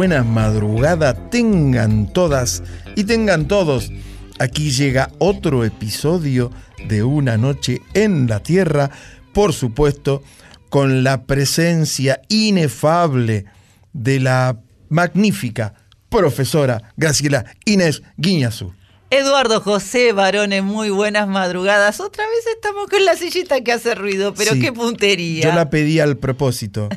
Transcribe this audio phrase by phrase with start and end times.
[0.00, 2.62] Muy buenas madrugada tengan todas
[2.96, 3.92] y tengan todos.
[4.38, 6.50] Aquí llega otro episodio
[6.88, 8.90] de Una noche en la Tierra,
[9.34, 10.22] por supuesto,
[10.70, 13.44] con la presencia inefable
[13.92, 14.56] de la
[14.88, 15.74] magnífica
[16.08, 18.72] profesora Graciela Inés Guiñazú.
[19.10, 22.00] Eduardo José Barone, muy buenas madrugadas.
[22.00, 25.42] Otra vez estamos con la sillita que hace ruido, pero Sí, qué puntería.
[25.42, 26.88] Yo la pedí al propósito,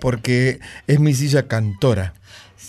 [0.00, 2.14] porque es mi silla cantora.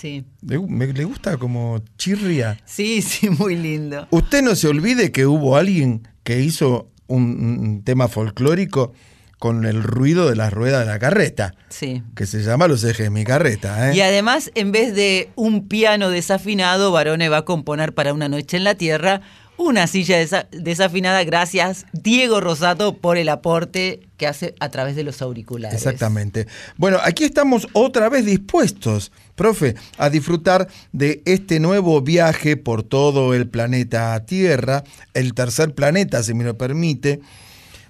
[0.02, 2.58] Sí, Le, me- le gusta como chirria.
[2.66, 4.08] sí, sí, muy lindo.
[4.10, 7.24] Usted no se olvide que hubo alguien que hizo un,
[7.60, 8.94] un tema folclórico
[9.38, 12.04] con el ruido de las ruedas de la carreta, Sí.
[12.16, 13.90] que se llama Los ejes de mi carreta.
[13.92, 13.96] ¿eh?
[13.96, 18.58] Y además, en vez de un piano desafinado, Barone va a componer para una noche
[18.58, 19.22] en la tierra
[19.58, 21.24] una silla desa- desafinada.
[21.24, 25.76] Gracias, Diego Rosato, por el aporte que hace a través de los auriculares.
[25.78, 26.48] Exactamente.
[26.78, 33.34] Bueno, aquí estamos otra vez dispuestos, profe, a disfrutar de este nuevo viaje por todo
[33.34, 34.84] el planeta Tierra,
[35.14, 37.22] el tercer planeta, si me lo permite.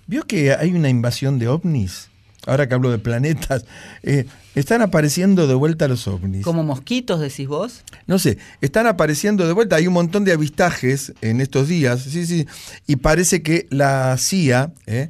[0.07, 2.09] ¿Vio que hay una invasión de ovnis?
[2.47, 3.65] Ahora que hablo de planetas,
[4.03, 4.25] eh,
[4.55, 6.43] están apareciendo de vuelta los ovnis.
[6.43, 7.83] Como mosquitos, decís vos.
[8.07, 9.75] No sé, están apareciendo de vuelta.
[9.75, 12.47] Hay un montón de avistajes en estos días, sí, sí.
[12.87, 15.09] Y parece que la CIA eh,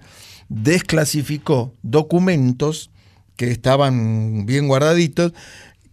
[0.50, 2.92] desclasificó documentos
[3.38, 5.34] que estaban bien guardaditos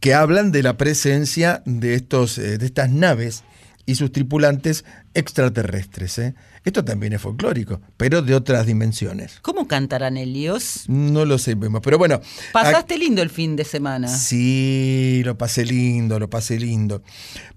[0.01, 3.45] que hablan de la presencia de, estos, eh, de estas naves
[3.87, 6.19] y sus tripulantes extraterrestres.
[6.19, 6.35] eh.
[6.65, 9.39] Esto también es folclórico, pero de otras dimensiones.
[9.41, 10.85] ¿Cómo cantarán Helios?
[10.89, 12.21] No lo sabemos, pero bueno.
[12.53, 14.09] Pasaste lindo el fin de semana.
[14.09, 17.03] Sí, lo pasé lindo, lo pasé lindo.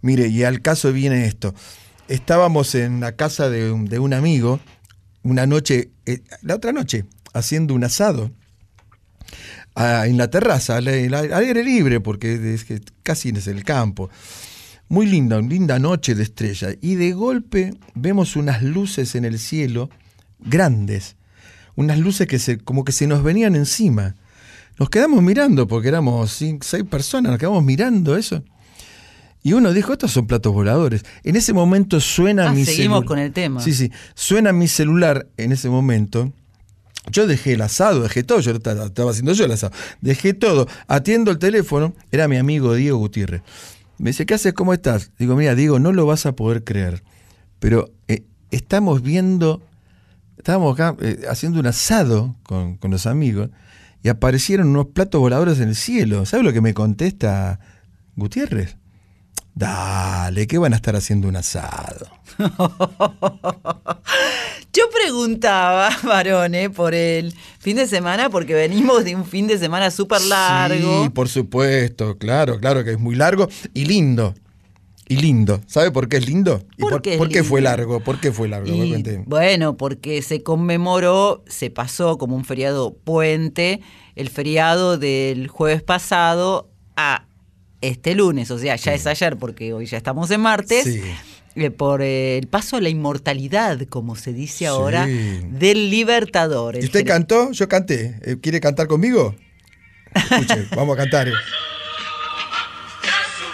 [0.02, 1.54] Mire, y al caso viene esto.
[2.08, 4.62] Estábamos en la casa de un, de un amigo,
[5.24, 8.32] una noche, eh, la otra noche, haciendo un asado
[9.76, 14.10] en la terraza, al, aire libre, porque es que casi es el campo.
[14.90, 16.70] Muy linda, una linda noche de estrella.
[16.82, 19.90] Y de golpe vemos unas luces en el cielo
[20.40, 21.16] grandes.
[21.76, 24.16] Unas luces que se, como que se nos venían encima.
[24.78, 28.44] Nos quedamos mirando, porque éramos cinco, seis personas, nos quedamos mirando eso.
[29.44, 31.04] Y uno dijo, estos son platos voladores.
[31.24, 33.62] En ese momento suena Ah, mi seguimos celu- con el tema.
[33.62, 33.92] Sí, sí.
[34.14, 36.32] Suena mi celular en ese momento.
[37.10, 39.74] Yo dejé el asado, dejé todo, yo estaba, haciendo yo el asado.
[40.02, 43.42] Dejé todo, atiendo el teléfono, era mi amigo Diego Gutiérrez.
[43.98, 44.54] Me dice, ¿qué haces?
[44.54, 45.12] ¿Cómo estás?
[45.18, 47.04] Digo, mira, Diego, no lo vas a poder creer,
[47.60, 49.62] pero eh, estamos viendo,
[50.38, 53.50] estábamos acá eh, haciendo un asado con, con los amigos
[54.04, 56.26] y aparecieron unos platos voladores en el cielo.
[56.26, 57.60] ¿Sabes lo que me contesta
[58.16, 58.78] Gutiérrez?
[59.54, 62.08] Dale, que van a estar haciendo un asado.
[64.74, 69.92] Yo preguntaba, varones, por el fin de semana, porque venimos de un fin de semana
[69.92, 71.04] súper largo.
[71.04, 74.34] Sí, por supuesto, claro, claro que es muy largo y lindo.
[75.10, 75.60] Y lindo.
[75.68, 76.64] ¿Sabe por qué es lindo?
[76.78, 78.00] ¿Y ¿Por por, qué es por qué fue largo?
[78.00, 78.74] ¿Por qué fue largo?
[78.74, 83.82] Y, bueno, porque se conmemoró, se pasó como un feriado puente,
[84.16, 87.26] el feriado del jueves pasado a
[87.82, 91.02] este lunes, o sea, ya es ayer porque hoy ya estamos en martes, Sí.
[91.56, 94.66] eh, por eh, el paso a la inmortalidad, como se dice Sí.
[94.66, 96.76] ahora, del Libertador.
[96.78, 97.52] ¿Y usted cantó?
[97.52, 98.20] Yo canté.
[98.24, 99.36] Eh, ¿Quiere cantar conmigo?
[100.14, 101.28] Escuche, vamos a cantar.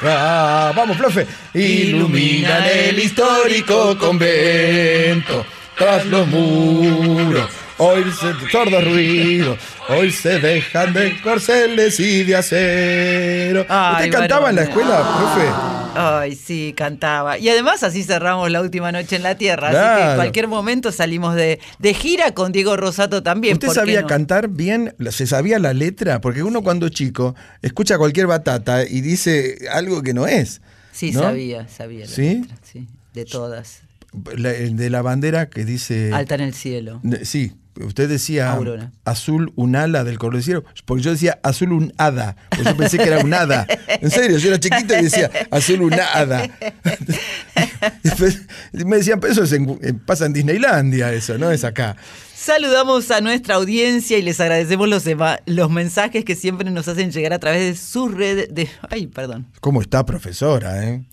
[0.03, 1.25] Ah, vamos, profe.
[1.55, 5.45] Iluminan el histórico convento
[5.75, 7.49] tras los muros.
[7.79, 9.55] Hoy se sordo ruido,
[9.89, 13.65] hoy se dejan de corceles y de acero.
[13.69, 15.47] Ay, ¿Usted cantaba en la escuela, profe?
[15.99, 17.37] Ay, sí, cantaba.
[17.37, 19.67] Y además así cerramos la última noche en la Tierra.
[19.69, 23.53] Así que en cualquier momento salimos de, de gira con Diego Rosato también.
[23.53, 24.07] ¿Usted ¿por qué sabía no?
[24.07, 24.95] cantar bien?
[25.11, 26.19] ¿Se sabía la letra?
[26.19, 30.61] Porque uno cuando chico escucha cualquier batata y dice algo que no es.
[30.91, 31.19] Sí, ¿no?
[31.21, 32.05] sabía, sabía.
[32.05, 32.39] la ¿Sí?
[32.41, 33.81] letra, sí, de todas.
[34.35, 36.11] La- el de la bandera que dice...
[36.11, 37.01] Alta en el cielo.
[37.23, 37.53] Sí,
[37.85, 38.91] usted decía Aurora.
[39.05, 43.03] azul un ala del cordillero, porque yo decía azul un hada, porque yo pensé que
[43.05, 43.65] era un hada.
[43.87, 46.49] En serio, yo era chiquito y decía azul un hada.
[48.03, 48.41] Después
[48.73, 51.95] me decían, pero eso es en- en- pasa en Disneylandia, eso, no es acá.
[52.35, 55.03] Saludamos a nuestra audiencia y les agradecemos los,
[55.47, 58.69] los mensajes que siempre nos hacen llegar a través de sus redes de...
[58.89, 59.47] Ay, perdón.
[59.59, 60.83] ¿Cómo está, profesora?
[60.87, 61.03] eh?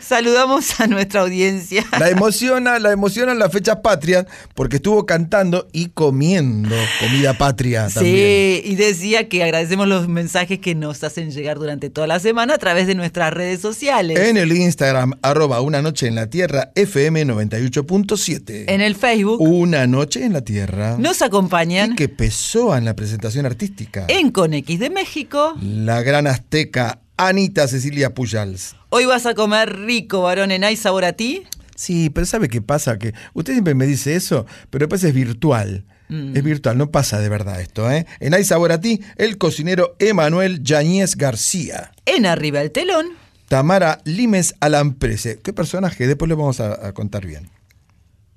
[0.00, 1.84] Saludamos a nuestra audiencia.
[1.98, 8.16] La emociona, la emocionan las fechas patrias porque estuvo cantando y comiendo comida patria también.
[8.16, 12.54] Sí, y decía que agradecemos los mensajes que nos hacen llegar durante toda la semana
[12.54, 14.18] a través de nuestras redes sociales.
[14.18, 18.64] En el Instagram, arroba una noche en la tierra, FM 98.7.
[18.68, 20.96] En el Facebook Una noche en la tierra.
[20.98, 24.06] nos acompañan Y que pesó en la presentación artística.
[24.08, 25.54] en Conex de México.
[25.62, 28.76] La gran azteca Anita Cecilia Pujals.
[28.90, 31.44] Hoy vas a comer rico, varón, en Hay Sabor a ti.
[31.76, 32.98] Sí, pero ¿sabe qué pasa?
[32.98, 35.84] Que usted siempre me dice eso, pero después es virtual.
[36.08, 36.36] Mm.
[36.36, 38.06] Es virtual, no pasa de verdad esto, ¿eh?
[38.20, 41.92] En Hay Sabor a ti, el cocinero Emanuel Yañez García.
[42.04, 43.06] En Arriba el Telón.
[43.48, 45.40] Tamara Limes Alamprese.
[45.40, 46.06] ¿Qué personaje?
[46.06, 47.50] Después le vamos a, a contar bien.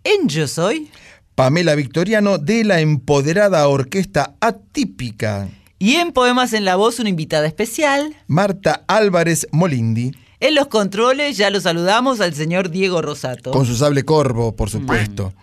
[0.04, 0.90] En Yo Soy.
[1.36, 5.50] Pamela Victoriano de la empoderada orquesta atípica.
[5.80, 8.16] Y en Poemas en la Voz, una invitada especial.
[8.26, 10.12] Marta Álvarez Molindi.
[10.40, 13.52] En los controles ya lo saludamos al señor Diego Rosato.
[13.52, 15.34] Con su sable corvo, por supuesto.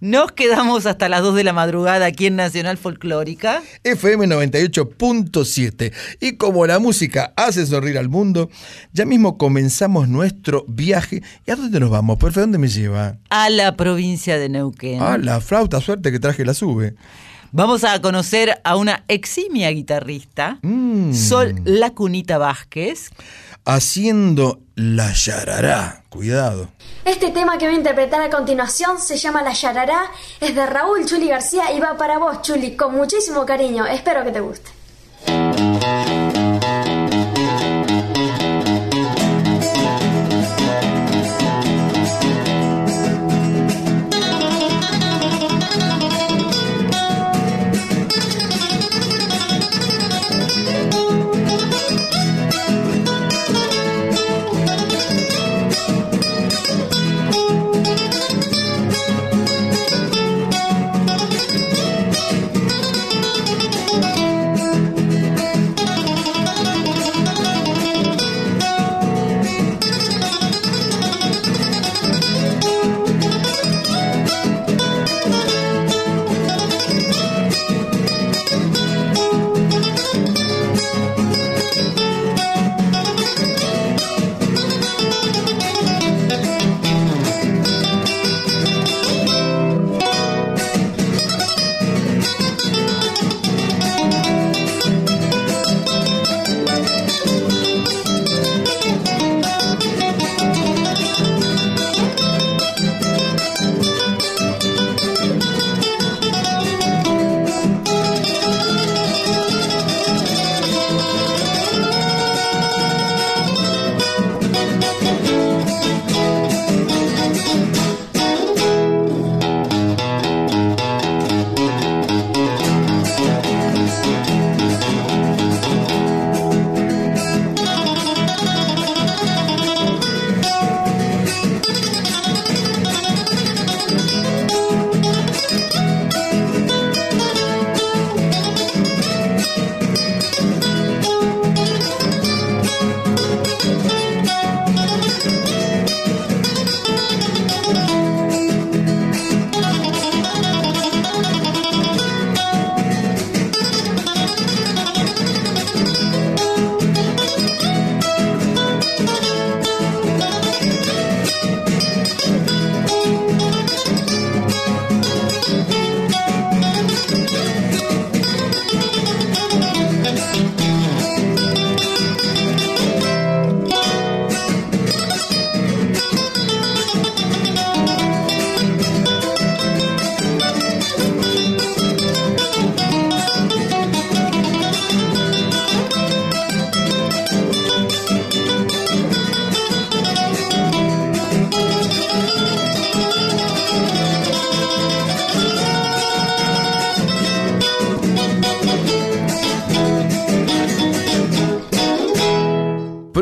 [0.00, 3.62] Nos quedamos hasta las 2 de la madrugada aquí en Nacional Folclórica.
[3.84, 5.92] FM 98.7.
[6.20, 8.50] Y como la música hace sonreír al mundo,
[8.92, 11.22] ya mismo comenzamos nuestro viaje.
[11.46, 12.18] ¿Y a dónde nos vamos?
[12.18, 13.16] Profe, ¿dónde me lleva?
[13.30, 15.00] A la provincia de Neuquén.
[15.00, 16.94] Ah, la flauta, suerte que traje la sube.
[17.56, 21.14] Vamos a conocer a una eximia guitarrista, Mm.
[21.14, 23.10] Sol Lacunita Vázquez.
[23.64, 26.02] Haciendo la yarará.
[26.08, 26.66] Cuidado.
[27.04, 30.10] Este tema que voy a interpretar a continuación se llama La Yarará,
[30.40, 33.86] es de Raúl Chuli García y va para vos, Chuli, con muchísimo cariño.
[33.86, 34.70] Espero que te guste.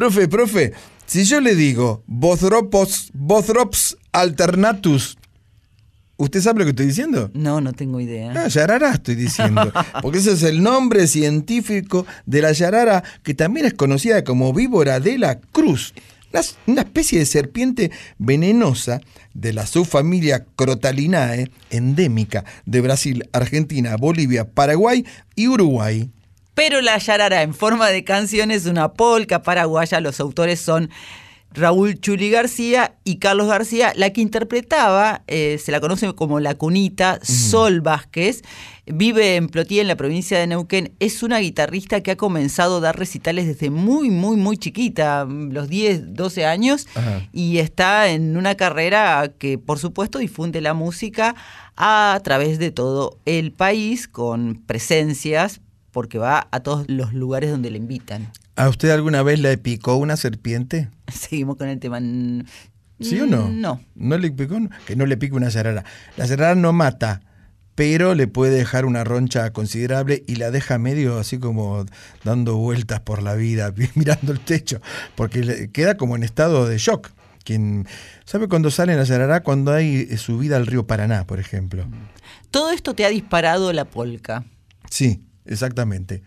[0.03, 0.73] Profe, profe,
[1.07, 3.07] si yo le digo Bothrops
[4.11, 5.17] alternatus,
[6.17, 7.31] ¿usted sabe lo que estoy diciendo?
[7.35, 8.33] No, no tengo idea.
[8.35, 9.73] Ah, yarará estoy diciendo.
[10.03, 14.99] Porque ese es el nombre científico de la yarara, que también es conocida como víbora
[14.99, 15.95] de la cruz.
[16.67, 19.01] Una especie de serpiente venenosa
[19.35, 25.07] de la subfamilia Crotalinae, endémica de Brasil, Argentina, Bolivia, Paraguay
[25.37, 26.11] y Uruguay.
[26.55, 30.01] Pero la yarara en forma de canción es una polca paraguaya.
[30.01, 30.91] Los autores son
[31.55, 33.93] Raúl Chuli García y Carlos García.
[33.97, 38.43] La que interpretaba, eh, se la conoce como La Cunita, Sol Vázquez.
[38.85, 40.93] Vive en Plotí, en la provincia de Neuquén.
[40.99, 45.69] Es una guitarrista que ha comenzado a dar recitales desde muy, muy, muy chiquita, los
[45.69, 46.87] 10, 12 años.
[46.95, 47.23] Ajá.
[47.33, 51.35] Y está en una carrera que, por supuesto, difunde la música
[51.77, 55.61] a través de todo el país con presencias
[55.93, 58.33] porque va a todos los lugares donde le invitan.
[58.57, 60.89] ¿A usted alguna vez le picó una serpiente?
[61.09, 62.01] Seguimos con el tema.
[63.01, 63.49] ¿Sí o no?
[63.49, 63.81] No.
[63.95, 64.59] ¿No le picó?
[64.87, 65.85] Que no le pique una yarara.
[66.17, 67.21] La yarara no mata,
[67.75, 71.85] pero le puede dejar una roncha considerable y la deja medio así como
[72.25, 74.81] dando vueltas por la vida, mirando el techo,
[75.15, 77.11] porque le queda como en estado de shock.
[77.45, 77.89] Quien,
[78.25, 79.43] ¿Sabe cuándo sale la yarara?
[79.43, 81.85] Cuando hay eh, subida al río Paraná, por ejemplo.
[82.53, 84.45] Todo esto te ha disparado la polca.
[84.89, 86.23] Sí, exactamente.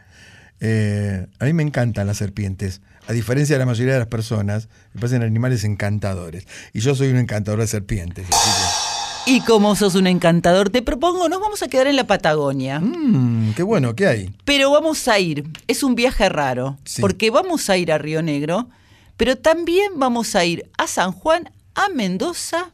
[0.62, 2.82] Eh, a mí me encantan las serpientes.
[3.08, 6.48] A diferencia de la mayoría de las personas, me parecen animales encantadores.
[6.74, 8.28] Y yo soy un encantador de serpientes.
[8.28, 12.80] que- Y como sos un encantador, te propongo, nos vamos a quedar en la Patagonia.
[12.80, 14.36] Mmm, qué bueno, ¿qué hay?
[14.46, 17.02] Pero vamos a ir, es un viaje raro, Sí.
[17.02, 18.70] porque vamos a ir a Río Negro,
[19.18, 22.72] pero también vamos a ir a San Juan, a Mendoza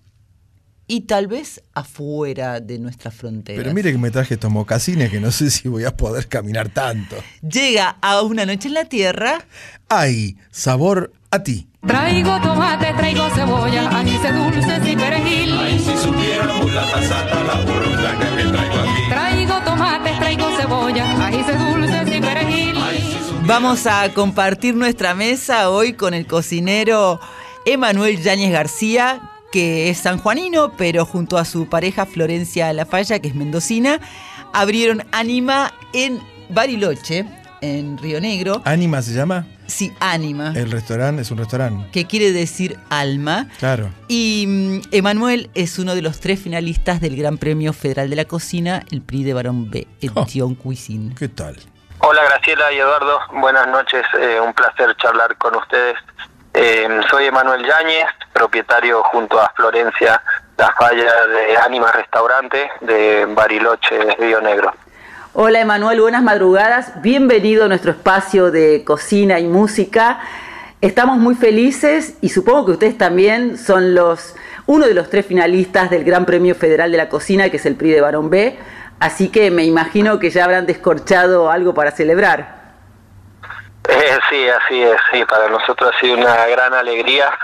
[0.92, 3.64] y tal vez afuera de nuestras fronteras.
[3.64, 6.68] Pero mire que me traje estos mocasines que no sé si voy a poder caminar
[6.68, 7.16] tanto.
[7.42, 9.46] Llega a una noche en la tierra
[9.88, 10.36] ¡Ay!
[10.52, 11.70] Sabor a ti.
[11.88, 15.56] Traigo tomate, traigo cebolla, ajíes dulces y perejil.
[19.10, 22.76] Traigo tomate, traigo cebolla, ajíes dulces y perejil.
[23.46, 27.22] Vamos a compartir nuestra mesa hoy con el cocinero
[27.66, 33.36] Emanuel Yáñez García, que es sanjuanino, pero junto a su pareja Florencia Lafalla, que es
[33.36, 34.00] mendocina,
[34.54, 37.26] abrieron Anima en Bariloche,
[37.62, 38.62] en Río Negro.
[38.66, 39.46] ¿Ánima se llama?
[39.68, 41.90] Sí, Anima, El restaurante es un restaurante.
[41.92, 43.48] que quiere decir alma.
[43.60, 43.90] Claro.
[44.10, 48.26] Y mm, Emanuel es uno de los tres finalistas del Gran Premio Federal de la
[48.26, 50.26] Cocina, el Prix de Barón B, en Oh.
[50.26, 51.16] Tion Cuisine.
[51.16, 51.58] ¿Qué tal?
[52.00, 55.96] Hola Graciela y Eduardo, buenas noches, eh, un placer charlar con ustedes.
[56.54, 60.22] Eh, soy Emanuel Yáñez, propietario junto a Florencia
[60.58, 64.74] La Falla de Ánima Restaurante de Bariloche, Río Negro.
[65.34, 67.02] Hola Emanuel, buenas madrugadas.
[67.02, 70.20] Bienvenido a nuestro espacio de cocina y música.
[70.82, 75.90] Estamos muy felices y supongo que ustedes también son los uno de los tres finalistas
[75.90, 78.58] del Gran Premio Federal de la Cocina, que es el PRI de Barón B.
[79.00, 82.61] Así que me imagino que ya habrán descorchado algo para celebrar.
[83.90, 87.38] Eh, sí, así es, sí, para nosotros ha sido una gran alegría,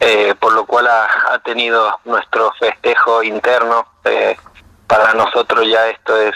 [0.00, 3.86] eh, por lo cual ha, tenido nuestro festejo interno.
[4.04, 4.36] eh,
[4.86, 6.34] para nosotros ya esto es,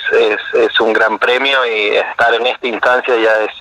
[0.54, 3.52] es, un gran premio y estar en esta instancia ya es,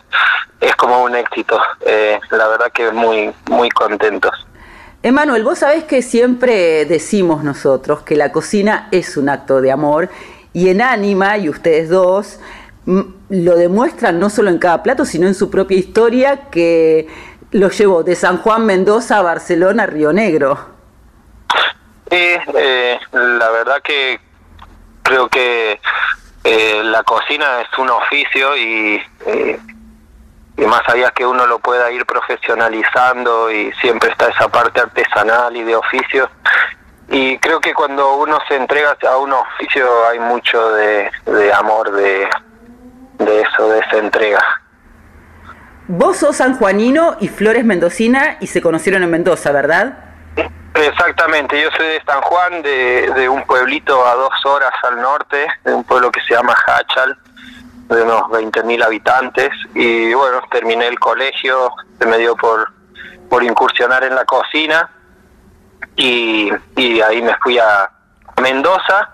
[0.62, 1.60] es como un éxito.
[1.86, 4.31] Eh, la verdad que muy, muy contentos.
[5.03, 10.10] Emanuel, vos sabés que siempre decimos nosotros que la cocina es un acto de amor
[10.51, 12.39] y en Ánima, y ustedes dos,
[13.29, 17.07] lo demuestran no solo en cada plato, sino en su propia historia que
[17.51, 20.57] lo llevó de San Juan Mendoza a Barcelona, Río Negro.
[22.09, 22.17] Sí,
[22.55, 24.19] eh, la verdad que
[25.03, 25.79] creo que
[26.43, 29.59] eh, la cocina es un oficio y, eh,
[30.57, 35.63] más allá que uno lo pueda ir profesionalizando y siempre está esa parte artesanal y
[35.63, 36.29] de oficio.
[37.12, 41.91] Y creo que cuando uno se entrega a un oficio hay mucho de, de amor
[41.91, 42.27] de,
[43.20, 44.44] de eso, de esa entrega.
[45.88, 49.98] Vos sos sanjuanino y Flores mendocina y se conocieron en Mendoza, ¿verdad?
[50.76, 55.48] Exactamente, yo soy de San Juan, de, de un pueblito a dos horas al norte,
[55.66, 57.18] de un pueblo que se llama Hachal,
[57.90, 62.72] de unos 20.000 habitantes, y bueno, terminé el colegio, se me dio por,
[63.30, 64.90] por incursionar en la cocina,
[65.96, 67.90] y, y ahí me fui a
[68.42, 69.10] Mendoza,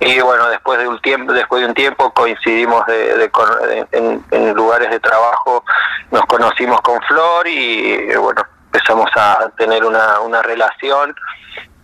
[0.00, 3.48] y bueno, después de un tiempo, después de un tiempo coincidimos de, de con-
[3.92, 5.64] en, lugares de trabajo,
[6.10, 11.14] nos conocimos con Flor y bueno, empezamos a tener una, una relación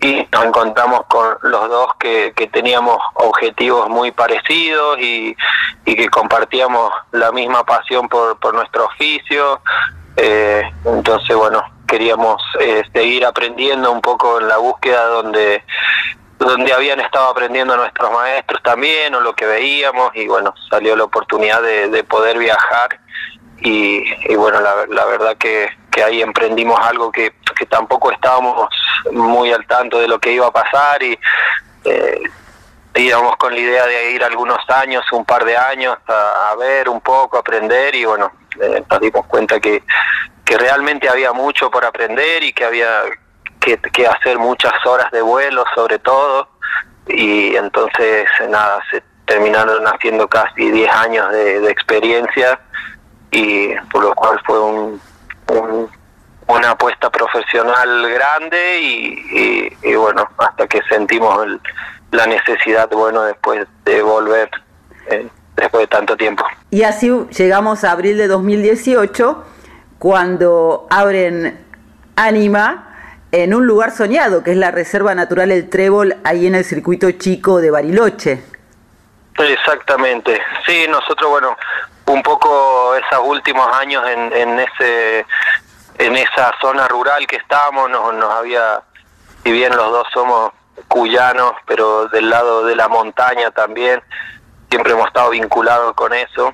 [0.00, 5.34] y nos encontramos con los dos que, que teníamos objetivos muy parecidos y,
[5.86, 9.60] y que compartíamos la misma pasión por, por nuestro oficio.
[10.16, 15.64] Eh, entonces, bueno, queríamos eh, seguir aprendiendo un poco en la búsqueda donde
[16.38, 21.04] donde habían estado aprendiendo nuestros maestros también o lo que veíamos y bueno salió la
[21.04, 23.00] oportunidad de, poder viajar.
[23.60, 28.68] Y, bueno la, la verdad que, que, ahí emprendimos algo que, que, tampoco estábamos
[29.12, 31.18] muy al tanto de lo que iba a pasar y
[31.84, 32.20] eh,
[32.96, 36.88] íbamos con la idea de ir algunos años un par de años a, a ver
[36.90, 39.82] un poco aprender y bueno eh, nos dimos cuenta que,
[40.44, 43.02] que realmente había mucho por aprender y que había
[43.64, 46.48] que, que hacer muchas horas de vuelo sobre todo
[47.06, 52.60] y entonces nada, se terminaron haciendo casi 10 años de, experiencia
[53.30, 55.00] y por lo cual fue un,
[56.46, 61.46] una apuesta profesional grande y, y, bueno, hasta que sentimos
[62.12, 64.50] la necesidad, bueno, después de volver.
[65.10, 66.44] Eh, después de tanto tiempo.
[66.70, 69.44] Y así llegamos a abril de 2018,
[69.98, 71.64] cuando abren
[72.16, 72.93] Anima
[73.42, 77.10] en un lugar soñado, que es la Reserva Natural El Trébol, ahí en el circuito
[77.12, 78.42] chico de Bariloche.
[79.36, 81.56] Exactamente, sí, nosotros, bueno,
[82.06, 85.26] un poco esos últimos años en, en ese
[85.98, 88.82] en esa zona rural que estábamos, nos, nos había,
[89.42, 90.52] si bien los dos somos
[90.88, 94.02] cuyanos, pero del lado de la montaña también,
[94.70, 96.52] siempre hemos estado vinculados con eso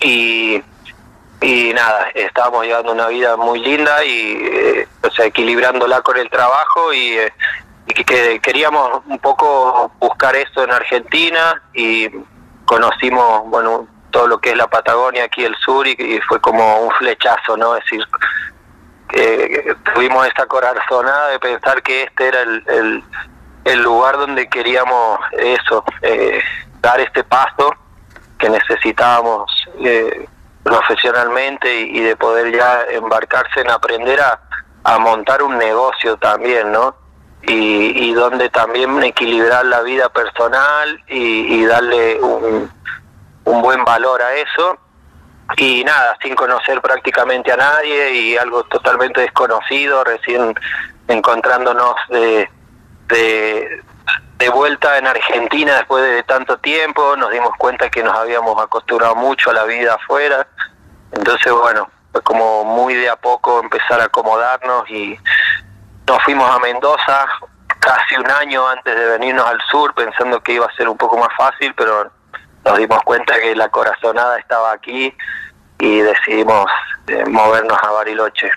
[0.00, 0.62] y,
[1.40, 6.28] y nada, estábamos llevando una vida muy linda y, eh, o sea, equilibrándola con el
[6.28, 7.32] trabajo y, eh,
[7.86, 12.08] que queríamos un poco buscar eso en Argentina y
[12.64, 16.90] conocimos, bueno, todo lo que es la Patagonia aquí el sur y, fue como un
[16.92, 17.76] flechazo, ¿no?
[17.76, 18.04] Es decir,
[19.08, 23.04] que tuvimos esta corazonada de pensar que este era el, el,
[23.64, 26.40] el lugar donde queríamos eso, eh,
[26.80, 27.74] dar este paso
[28.38, 29.50] que necesitábamos
[30.68, 34.40] profesionalmente y, de poder ya embarcarse en aprender a,
[34.98, 36.94] montar un negocio también, ¿no?
[37.42, 42.70] Y, y, donde también equilibrar la vida personal y, y darle un,
[43.44, 44.78] un buen valor a eso
[45.56, 50.54] y nada, sin conocer prácticamente a nadie y algo totalmente desconocido, recién
[51.06, 52.48] encontrándonos de,
[53.08, 53.82] de,
[54.38, 59.16] de vuelta en Argentina después de tanto tiempo, nos dimos cuenta que nos habíamos acostumbrado
[59.16, 60.46] mucho a la vida afuera,
[61.10, 65.18] entonces bueno, fue como muy de a poco empezar a acomodarnos y
[66.06, 67.26] nos fuimos a Mendoza
[67.80, 71.18] casi un año antes de venirnos al sur pensando que iba a ser un poco
[71.18, 72.10] más fácil, pero
[72.64, 75.14] nos dimos cuenta que la corazonada estaba aquí
[75.80, 76.66] y decidimos
[77.08, 78.50] eh, movernos a Bariloche.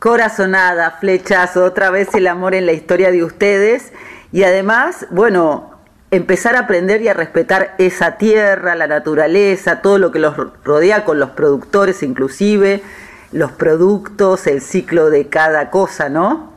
[0.00, 3.92] Corazonada, flechazo, otra vez el amor en la historia de ustedes
[4.34, 5.78] y además, bueno,
[6.10, 11.04] empezar a aprender y a respetar esa tierra, la naturaleza, todo lo que los rodea
[11.04, 12.82] con los productores inclusive,
[13.30, 16.52] los productos, el ciclo de cada cosa, ¿no?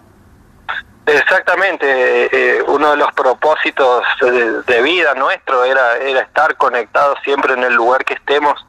[1.06, 7.64] Exactamente, eh, uno de los propósitos de, vida nuestro era, era estar conectados siempre en
[7.64, 8.66] el lugar que estemos,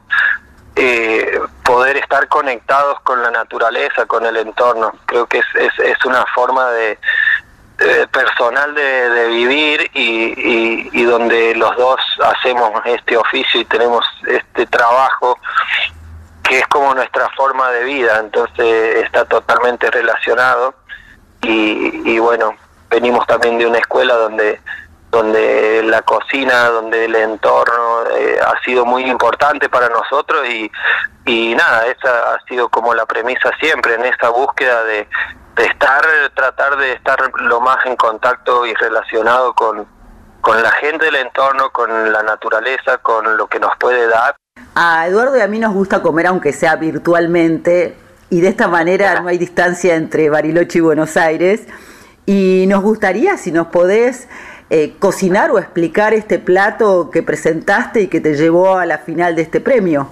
[0.75, 4.93] eh, poder estar conectados con la naturaleza, con el entorno.
[5.07, 6.99] Creo que es, es, es una forma de,
[7.81, 14.65] eh, personal de, vivir y, y, donde los dos hacemos este oficio y tenemos este
[14.67, 15.37] trabajo
[16.43, 20.73] que es como nuestra forma de vida, entonces está totalmente relacionado
[21.41, 22.55] y, y bueno,
[22.89, 24.59] venimos también de una escuela donde
[25.11, 30.71] donde la cocina, donde el entorno eh, ha sido muy importante para nosotros y,
[31.25, 35.07] y nada, esa ha sido como la premisa siempre en esta búsqueda de
[35.65, 36.03] estar,
[36.35, 39.85] tratar de estar lo más en contacto y relacionado con,
[40.41, 44.35] con la gente del entorno, con la naturaleza, con lo que nos puede dar.
[44.75, 47.97] A Eduardo y a mí nos gusta comer aunque sea virtualmente
[48.29, 51.67] y de esta manera no hay distancia entre Bariloche y Buenos Aires
[52.25, 54.27] y nos gustaría si nos podés
[54.69, 59.35] eh, cocinar o explicar este plato que presentaste y que te llevó a la final
[59.35, 60.11] de este premio.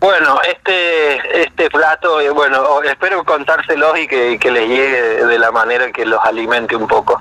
[0.00, 5.50] Bueno, este este plato, eh, bueno, espero contárselos y que, que, les llegue de la
[5.50, 7.20] manera que los alimente un poco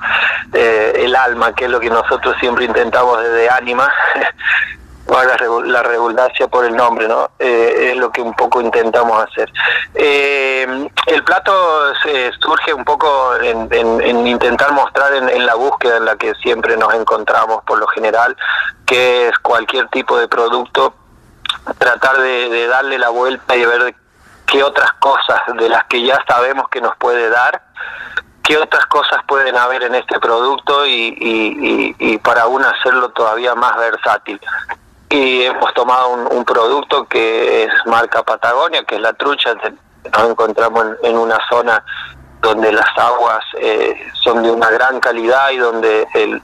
[0.53, 3.91] eh, el alma, que es lo que nosotros siempre intentamos desde Ánima,
[5.07, 7.31] la, la redundancia por el nombre, ¿no?
[7.39, 9.51] Eh, es lo que un poco intentamos hacer.
[9.95, 11.51] el plato
[12.39, 16.77] surge un poco en, en, intentar mostrar en, en la búsqueda en la que siempre
[16.77, 18.37] nos encontramos por lo general,
[18.85, 20.93] que es cualquier tipo de producto
[21.77, 23.95] tratar de, darle la vuelta y ver
[24.45, 27.61] qué otras cosas de las que ya sabemos que nos puede dar,
[28.43, 31.15] qué otras cosas pueden haber en este producto y,
[31.99, 34.39] y, para aún hacerlo todavía más versátil.
[35.09, 39.53] y hemos tomado un, producto que es marca Patagonia, que es la trucha.
[39.53, 41.83] Nos encontramos en, una zona
[42.41, 46.41] donde las aguas eh, son de una gran calidad y donde el,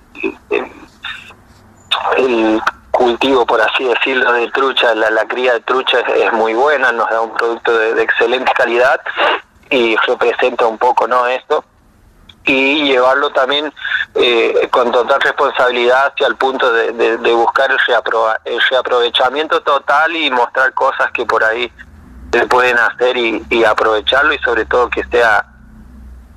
[2.18, 2.62] el,
[2.94, 7.22] cultivo, por así decirlo, de trucha, la, cría de trucha es, muy buena, nos da
[7.22, 9.02] un producto de, de excelente calidad
[9.70, 11.66] y representa un poco no esto.
[12.46, 13.74] Y llevarlo también
[14.16, 17.78] eh, con total responsabilidad hacia el punto de, buscar el,
[18.46, 21.72] el, reaprovechamiento total y mostrar cosas que por ahí
[22.32, 25.46] se pueden hacer y, aprovecharlo y sobre todo que sea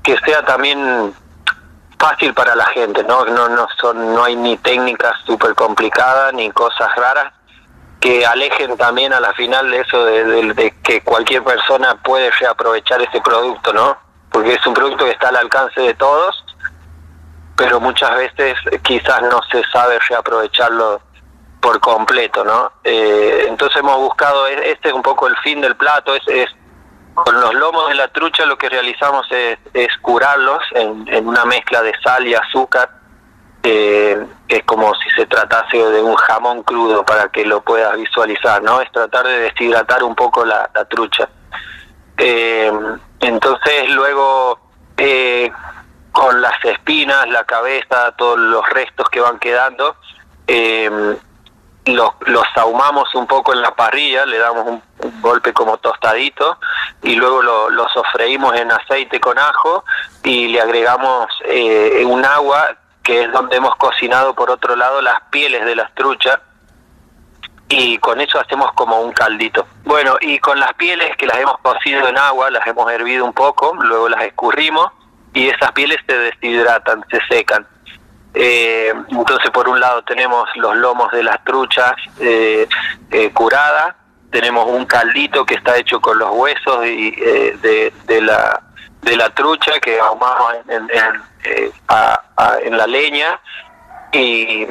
[0.05, 1.13] que sea también
[1.99, 6.51] fácil para la gente no no no son no hay ni técnicas súper complicadas ni
[6.51, 7.33] cosas raras
[8.01, 13.01] que alejen también a la final de eso de, de que cualquier persona puede reaprovechar
[13.01, 14.07] ese producto no
[14.37, 16.45] porque es un producto que está al alcance de todos,
[17.57, 21.01] pero muchas veces quizás no se sabe reaprovecharlo
[21.59, 22.71] por completo, ¿no?
[22.85, 26.51] Eh, entonces hemos buscado, e-, este es un poco el fin del plato, es, es
[27.17, 29.59] con los lomos de la trucha lo que realizamos es,
[30.03, 32.91] curarlos en, una mezcla de sal y azúcar,
[33.63, 37.97] eh, que es como si se tratase de un jamón crudo para que lo puedas
[37.97, 38.81] visualizar, ¿no?
[38.81, 41.29] Es tratar de deshidratar un poco la, la trucha.
[42.19, 42.71] Eh,
[43.21, 44.61] entonces luego
[44.97, 45.51] eh,
[46.13, 49.97] con las espinas, la cabeza, todos los restos que van quedando,
[50.47, 50.91] eh,
[51.87, 54.83] los, los ahumamos un poco en la parrilla, le damos un,
[55.21, 56.59] golpe como tostadito
[57.03, 59.85] y luego lo, lo, sofreímos en aceite con ajo
[60.25, 65.21] y le agregamos eh, un agua que es donde hemos cocinado por otro lado las
[65.31, 66.39] pieles de las truchas
[67.69, 69.67] y con eso hacemos como un caldito.
[69.85, 73.33] Bueno, y con las pieles que las hemos cocido en agua, las hemos hervido un
[73.33, 74.93] poco, luego las escurrimos
[75.35, 77.67] y esas pieles se deshidratan, se secan.
[78.39, 82.69] Eh, entonces, por un lado tenemos los lomos de las truchas eh,
[83.11, 83.95] eh, curadas,
[84.31, 88.61] tenemos un caldito que está hecho con los huesos y, de, de, la,
[89.01, 91.73] de la trucha que ahumamos en, en,
[92.63, 93.41] en la leña
[94.13, 94.67] y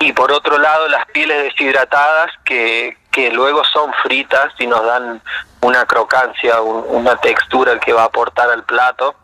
[0.00, 5.20] y por otro lado las pieles deshidratadas que, que luego son fritas y nos dan
[5.60, 9.14] una crocancia, una textura que va a aportar al plato.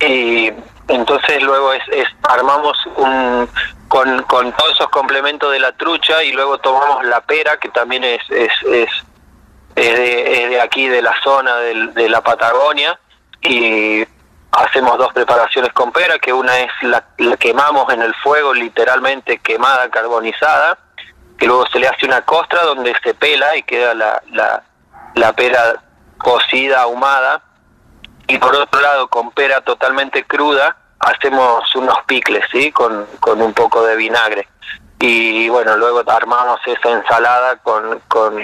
[0.00, 0.52] Y
[0.88, 1.82] entonces luego es,
[2.22, 3.48] armamos un,
[3.88, 8.22] con, todos esos complementos de la trucha y luego tomamos la pera, que también es,
[8.30, 8.90] es, es,
[9.76, 12.98] es, de, es de aquí, de la zona de, de la Patagonia,
[13.42, 14.04] y
[14.52, 17.04] hacemos dos preparaciones con pera, que una es la,
[17.38, 20.78] quemamos en el fuego, literalmente quemada, carbonizada,
[21.38, 24.62] que luego se le hace una costra donde se pela y queda la, la,
[25.14, 25.82] la pera
[26.18, 27.42] cocida, ahumada,
[28.32, 32.72] y por otro lado con pera totalmente cruda hacemos unos picles, ¿sí?
[32.72, 34.48] Con, con un poco de vinagre.
[34.98, 38.40] Y bueno, luego armamos esa ensalada con, con,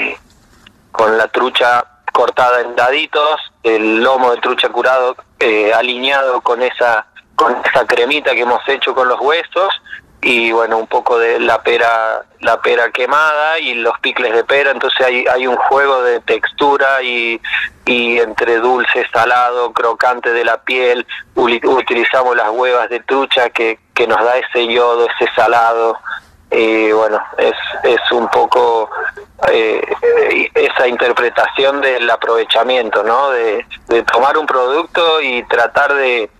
[0.92, 7.06] con la trucha cortada en daditos, el lomo de trucha curado eh, alineado con esa
[7.34, 9.72] con esa cremita que hemos hecho con los huesos
[10.20, 14.72] y bueno un poco de la pera la pera quemada y los picles de pera
[14.72, 17.40] entonces hay, hay un juego de textura y,
[17.86, 24.06] y entre dulce salado crocante de la piel utilizamos las huevas de trucha que, que
[24.06, 25.98] nos da ese yodo ese salado
[26.50, 27.54] y bueno, es,
[27.84, 28.88] es un poco
[29.48, 29.82] eh,
[30.54, 33.30] esa interpretación del aprovechamiento, ¿no?
[33.30, 33.66] De,
[34.10, 36.30] tomar un producto y tratar de,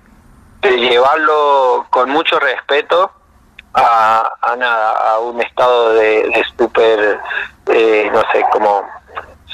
[0.63, 3.13] llevarlo con mucho respeto
[3.79, 7.21] a, a nada, a un estado de, de súper,
[7.67, 8.87] eh, no sé, como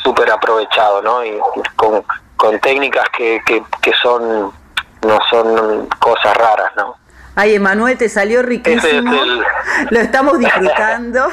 [0.02, 1.24] súper aprovechado, ¿no?
[1.24, 1.38] Y
[1.76, 2.04] con,
[2.36, 4.52] con técnicas que, que, que son,
[5.02, 6.96] no son cosas raras, ¿no?
[7.36, 9.12] Ay, Emanuel, te salió riquísimo.
[9.90, 11.28] Lo estamos disfrutando.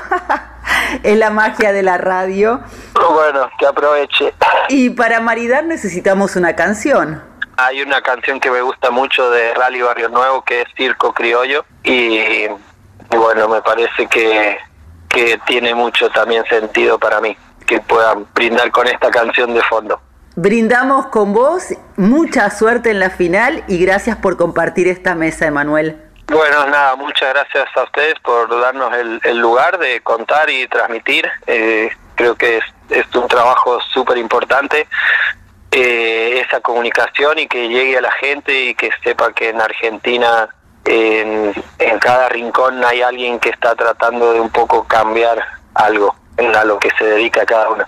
[1.03, 2.61] es la magia de la radio.
[2.93, 4.33] Bueno, que aproveche.
[4.69, 7.21] Y para maridar necesitamos una canción.
[7.57, 11.65] Hay una canción que me gusta mucho de Rally Barrio Nuevo que es Circo Criollo
[11.83, 12.47] y,
[13.17, 14.57] bueno, me parece que,
[15.09, 17.35] que tiene mucho también sentido para mí
[17.67, 20.01] que puedan brindar con esta canción de fondo.
[20.35, 21.63] Brindamos con vos,
[21.97, 26.01] mucha suerte en la final y gracias por compartir esta mesa, Emanuel.
[26.27, 28.93] Bueno, nada, muchas gracias a ustedes por darnos
[29.23, 31.29] el, lugar de contar y transmitir.
[31.47, 34.87] Eh, creo que es, es un trabajo súper importante
[35.71, 40.49] eh, esa comunicación y que llegue a la gente y que sepa que en Argentina,
[40.85, 46.15] en, en cada rincón hay alguien que está tratando de un poco cambiar algo
[46.55, 47.85] a lo que se dedica cada uno.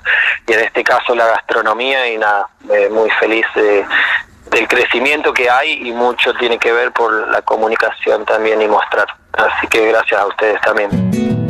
[0.47, 5.87] Y en este caso la gastronomía y nada, eh, muy feliz del crecimiento que hay
[5.87, 9.07] y mucho tiene que ver por la comunicación también y mostrar.
[9.33, 11.42] Así que gracias a ustedes también.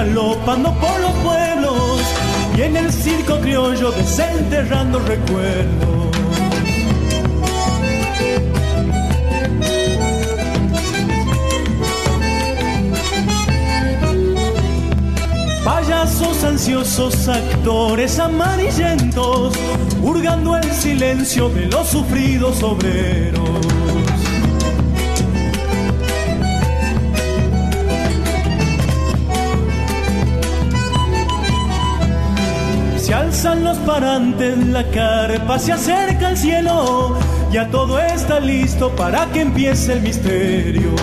[0.00, 2.00] Galopando por los pueblos
[2.56, 6.16] y en el circo criollo desenterrando recuerdos.
[15.62, 19.54] Payasos ansiosos, actores amarillentos,
[20.02, 23.69] hurgando el silencio de los sufridos obreros.
[33.10, 37.18] Se alzan los parantes, la carpa se acerca al cielo,
[37.50, 40.94] ya todo está listo para que empiece el misterio.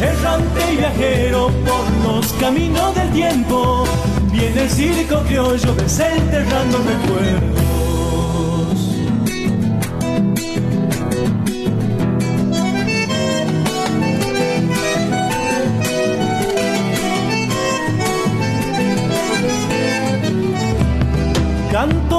[0.00, 3.84] Errante y viajero por los caminos del tiempo,
[4.32, 7.57] viene el circo criollo desenterrando recuerdos.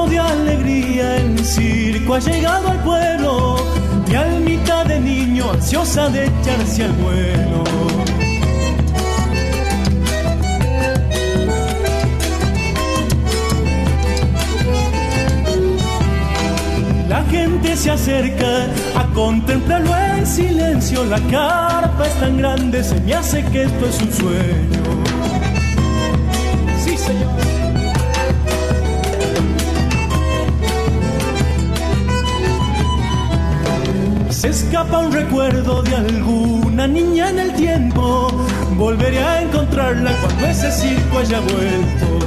[0.09, 3.57] De alegría en mi circo ha llegado al pueblo,
[4.07, 7.63] mi almita de niño ansiosa de echarse al vuelo.
[17.07, 21.05] La gente se acerca a contemplarlo en silencio.
[21.05, 25.08] La carpa es tan grande, se me hace que esto es un sueño.
[34.39, 38.29] Se escapa un recuerdo de alguna niña en el tiempo.
[38.77, 42.19] Volveré a encontrarla cuando ese circo haya vuelto.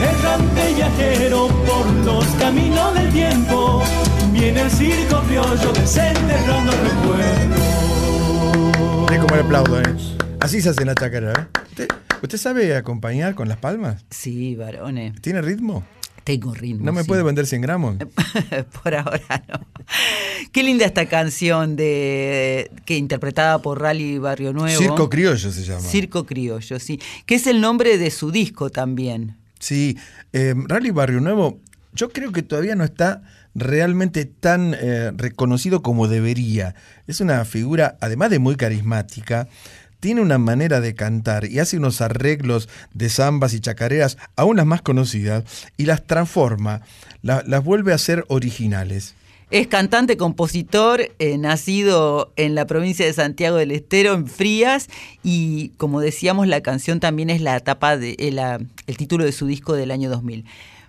[0.00, 3.82] Errante viajero por los caminos del tiempo.
[4.30, 7.60] Viene el circo criollo desenterrando recuerdos.
[9.10, 9.96] Es como el aplaudo, ¿eh?
[10.38, 11.46] Así se hace la chacara, ¿eh?
[11.68, 11.88] ¿Usted,
[12.22, 14.04] usted sabe acompañar con las palmas?
[14.08, 15.20] Sí, varones.
[15.20, 15.82] ¿Tiene ritmo?
[16.24, 16.86] Tengo ritmo.
[16.86, 17.08] ¿No me sí.
[17.08, 17.96] puede vender 100 gramos?
[18.82, 19.60] por ahora no.
[20.52, 24.78] Qué linda esta canción de que interpretada por Rally Barrio Nuevo.
[24.78, 25.82] Circo Criollo se llama.
[25.82, 26.98] Circo Criollo, sí.
[27.26, 29.36] Que es el nombre de su disco también.
[29.58, 29.98] Sí,
[30.32, 31.60] eh, Rally Barrio Nuevo,
[31.92, 33.22] yo creo que todavía no está
[33.54, 36.74] realmente tan eh, reconocido como debería.
[37.06, 39.48] Es una figura, además de muy carismática,
[40.04, 44.66] tiene una manera de cantar y hace unos arreglos de zambas y chacareras, aún las
[44.66, 45.44] más conocidas,
[45.78, 46.82] y las transforma,
[47.22, 49.14] la- las vuelve a ser originales.
[49.50, 54.90] Es cantante, compositor, eh, nacido en la provincia de Santiago del Estero, en Frías,
[55.22, 59.32] y como decíamos, la canción también es la etapa de eh, la- el título de
[59.32, 60.44] su disco del año 2000.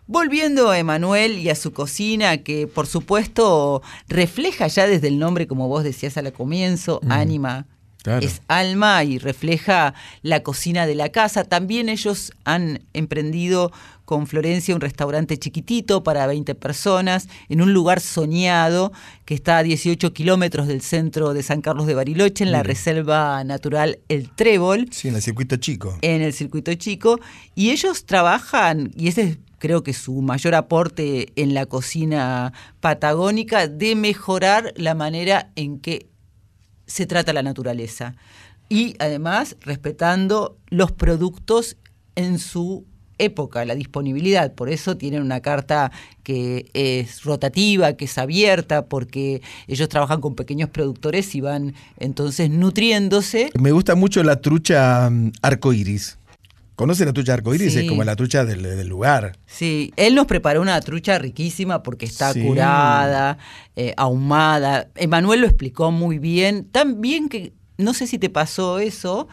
[0.08, 5.47] Volviendo a Emanuel y a su cocina, que por supuesto refleja ya desde el nombre,
[5.47, 7.65] como vos decías al comienzo, ánima,
[8.06, 8.24] Claro.
[8.24, 11.44] es alma y refleja la cocina de la casa.
[11.44, 13.72] También ellos han emprendido
[14.06, 18.91] con Florencia un restaurante chiquitito para 20 personas en un lugar soñado
[19.26, 23.44] que está a 18 kilómetros del centro de San Carlos de Bariloche, en la reserva
[23.44, 25.98] natural El Trébol Sí, en el circuito chico.
[26.04, 27.20] en el circuito chico
[27.56, 33.68] y ellos trabajan, y ese es creo que su mayor aporte en la cocina patagónica,
[33.68, 36.06] de mejorar la manera en que
[36.86, 38.15] se trata la naturaleza.
[38.69, 41.78] Y además respetando los productos
[42.15, 42.86] en su
[43.17, 44.54] época, la disponibilidad.
[44.54, 45.91] Por eso tienen una carta
[46.24, 52.50] que es rotativa, que es abierta, porque ellos trabajan con pequeños productores y van entonces
[52.50, 53.52] nutriéndose.
[53.60, 56.17] Me gusta mucho la trucha mm, arcoíris.
[56.76, 57.74] ¿Conoce la trucha arcoíris?
[57.74, 57.80] Sí.
[57.80, 59.38] Es como la trucha del, del lugar.
[59.46, 62.42] Sí, él nos preparó una trucha riquísima porque está Sí.
[62.44, 63.38] curada,
[63.76, 64.90] eh, ahumada.
[64.96, 69.28] Emanuel lo explicó muy bien, tan bien que no sé si te pasó eso,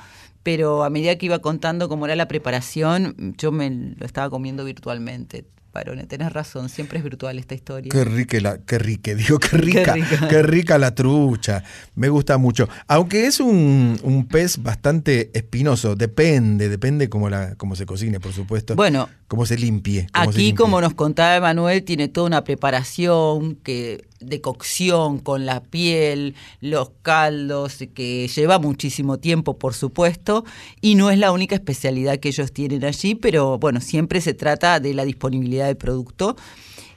[0.44, 4.64] pero a medida que iba contando cómo era la preparación, yo me lo estaba comiendo
[4.64, 5.44] virtualmente.
[5.72, 7.90] Parone, tenés razón, siempre es virtual esta historia.
[7.90, 10.28] Qué rica, la, qué rica, digo, qué rica, rica.
[10.28, 11.64] qué rica la trucha.
[11.94, 12.68] Me gusta mucho.
[12.86, 18.32] Aunque es un, un pez bastante espinoso, depende, depende cómo, la, cómo se cocine, por
[18.32, 18.76] supuesto.
[18.76, 20.08] Bueno, Cómo se limpie.
[20.12, 20.62] cómo se Aquí, limpie.
[20.62, 26.90] como nos contaba Emanuel, tiene toda una preparación que, de cocción con la piel, los
[27.00, 30.44] caldos, que lleva muchísimo tiempo, por supuesto,
[30.82, 34.80] y no es la única especialidad que ellos tienen allí, pero bueno, siempre se trata
[34.80, 36.36] de la disponibilidad del producto.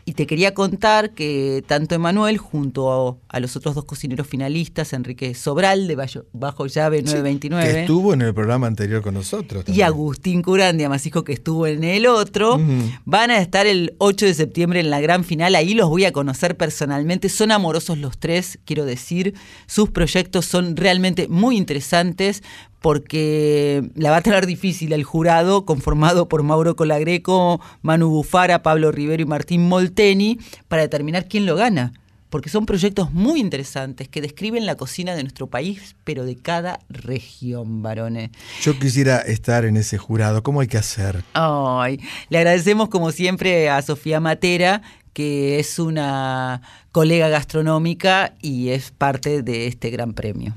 [0.08, 4.94] Y te quería contar que tanto Emanuel, junto a, a los otros dos cocineros finalistas,
[4.94, 9.64] Enrique Sobral, de Bajo, Bajo Llave 929, Que estuvo en el programa anterior con nosotros.
[9.64, 9.88] y también.
[9.88, 12.60] Agustín Curandi, Amasijo, que estuvo en el otro,
[13.06, 15.56] van a estar el 8 de septiembre en la gran final.
[15.56, 17.28] Ahí los voy a conocer personalmente.
[17.28, 19.34] Son amorosos los tres, quiero decir.
[19.66, 22.44] Sus proyectos son realmente muy interesantes
[22.86, 28.92] porque la va a tener difícil el jurado conformado por Mauro Colagreco, Manu Bufara, Pablo
[28.92, 31.94] Rivero y Martín Molteni para determinar quién lo gana
[32.30, 36.80] porque son proyectos muy interesantes que describen la cocina de nuestro país, pero de cada
[36.90, 38.30] región, varones.
[38.62, 41.24] Yo quisiera estar en ese jurado, ¿cómo hay que hacer?
[41.34, 44.82] Ay, le agradecemos como siempre a Sofía Matera,
[45.16, 50.54] que es una colega gastronómica y es parte de este gran premio.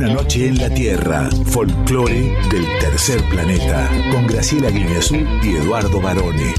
[0.00, 6.54] Una noche en la Tierra, folclore del tercer planeta, con Graciela Guineazú y Eduardo Barone.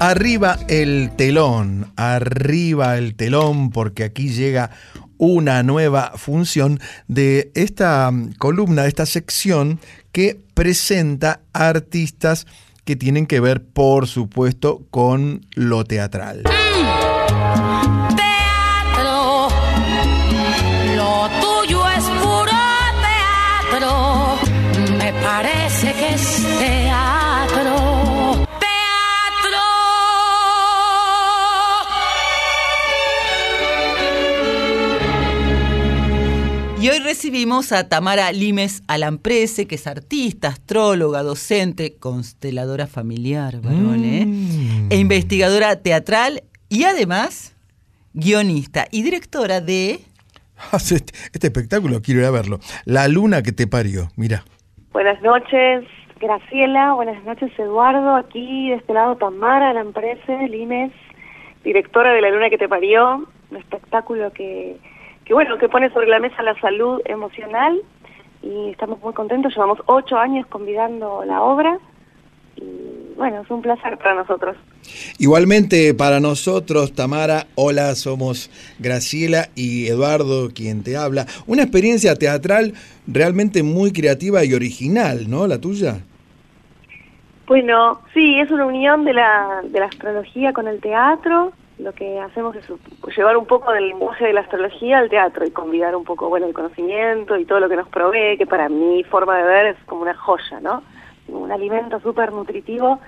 [0.00, 4.72] Arriba el telón, arriba el telón, porque aquí llega
[5.18, 9.78] una nueva función de esta mm, columna, de esta sección
[10.10, 12.44] que presenta artistas
[12.84, 16.42] que tienen que ver, por supuesto, con lo teatral.
[37.18, 44.86] Recibimos a Tamara Limes Alamprese, que es artista, astróloga, docente, consteladora familiar, varones, Mm.
[44.92, 47.56] e investigadora teatral y además
[48.14, 49.98] guionista y directora de...
[50.72, 52.60] Este, este espectáculo quiero ir a verlo.
[52.84, 54.44] La luna que te parió, mira.
[54.92, 55.84] Buenas noches,
[56.20, 56.92] Graciela.
[56.94, 58.14] Buenas noches, Eduardo.
[58.14, 60.92] Aquí de este lado Tamara, la empresa, Limes,
[61.64, 63.26] directora de La Luna que te parió.
[63.50, 64.76] Un espectáculo que,
[65.28, 67.80] que, bueno, que pone sobre la mesa la salud emocional.
[68.42, 69.52] Y estamos muy contentos.
[69.54, 71.78] Llevamos ocho años convidando la obra.
[72.56, 74.56] Y bueno, es un placer para nosotros.
[75.18, 81.26] Igualmente para nosotros, Tamara, hola, somos Graciela y Eduardo quien te habla.
[81.46, 82.72] Una experiencia teatral
[83.06, 85.46] realmente muy creativa y original, ¿no?
[85.46, 85.98] La tuya.
[87.46, 91.52] Bueno, sí, es una unión de la, de la astrología con el teatro.
[91.78, 92.68] Lo que hacemos es
[93.16, 96.46] llevar un poco del lenguaje de la astrología al teatro y convidar un poco, bueno,
[96.46, 99.76] el conocimiento y todo lo que nos provee, que para mi forma de ver es
[99.86, 100.82] como una joya, ¿no?
[101.28, 102.98] Un alimento súper nutritivo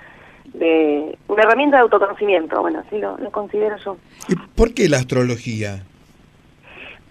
[0.45, 3.97] de una herramienta de autoconocimiento, bueno, así lo, lo considero yo.
[4.29, 5.85] ¿Y por qué la astrología?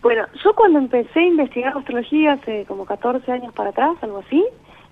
[0.02, 4.46] Bueno, yo cuando empecé a investigar astrología hace como 14 años para atrás, algo así,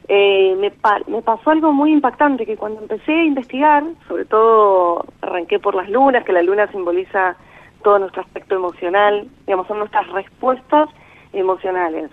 [0.10, 5.05] eh, me, pa me pasó algo muy impactante, que cuando empecé a investigar, sobre todo
[5.22, 7.36] arranqué por las lunas, que la luna simboliza
[7.84, 10.89] todo nuestro aspecto emocional, digamos, son nuestras respuestas
[11.34, 12.10] emocionales.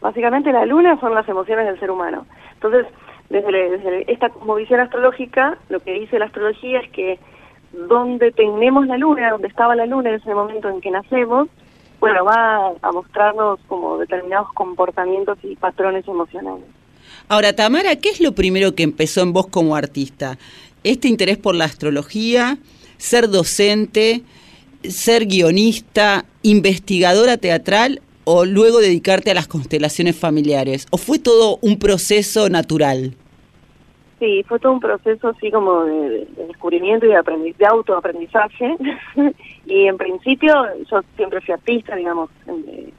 [0.00, 2.26] Básicamente la luna son las emociones del ser humano.
[2.54, 2.86] Entonces,
[3.28, 7.18] desde, esta visión astrológica, lo que dice la astrología es que
[7.72, 11.48] donde tenemos la luna, donde estaba la luna en ese momento en que nacemos,
[12.00, 16.64] bueno, va a mostrarnos como determinados comportamientos y patrones emocionales.
[17.28, 20.38] Ahora, Tamara, ¿qué es lo primero que empezó en vos como artista?
[20.84, 22.58] ¿Este interés por la astrología,
[22.98, 24.22] ser docente,
[24.84, 30.86] ser guionista, investigadora teatral o luego dedicarte a las constelaciones familiares?
[30.92, 33.14] ¿O fue todo un proceso natural?
[34.20, 38.76] Sí, fue todo un proceso así como de, de descubrimiento y de autoaprendizaje.
[39.66, 40.54] y en principio
[40.88, 42.92] yo siempre fui artista, digamos, eh,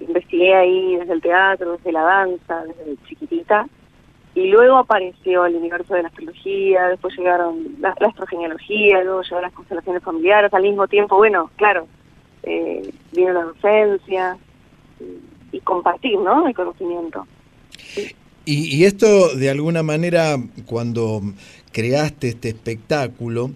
[0.00, 3.66] investigué ahí desde el teatro, desde la danza, desde chiquitita.
[4.34, 9.42] Y luego apareció el universo de la astrología, después llegaron la, la astrogenealogía, luego llegaron
[9.42, 11.86] las constelaciones familiares, al mismo tiempo, bueno, claro,
[12.42, 14.36] eh, vino la docencia
[15.52, 17.26] y, compartir, ¿no?, el conocimiento.
[18.44, 20.36] Y, y, esto, de alguna manera,
[20.66, 21.22] cuando
[21.72, 23.50] creaste este espectáculo,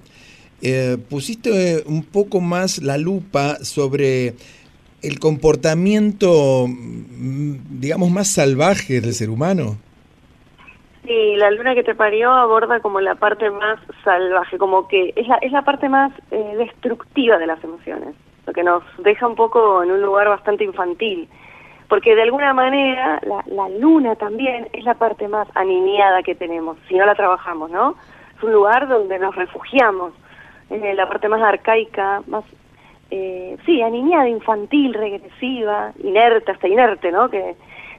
[0.62, 4.34] eh, pusiste un poco más la lupa sobre
[5.02, 9.76] el comportamiento, digamos, más salvaje del ser humano.
[11.06, 15.26] Sí, la luna que te parió aborda como la parte más salvaje, como que es
[15.26, 18.14] la, es la parte más eh, destructiva de las emociones,
[18.46, 21.28] lo que nos deja un poco en un lugar bastante infantil
[21.88, 26.76] porque de alguna manera la, la, luna también es la parte más aniñada que tenemos,
[26.86, 27.96] si no la trabajamos, ¿no?
[28.36, 30.12] Es un lugar donde nos refugiamos,
[30.70, 32.44] en la parte más arcaica, más,
[33.10, 37.28] eh, sí, aniñada, infantil, regresiva, inerte, hasta inerte, ¿no?
[37.30, 37.54] Que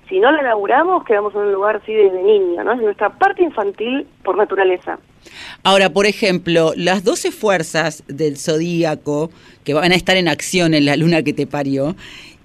[0.07, 2.73] si no la laburamos, quedamos en un lugar así de, de niño, ¿no?
[2.73, 4.99] Es nuestra parte infantil por naturaleza.
[5.63, 9.29] Ahora, por ejemplo, las 12 fuerzas del zodíaco
[9.63, 11.95] que van a estar en acción en la luna que te parió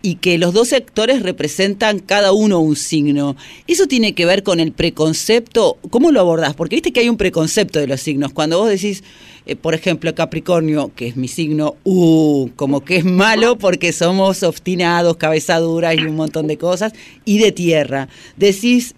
[0.05, 3.37] y que los dos sectores representan cada uno un signo.
[3.67, 5.79] ¿Eso tiene que ver con el preconcepto?
[5.89, 6.53] ¿Cómo lo abordás?
[6.53, 8.35] Porque viste que hay un preconcepto de los signos.
[8.35, 9.03] Cuando vos decís,
[9.47, 14.43] eh, por ejemplo, Capricornio, que es mi signo, uh, como que es malo porque somos
[14.43, 18.09] obstinados, cabezaduras y un montón de cosas, y de tierra.
[18.37, 18.95] Decís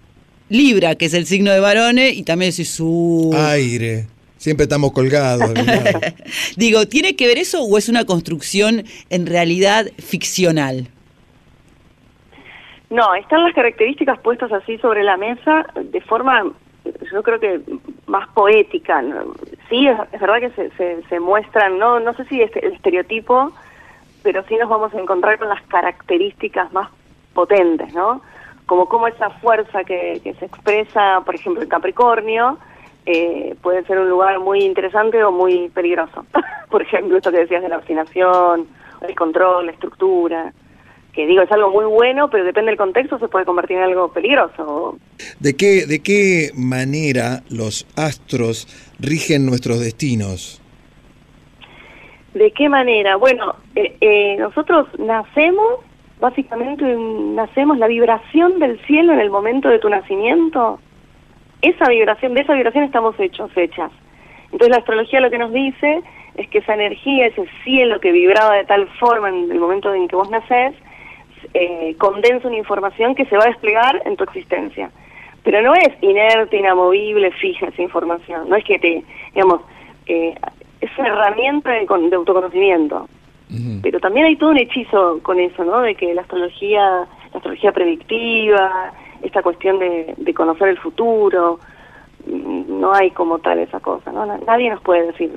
[0.49, 3.35] Libra, que es el signo de varones, y también decís su...
[3.37, 4.07] Aire.
[4.37, 5.53] Siempre estamos colgados.
[6.57, 10.89] Digo, ¿tiene que ver eso o es una construcción en realidad ficcional?
[12.91, 16.45] No, están las características puestas así sobre la mesa de forma,
[17.13, 17.61] yo creo que
[18.07, 19.03] más poética.
[19.69, 23.53] Sí, es, es verdad que se, se, muestran, no no sé si este, el estereotipo,
[24.23, 26.91] pero sí nos vamos a encontrar con las características más
[27.35, 28.23] potentes, ¿no?
[28.67, 32.59] Como como esa fuerza que, que se expresa, por ejemplo, en Capricornio,
[33.07, 36.25] eh, puede ser un lugar muy interesante o muy peligroso.
[36.71, 38.67] por ejemplo, esto que decías de la obstinación,
[39.01, 40.53] el control, la estructura
[41.17, 44.13] que digo es algo muy bueno, pero depende del contexto se puede convertir en algo
[44.13, 44.99] peligroso.
[45.41, 48.69] ¿De qué, de qué manera los astros
[49.01, 50.63] rigen nuestros destinos?
[52.35, 53.17] ¿De qué manera?
[53.17, 55.81] Bueno, eh, eh, nosotros nacemos,
[56.21, 60.79] básicamente nacemos, la vibración del cielo en el momento de tu nacimiento,
[61.63, 63.91] esa vibración, de esa vibración estamos hechos, hechas.
[64.53, 66.03] Entonces la astrología lo que nos dice
[66.35, 70.07] es que esa energía, ese cielo que vibraba de tal forma en el momento en
[70.07, 70.75] que vos nacés,
[71.55, 74.91] eh, condensa una información que se va a desplegar en tu existencia.
[75.43, 78.49] Pero no es inerte, inamovible, fija esa información.
[78.49, 79.61] No es que te, digamos,
[80.07, 80.35] eh,
[80.81, 83.09] es una herramienta de, de autoconocimiento.
[83.49, 83.81] Uh -huh.
[83.83, 85.83] Pero también hay todo un hechizo con eso, ¿no?
[85.83, 88.93] De que la astrología, la astrología predictiva,
[89.23, 91.61] esta cuestión de, de conocer el futuro,
[92.27, 94.27] no hay como tal esa cosa, ¿no?
[94.27, 95.31] Nadie nos puede decir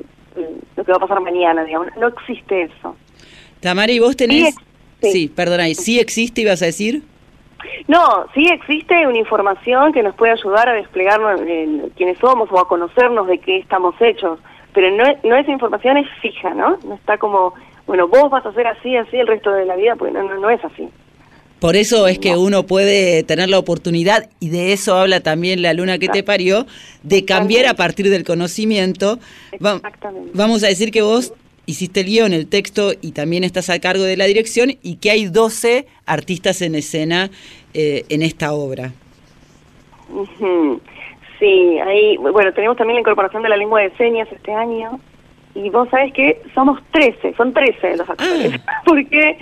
[0.75, 1.89] lo que va a pasar mañana, digamos.
[1.97, 2.95] No existe eso.
[3.59, 4.55] Tamara, ¿y vos tenés...?
[4.55, 4.61] Sí,
[5.01, 7.03] Sí, sí perdona, ¿y sí existe, ibas a decir?
[7.87, 12.59] No, sí existe una información que nos puede ayudar a desplegarnos en quiénes somos o
[12.59, 14.39] a conocernos de qué estamos hechos,
[14.73, 16.77] pero no, no esa información es fija, ¿no?
[16.83, 17.53] No está como,
[17.87, 20.39] bueno, vos vas a ser así, así el resto de la vida, porque no, no,
[20.39, 20.87] no es así.
[21.59, 25.73] Por eso es que uno puede tener la oportunidad, y de eso habla también la
[25.73, 26.65] luna que te parió,
[27.03, 29.19] de cambiar a partir del conocimiento.
[29.51, 30.31] Exactamente.
[30.33, 31.33] Vamos a decir que vos
[31.69, 35.11] hiciste el guion, el texto y también estás a cargo de la dirección y que
[35.11, 37.29] hay 12 artistas en escena
[37.73, 38.91] eh, en esta obra.
[40.11, 40.79] Uh -huh.
[41.37, 44.99] Sí, ahí, bueno, tenemos también la incorporación de la lengua de señas este año
[45.53, 48.81] y vos sabés que somos 13, son 13 los actores, ah.
[48.85, 49.37] porque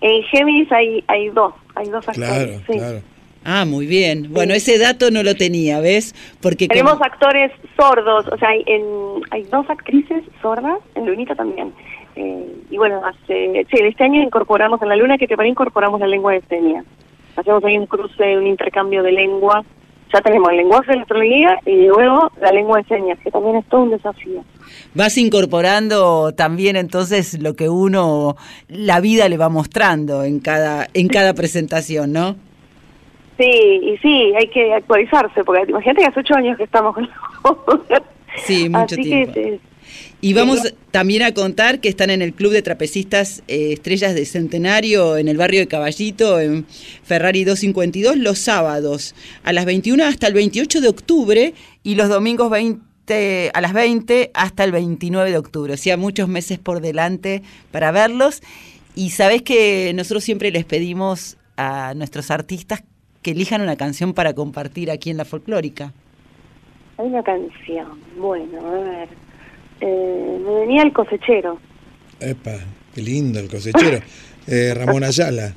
[0.00, 2.30] en Géminis hay, hay dos, hay dos actores.
[2.30, 2.78] Claro, sí.
[2.78, 3.11] claro.
[3.44, 4.28] Ah, muy bien.
[4.30, 6.14] Bueno, ese dato no lo tenía, ¿ves?
[6.40, 7.04] Porque tenemos como...
[7.04, 8.84] actores sordos, o sea, hay, en,
[9.30, 11.72] hay dos actrices sordas, en Lunita también.
[12.14, 16.06] Eh, y bueno, hace, sí, este año incorporamos en la Luna que te incorporamos la
[16.06, 16.84] lengua de señas.
[17.36, 19.64] Hacemos ahí un cruce, un intercambio de lengua.
[20.12, 23.56] Ya tenemos el lenguaje de la astrología y luego la lengua de señas, que también
[23.56, 24.44] es todo un desafío.
[24.94, 28.36] Vas incorporando también entonces lo que uno,
[28.68, 32.36] la vida le va mostrando en cada, en cada presentación, ¿no?
[33.42, 37.08] Sí, y sí, hay que actualizarse, porque imagínate que hace ocho años que estamos con
[38.44, 39.34] Sí, mucho Así tiempo.
[39.34, 39.58] Que,
[40.20, 44.14] y vamos sí, también a contar que están en el Club de Trapecistas eh, Estrellas
[44.14, 46.66] de Centenario, en el barrio de Caballito, en
[47.02, 52.48] Ferrari 252, los sábados a las 21 hasta el 28 de octubre y los domingos
[52.48, 55.72] 20 a las 20 hasta el 29 de octubre.
[55.72, 58.40] O sea, muchos meses por delante para verlos.
[58.94, 62.84] Y sabes que nosotros siempre les pedimos a nuestros artistas
[63.22, 65.92] que elijan una canción para compartir aquí en la folclórica.
[66.98, 69.08] Hay una canción, bueno, a ver.
[69.80, 71.58] Eh, me venía el cosechero.
[72.20, 72.58] Epa,
[72.94, 74.00] qué lindo el cosechero.
[74.46, 75.54] eh, Ramón Ayala.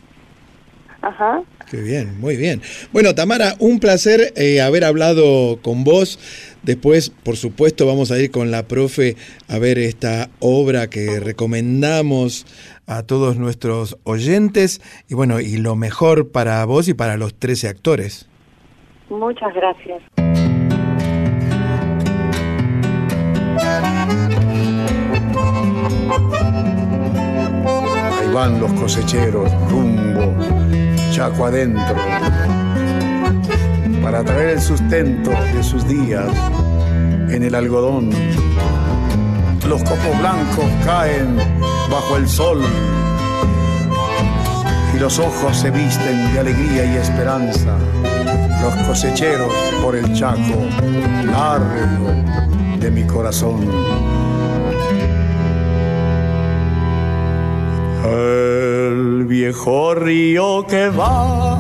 [1.02, 1.44] Ajá.
[1.70, 2.62] Qué bien, muy bien.
[2.94, 6.20] Bueno, Tamara, un placer eh, haber hablado con vos.
[6.64, 9.16] Después, por supuesto, vamos a ir con la profe
[9.48, 12.46] a ver esta obra que recomendamos
[12.88, 14.82] a todos nuestros oyentes.
[15.10, 18.28] Y bueno, y lo mejor para vos y para los 13 actores.
[19.10, 20.02] Muchas gracias.
[28.20, 30.34] Ahí van los cosecheros rumbo,
[31.16, 31.96] chaco adentro,
[34.04, 36.26] para traer el sustento de sus días
[37.30, 38.10] en el algodón.
[39.66, 41.38] Los copos blancos caen
[41.90, 42.62] bajo el sol
[44.94, 47.78] y los ojos se visten de alegría y esperanza.
[48.62, 50.66] Los cosecheros por el chaco
[51.32, 52.12] largo
[52.78, 54.25] de mi corazón.
[58.06, 61.60] El viejo río que va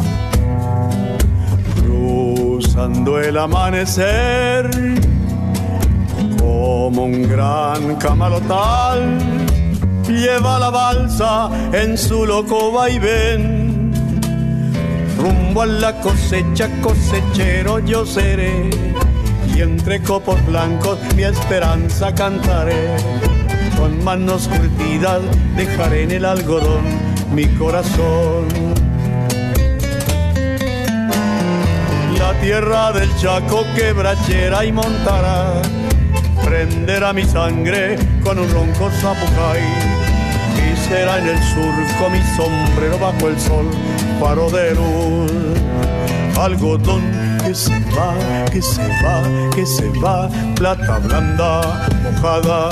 [1.82, 4.70] cruzando el amanecer
[6.38, 9.18] como un gran camalotal
[10.08, 13.91] lleva la balsa en su loco vaivén.
[15.18, 18.70] Rumbo a la cosecha, cosechero yo seré,
[19.56, 23.45] y entre copos blancos mi esperanza cantaré.
[23.86, 25.22] Con manos curtidas
[25.56, 26.82] dejaré en el algodón
[27.36, 28.48] mi corazón.
[32.18, 35.62] La tierra del Chaco quebrachera y montará
[36.44, 39.62] prenderá mi sangre con un ronco zapucay.
[40.58, 43.70] Y será en el surco mi sombrero bajo el sol,
[44.20, 45.32] faro de luz.
[46.40, 47.04] Algodón
[47.46, 48.16] que se va,
[48.52, 49.22] que se va,
[49.54, 52.72] que se va, plata blanda, mojada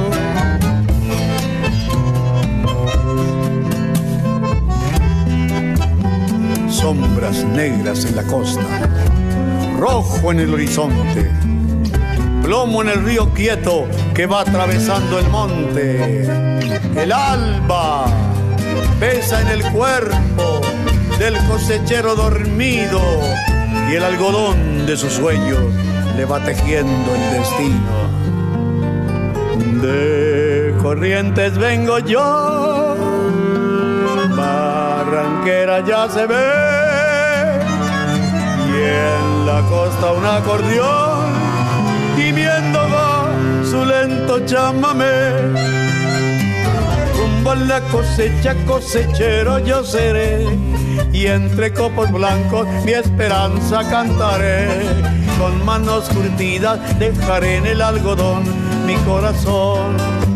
[6.81, 8.63] Sombras negras en la costa,
[9.77, 11.31] rojo en el horizonte,
[12.41, 16.23] plomo en el río quieto que va atravesando el monte.
[16.95, 18.07] El alba
[18.99, 20.61] pesa en el cuerpo
[21.19, 22.99] del cosechero dormido
[23.91, 25.59] y el algodón de sus sueños
[26.17, 28.01] le va tejiendo el destino.
[29.83, 32.95] De corrientes vengo yo,
[35.11, 36.47] barranquera ya se ve
[38.67, 41.33] y en la costa un acordeón
[42.15, 43.21] gimiendo va
[43.69, 45.31] su lento llámame.
[47.17, 50.45] Rumbo a la cosecha, cosechero yo seré.
[51.13, 54.67] Y entre copos blancos mi esperanza cantaré.
[55.39, 58.43] Con manos curtidas dejaré en el algodón
[58.85, 60.30] mi corazón.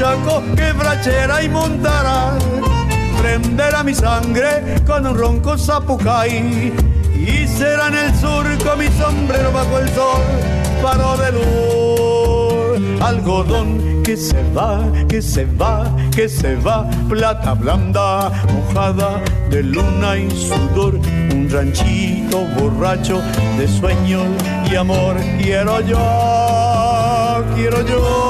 [0.00, 2.32] Chaco quebrachera y montará.
[3.20, 6.72] Prenderá mi sangre con un ronco zapucay.
[7.14, 10.22] Y será en el surco mi sombrero bajo el sol,
[10.80, 18.32] faro de luz, algodón que se va, que se va, que se va, plata blanda,
[18.54, 19.20] mojada
[19.50, 20.94] de luna y sudor,
[21.30, 23.20] un ranchito borracho
[23.58, 24.26] de sueños
[24.70, 28.29] y amor, quiero yo, quiero yo,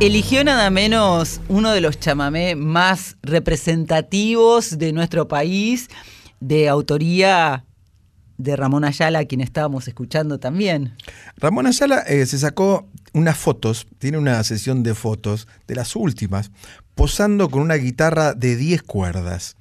[0.00, 5.88] Eligió nada menos uno de los chamamé más representativos de nuestro país,
[6.38, 7.64] de autoría
[8.36, 10.94] de Ramón Ayala, a quien estábamos escuchando también.
[11.36, 16.52] Ramón Ayala eh, se sacó unas fotos, tiene una sesión de fotos, de las últimas,
[16.94, 19.56] posando con una guitarra de 10 cuerdas.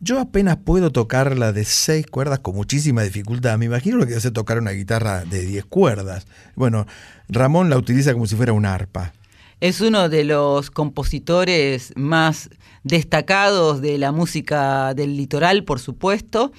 [0.00, 3.58] Yo apenas puedo tocar la de 6 cuerdas con muchísima dificultad.
[3.58, 6.26] Me imagino lo que hace tocar una guitarra de 10 cuerdas.
[6.56, 6.88] Bueno,
[7.28, 9.12] Ramón la utiliza como si fuera un arpa.
[9.60, 12.48] Es uno de los compositores más
[12.82, 16.50] destacados de la música del litoral, por supuesto.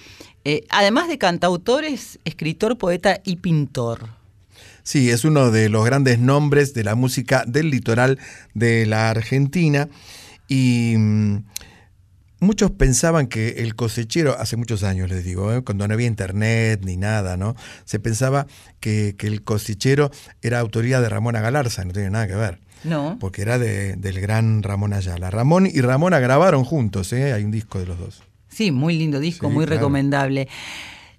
[0.45, 4.09] Eh, además de cantautor, es escritor, poeta y pintor.
[4.83, 8.19] Sí, es uno de los grandes nombres de la música del litoral
[8.53, 9.89] de la Argentina.
[10.47, 11.43] Y mm,
[12.39, 15.63] muchos pensaban que el cosechero, hace muchos años les digo, ¿eh?
[15.63, 17.55] cuando no había internet ni nada, ¿no?
[17.85, 18.45] Se pensaba
[18.79, 20.11] que, que el cosechero
[20.43, 22.59] era autoría de Ramona Galarza, no tiene nada que ver.
[22.83, 23.17] No.
[23.19, 25.29] Porque era de, del gran Ramón Ayala.
[25.29, 27.33] Ramón y Ramona grabaron juntos, ¿eh?
[27.33, 28.23] hay un disco de los dos.
[28.49, 29.79] Sí, muy lindo disco, Sí, muy claro.
[29.79, 30.47] recomendable.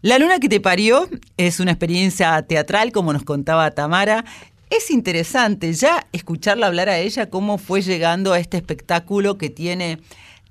[0.03, 4.25] La luna que te parió es una experiencia teatral, como nos contaba Tamara.
[4.69, 9.99] Es interesante ya escucharla hablar a ella cómo fue llegando a este espectáculo que tiene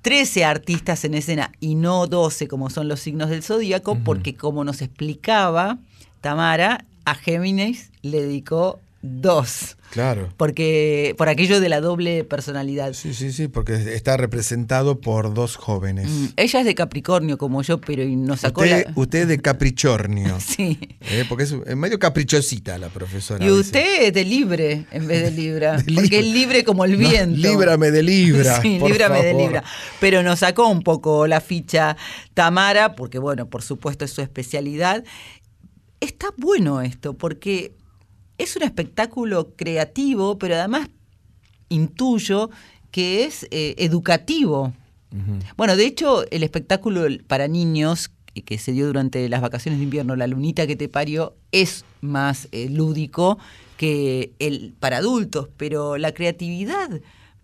[0.02, 4.64] 13 artistas en escena y no 12 como son los signos del zodíaco, porque como
[4.64, 5.78] nos explicaba
[6.20, 9.76] Tamara, a Géminis le dedicó dos.
[9.90, 10.32] Claro.
[10.38, 12.94] Porque por aquello de la doble personalidad.
[12.94, 16.08] Sí, sí, sí, porque está representado por dos jóvenes.
[16.08, 18.92] Mm, ella es de Capricornio como yo, pero nos sacó Usted, la...
[18.96, 20.38] usted es de Capricornio.
[20.40, 20.78] Sí.
[21.00, 23.44] Eh, porque es, medio caprichosita la profesora.
[23.44, 25.76] Y usted es de libre en vez de libra.
[25.82, 27.36] De porque es libre como el No, viento.
[27.48, 29.42] líbrame de Libra, Sí, por líbrame de favor.
[29.46, 29.64] libra.
[30.00, 31.96] Pero nos sacó un poco la ficha
[32.34, 35.04] Tamara, porque bueno, por supuesto es su especialidad.
[36.00, 37.74] Está bueno esto, porque
[38.42, 40.88] es un espectáculo creativo, pero además
[41.68, 42.50] intuyo
[42.90, 44.72] que es eh, educativo.
[45.58, 49.84] Bueno, de hecho, el espectáculo para niños que- que se dio durante las vacaciones de
[49.84, 53.38] invierno, La lunita que te parió, es más eh, lúdico
[53.76, 56.88] que el para adultos, pero la creatividad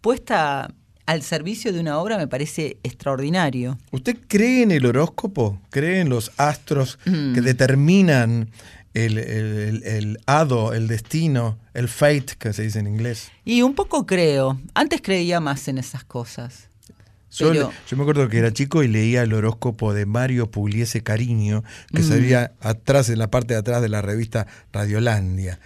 [0.00, 0.72] puesta
[1.04, 3.78] al servicio de una obra me parece extraordinario.
[3.92, 5.58] ¿Usted cree en el horóscopo?
[5.70, 7.34] ¿Cree en los astros Mm.
[7.34, 8.48] que determinan
[9.06, 13.30] el, el- el hado, el destino, el fate, que se dice en inglés?
[13.44, 16.68] Y un poco creo, antes creía más en esas cosas.
[17.30, 21.02] Yo, Pero- yo me acuerdo que era chico y leía el horóscopo de Mario Pugliese
[21.02, 21.62] Cariño,
[21.94, 22.08] que Mm.
[22.08, 25.58] salía atrás, en la parte de atrás de la revista Radiolandia.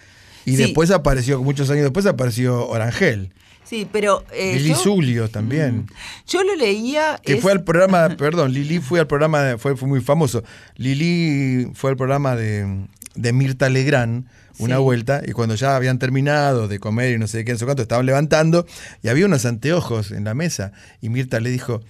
[0.45, 0.57] Y Sí.
[0.57, 3.33] después apareció, muchos años después apareció Orangel.
[3.65, 5.87] Sí, pero eh, Lili yo, Zulio también.
[6.27, 7.21] yo lo leía...
[7.23, 10.43] Que es- fue al programa, perdón, Lili fue al programa, de- fue, fue muy famoso.
[10.77, 14.27] Lili fue al programa de, de Mirta Legrand
[14.59, 14.83] una Sí.
[14.83, 17.83] vuelta y cuando ya habían terminado de comer y no sé qué, no sé cuánto,
[17.83, 18.67] estaban levantando
[19.03, 21.81] y había unos anteojos en la mesa y Mirta le dijo,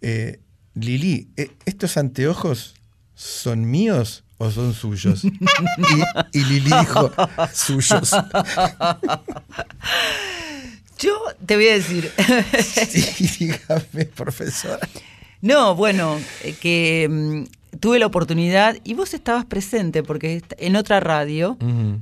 [0.00, 0.40] eh,
[0.74, 2.74] Lili, eh, ¿estos anteojos
[3.14, 5.22] son míos o son suyos?
[6.32, 7.12] y, y Lili dijo,
[7.52, 8.10] suyos.
[10.98, 12.10] Yo te voy a decir...
[12.62, 14.88] Sí, dígame, profesora.
[15.40, 17.44] No, bueno, eh, que mm,
[17.80, 21.56] tuve la oportunidad y vos estabas presente porque en otra radio,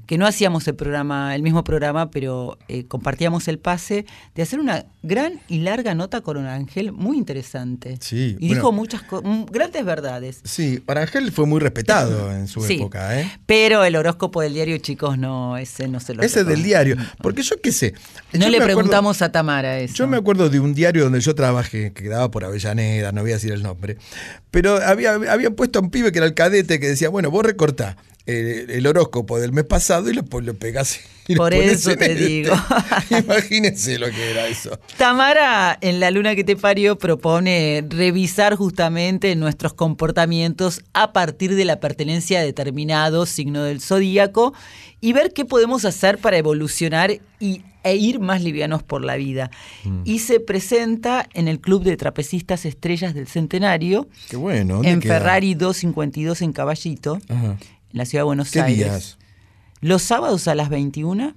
[0.07, 4.05] que no hacíamos el programa, el mismo programa, pero eh, compartíamos el pase
[4.35, 7.97] de hacer una gran y larga nota con Ángel muy interesante.
[8.01, 8.55] Sí, Y bueno.
[8.55, 9.03] dijo muchas
[9.51, 10.41] grandes verdades.
[10.45, 12.75] Sí, Orangel fue muy respetado en su Sí.
[12.75, 13.31] época, ¿eh?
[13.47, 16.65] Pero el horóscopo del diario, chicos, no, ese no se lo Ese del recuerdo.
[16.67, 16.97] diario.
[17.23, 17.95] Porque yo qué sé.
[18.33, 19.95] No le acuerdo- preguntamos a Tamara eso.
[19.95, 23.31] Yo me acuerdo de un diario donde yo trabajé, que quedaba por Avellaneda, no voy
[23.31, 23.97] a decir el nombre,
[24.51, 27.45] pero había, habían puesto a un pibe que era el cadete que decía, bueno, vos
[27.45, 31.95] recortá el, el horóscopo del mes pasado y lo, pon- lo pegás y Por eso
[31.97, 32.15] te este.
[32.27, 32.55] digo.
[33.11, 34.79] Imagínense lo que era eso.
[34.97, 41.65] Tamara en La Luna que te parió propone revisar justamente nuestros comportamientos a partir de
[41.65, 44.55] la pertenencia a determinado signo del zodíaco
[45.01, 49.51] y ver qué podemos hacer para evolucionar y, e ir más livianos por la vida.
[49.85, 50.03] Mm.
[50.05, 54.75] Y se presenta en el Club de Trapecistas Estrellas del Centenario, Qué bueno.
[54.77, 55.15] ¿dónde en queda?
[55.19, 57.57] Ferrari 252 en Caballito, Ajá.
[57.93, 58.79] En la ciudad de Buenos ¿Qué Aires.
[58.79, 59.19] días?
[59.81, 61.35] Los sábados a las 21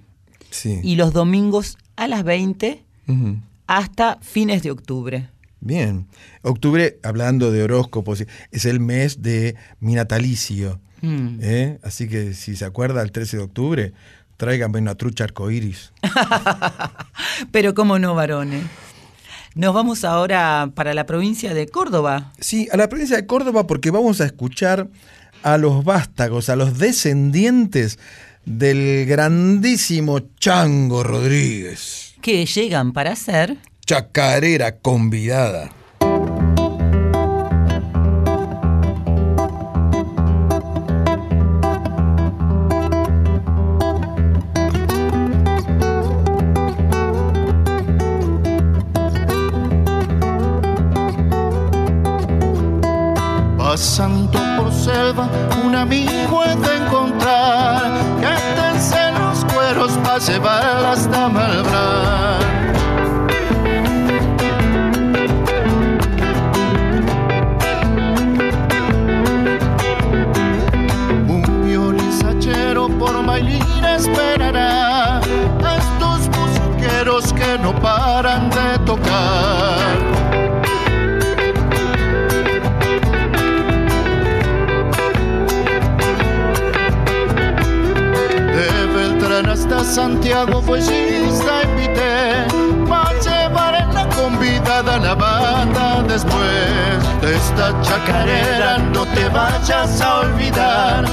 [0.49, 0.79] Sí.
[0.83, 3.37] y los domingos a las 20 Ujú.
[3.67, 5.29] hasta fines de octubre.
[5.61, 6.07] Bien.
[6.41, 10.79] Octubre, hablando de horóscopos, es el mes de mi natalicio.
[11.01, 11.39] Mm.
[11.41, 11.79] ¿eh?
[11.83, 13.93] Así que si se acuerda, el 13 de octubre,
[14.37, 15.93] tráigame una trucha arcoíris.
[17.51, 18.63] Pero cómo no, varones.
[19.55, 22.33] Nos vamos ahora para la provincia de Córdoba.
[22.39, 24.89] Sí, a la provincia de Córdoba porque vamos a escuchar
[25.43, 27.99] a los vástagos, a los descendientes
[28.45, 32.15] del grandísimo Chango Rodríguez.
[32.21, 35.71] que llegan para ser Chacarera convidada.
[53.99, 54.22] Un
[55.83, 62.32] amigo he de encontrar que tense los cueros para llevar hasta Malbrán.
[89.93, 92.47] Santiago fue chista invité
[92.89, 98.79] para llevar en la convidada la banda después de esta chacarera.
[98.91, 101.05] No te vayas a olvidar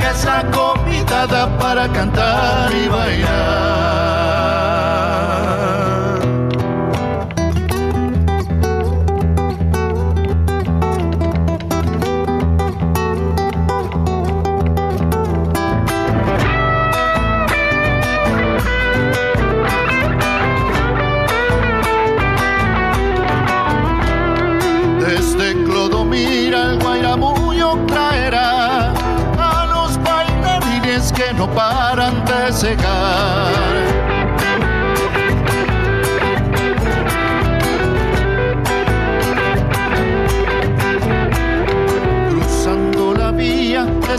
[0.00, 4.22] que es la convidada para cantar y bailar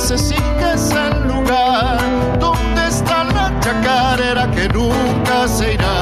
[0.03, 1.97] necesites el lugar
[2.37, 5.95] donde está la chacarera que nunca se irá.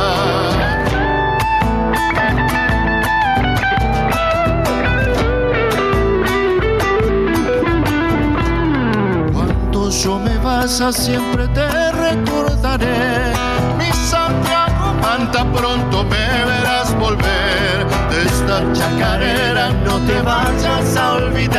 [9.31, 13.33] Cuando yo me vaya siempre te recordaré,
[13.77, 17.85] mi Santiago Manta pronto me verás volver.
[18.09, 21.50] De esta chacarera no te vayas a olvidar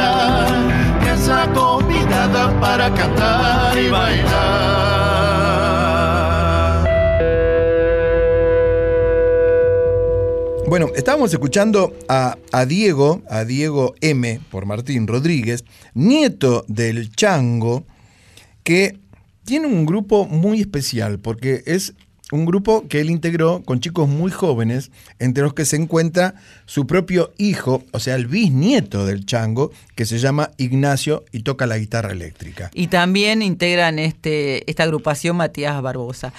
[2.63, 4.53] para cantar y bailar.
[10.69, 17.85] Bueno, estábamos escuchando a, a Diego, a Diego M, por Martín Rodríguez, nieto del Chango,
[18.63, 19.01] que
[19.45, 21.95] tiene un grupo muy especial, porque es
[22.33, 26.35] un grupo que él integró con chicos muy jóvenes, entre los que se encuentra
[26.67, 31.67] su propio hijo, o sea, el bisnieto del Chango, que se llama Ignacio y toca
[31.67, 32.71] la guitarra eléctrica.
[32.75, 36.33] Y también integran este, esta agrupación Matías Barbosa.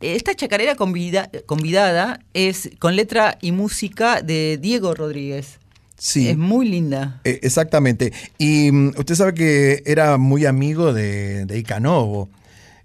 [0.00, 5.58] Esta chacarera convida- convidada es con letra y música de Diego Rodríguez.
[5.98, 6.28] Sí.
[6.28, 7.20] Es muy linda.
[7.24, 8.12] Eh, exactamente.
[8.38, 12.30] Y mm, usted sabe que era muy amigo de, de Icanovo.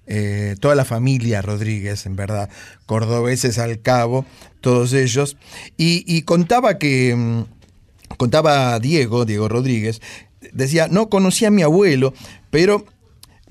[0.07, 2.49] Eh, toda la familia Rodríguez, en verdad,
[2.85, 4.25] cordobeses al cabo,
[4.61, 5.37] todos ellos.
[5.77, 7.43] Y, contaba que, mm,
[8.17, 10.01] contaba Diego, Diego Rodríguez,
[10.53, 12.13] decía, no conocía a mi abuelo,
[12.51, 12.85] pero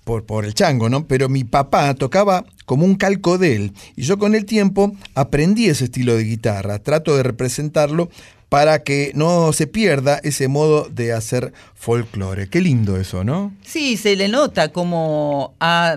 [0.05, 1.07] por, por el chango, ¿no?
[1.07, 3.73] Pero mi papá tocaba como un calco de él.
[3.97, 6.79] Y yo con el tiempo aprendí ese estilo de guitarra.
[6.79, 8.11] Trato de representarlo
[8.49, 12.49] para que no se pierda ese modo de hacer folclore.
[12.49, 13.53] Qué lindo eso, ¿no?
[13.65, 15.97] Sí, se le nota como ha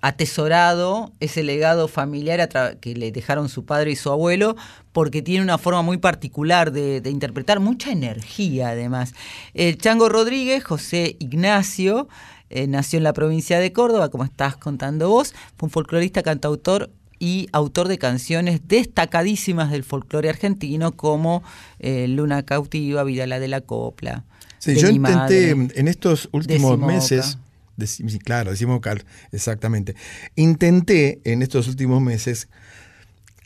[0.00, 2.48] atesorado ese legado familiar
[2.80, 4.56] que le dejaron su padre y su abuelo,
[4.92, 9.14] porque tiene una forma muy particular de, de interpretar, mucha energía además.
[9.54, 12.08] El Chango Rodríguez, José Ignacio,
[12.48, 16.90] eh, nació en la provincia de Córdoba, como estás contando vos, fue un folclorista, cantautor
[17.18, 21.42] y autor de canciones destacadísimas del folclore argentino como
[21.80, 24.24] eh, Luna Cautiva, Vida la de la Copla.
[24.58, 25.80] Sí, yo intenté madre.
[25.80, 27.38] en estos últimos meses,
[27.76, 27.84] Boca.
[27.84, 29.94] deci- sí, claro, decimos vocal, exactamente.
[30.34, 32.48] Intenté en estos últimos meses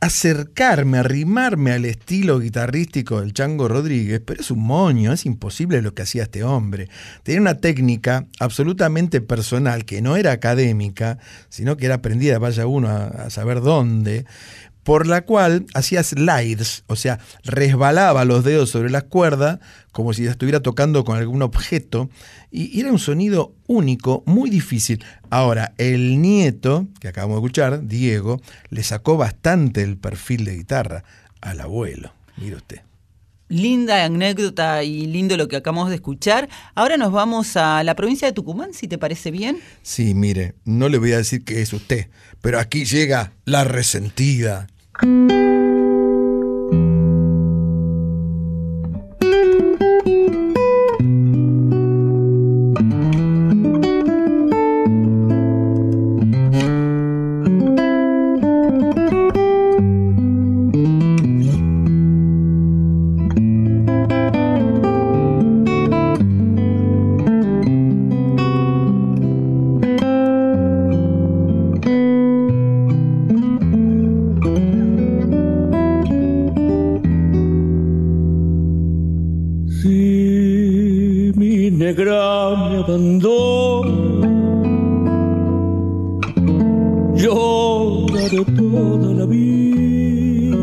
[0.03, 5.93] acercarme, arrimarme al estilo guitarrístico del Chango Rodríguez, pero es un moño, es imposible lo
[5.93, 6.89] que hacía este hombre.
[7.23, 11.19] Tenía una técnica absolutamente personal, que no era académica,
[11.51, 14.25] sino que era aprendida, vaya uno a saber dónde,
[14.83, 19.59] por la cual hacía slides, o sea, resbalaba los dedos sobre las cuerdas
[19.93, 22.11] como si estuviera tocando con algún objeto,
[22.51, 25.05] y era un sonido único, muy difícil.
[25.31, 31.05] Ahora, el nieto, que acabamos de escuchar, Diego, le sacó bastante el perfil de guitarra
[31.41, 32.13] al abuelo.
[32.37, 32.90] Mire usted.
[33.51, 36.49] Linda anécdota y lindo lo que acabamos de escuchar.
[36.75, 39.59] Ahora nos vamos a la provincia de Tucumán, si te parece bien.
[39.83, 42.09] Sí, mire, no le voy a decir que es usted,
[42.41, 44.69] pero aquí llega la resentida.
[81.81, 84.29] Negra me abandona,
[87.21, 90.59] lloraré toda la vida.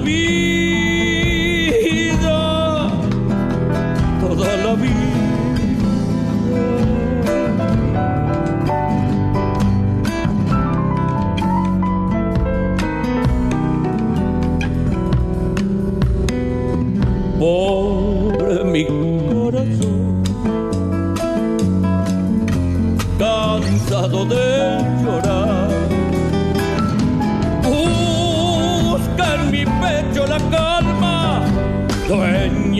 [0.00, 0.67] Vida,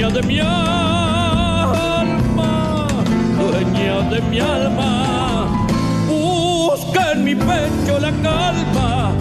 [0.08, 1.76] dueña de mi alma,
[3.38, 5.46] dueña de mi alma.
[6.08, 9.12] Busca en mi pecho la calma,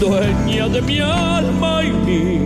[0.00, 2.43] dueña de mi alma y mi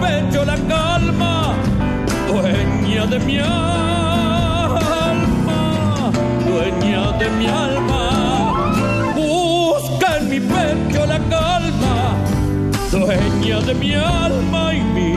[0.00, 1.54] pecho la calma,
[2.28, 4.80] dueña de mi alma,
[6.48, 8.04] dueña de mi alma.
[9.14, 12.16] Busca en mi pecho la calma,
[12.90, 15.09] dueña de mi alma y mi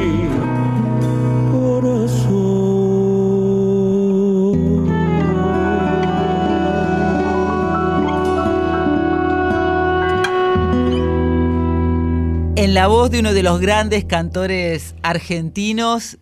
[12.64, 16.18] En la voz de uno de los grandes cantores argentinos,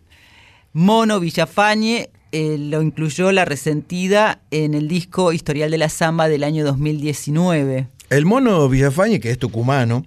[0.72, 6.42] Mono Villafañe, eh, lo incluyó La Resentida en el disco Historial de la Samba del
[6.42, 7.86] año 2019.
[8.12, 10.04] El mono Villafañe, que es tucumano,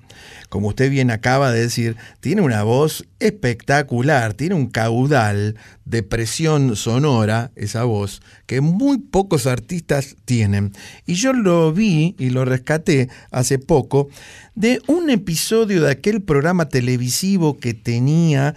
[0.49, 6.75] como usted bien acaba de decir, tiene una voz espectacular, tiene un caudal de presión
[6.75, 10.71] sonora, esa voz, que muy pocos artistas tienen.
[11.07, 14.07] Y yo lo vi y lo rescaté hace poco
[14.53, 18.53] de un episodio de aquel programa televisivo que tenía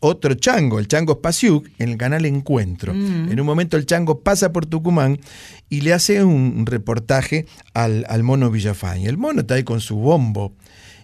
[0.00, 2.94] otro chango, el chango Spasiuk, en el canal Encuentro.
[2.94, 3.30] Mm.
[3.30, 5.20] En un momento el chango pasa por Tucumán
[5.68, 9.06] y le hace un reportaje al, al mono Villafañe.
[9.08, 10.54] El mono está ahí con su bombo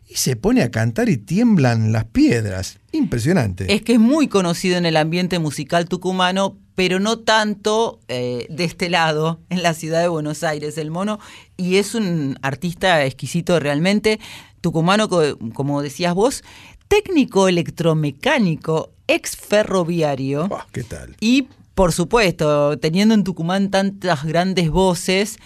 [0.08, 2.78] y se pone a cantar y tiemblan las piedras.
[2.92, 3.72] Impresionante.
[3.72, 8.64] Es que es muy conocido en el ambiente musical tucumano, pero no tanto eh, de
[8.64, 11.18] este lado, en la ciudad de Buenos Aires, el mono,
[11.56, 14.20] y es un artista exquisito realmente,
[14.60, 16.44] tucumano, co- como decías vos,
[16.88, 20.48] técnico electromecánico, ex ferroviario.
[20.72, 21.16] ¿Qué tal?
[21.20, 25.38] Y por supuesto, teniendo en Tucumán tantas grandes voces,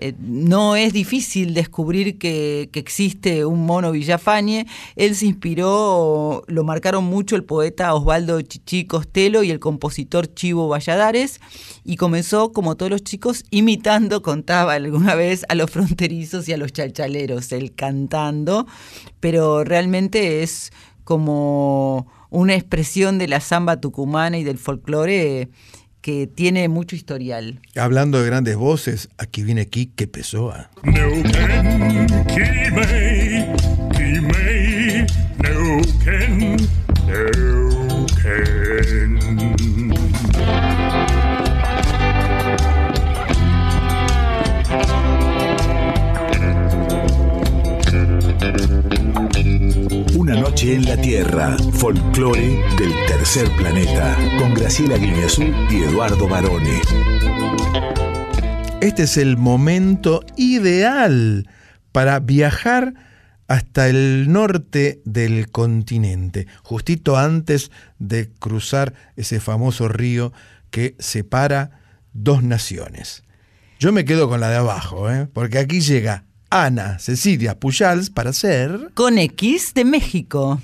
[0.00, 4.66] eh, no es difícil descubrir que, que existe un mono Villafañe.
[4.94, 10.68] Él se inspiró, lo marcaron mucho el poeta Osvaldo Chichi Costello y el compositor Chivo
[10.68, 11.40] Valladares,
[11.84, 16.58] y comenzó, como todos los chicos, imitando, contaba alguna vez, a los fronterizos y a
[16.58, 18.66] los chalchaleros, él cantando,
[19.20, 20.70] pero realmente es
[21.08, 25.48] como una expresión de la samba tucumana y del folclore
[26.02, 27.62] que tiene mucho historial.
[27.76, 30.70] Hablando de grandes voces, aquí viene Quique Pessoa.
[30.82, 33.46] Neuquén, Quimei,
[33.96, 34.57] Quimei,
[50.62, 56.80] en la Tierra, folclore del tercer planeta, con Graciela Guineazú y Eduardo Barone.
[58.80, 61.48] Este es el momento ideal
[61.92, 62.94] para viajar
[63.46, 70.32] hasta el norte del continente, justito antes de cruzar ese famoso río
[70.70, 71.82] que separa
[72.12, 73.22] dos naciones.
[73.78, 75.28] Yo me quedo con la de abajo, ¿eh?
[75.32, 78.90] porque aquí llega Ana Cecilia Pujals para ser...
[78.94, 80.58] Con X de México.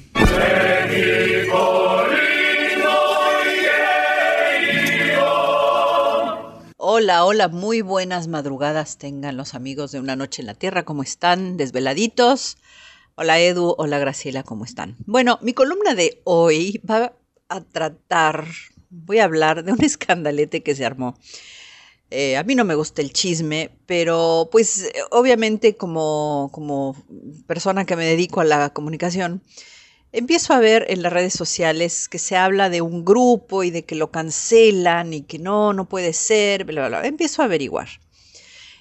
[6.77, 11.03] Hola, hola, muy buenas madrugadas tengan los amigos de Una Noche en la Tierra, ¿cómo
[11.03, 11.59] están?
[11.59, 12.57] ¿Desveladitos?
[13.15, 14.97] Hola Edu, hola Graciela, ¿cómo están?
[15.05, 17.13] Bueno, mi columna de hoy va
[17.49, 18.47] a tratar,
[18.89, 21.19] voy a hablar de un escandalete que se armó.
[22.17, 26.95] Eh, a mí no me gusta el chisme, pero pues obviamente como, como
[27.49, 29.43] persona que me dedico a la comunicación,
[30.13, 33.85] empiezo a ver en las redes sociales que se habla de un grupo y de
[33.85, 37.05] que lo cancelan y que no, no puede ser, bla.
[37.05, 37.89] Empiezo a averiguar.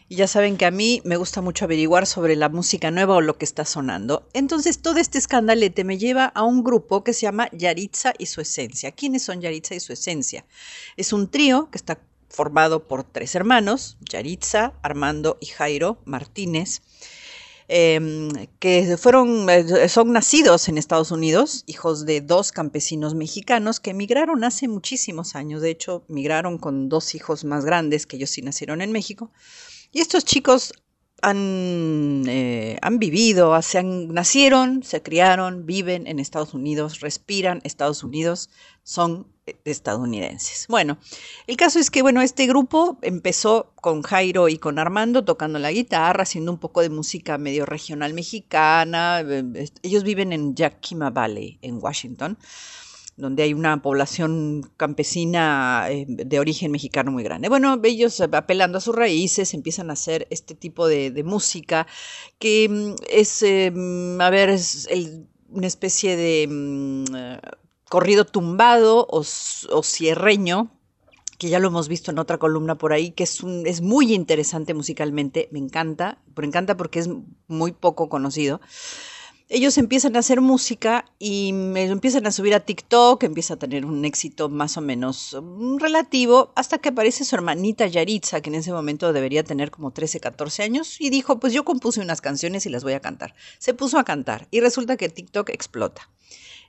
[0.10, 3.22] Y ya saben que a mí me gusta mucho averiguar sobre la música nueva o
[3.22, 4.30] lo que está sonando.
[4.34, 8.42] Entonces todo este escandalete me lleva a un grupo que se llama Yaritza y su
[8.42, 8.92] esencia.
[8.92, 10.46] ¿Quiénes son Yaritza y su esencia?
[10.98, 11.98] Es un trío que está
[12.34, 16.82] formado por tres hermanos, Yaritza, Armando y Jairo Martínez,
[17.68, 18.30] em,
[18.60, 24.44] que fueron, eh, son nacidos en Estados Unidos, hijos de dos campesinos mexicanos que emigraron
[24.44, 25.62] hace muchísimos años.
[25.62, 29.32] De hecho, migraron con dos hijos más grandes que ellos sí nacieron en México.
[29.92, 30.74] Y estos chicos
[31.22, 38.04] han, eh, han vivido, se han, nacieron, se criaron, viven en Estados Unidos, respiran Estados
[38.04, 38.50] Unidos,
[38.84, 39.33] son
[39.66, 40.68] estadounidenses.
[40.70, 40.98] Bueno,
[41.48, 45.72] el caso es que, bueno, este grupo empezó con Jairo y con Armando tocando la
[45.72, 49.22] guitarra, haciendo un poco de música medio regional mexicana.
[49.22, 52.38] Eh, ellos viven en Yakima Valley, en Washington
[53.16, 57.48] donde hay una población campesina eh, de origen mexicano muy grande.
[57.48, 61.86] Bueno, ellos apelando a sus raíces empiezan a hacer este tipo de, música
[62.40, 64.88] que mm, es, em, a ver, es
[65.50, 67.04] una especie de mm,
[67.94, 70.72] corrido tumbado o, o cierreño,
[71.38, 75.48] que ya lo hemos visto en otra columna por ahí, que es, muy interesante musicalmente,
[75.52, 77.10] me encanta, me encanta porque es
[77.48, 78.62] muy poco conocido
[79.50, 84.04] ellos empiezan a hacer música y empiezan a subir a TikTok, empieza a tener un
[84.06, 88.72] éxito más o menos mm, relativo, hasta que aparece su hermanita Yaritza, que en ese
[88.72, 92.70] momento debería tener como 13, 14 años, y dijo, pues yo compuse unas canciones y
[92.70, 93.36] las voy a cantar.
[93.60, 96.10] Se puso a cantar y resulta que TikTok explota.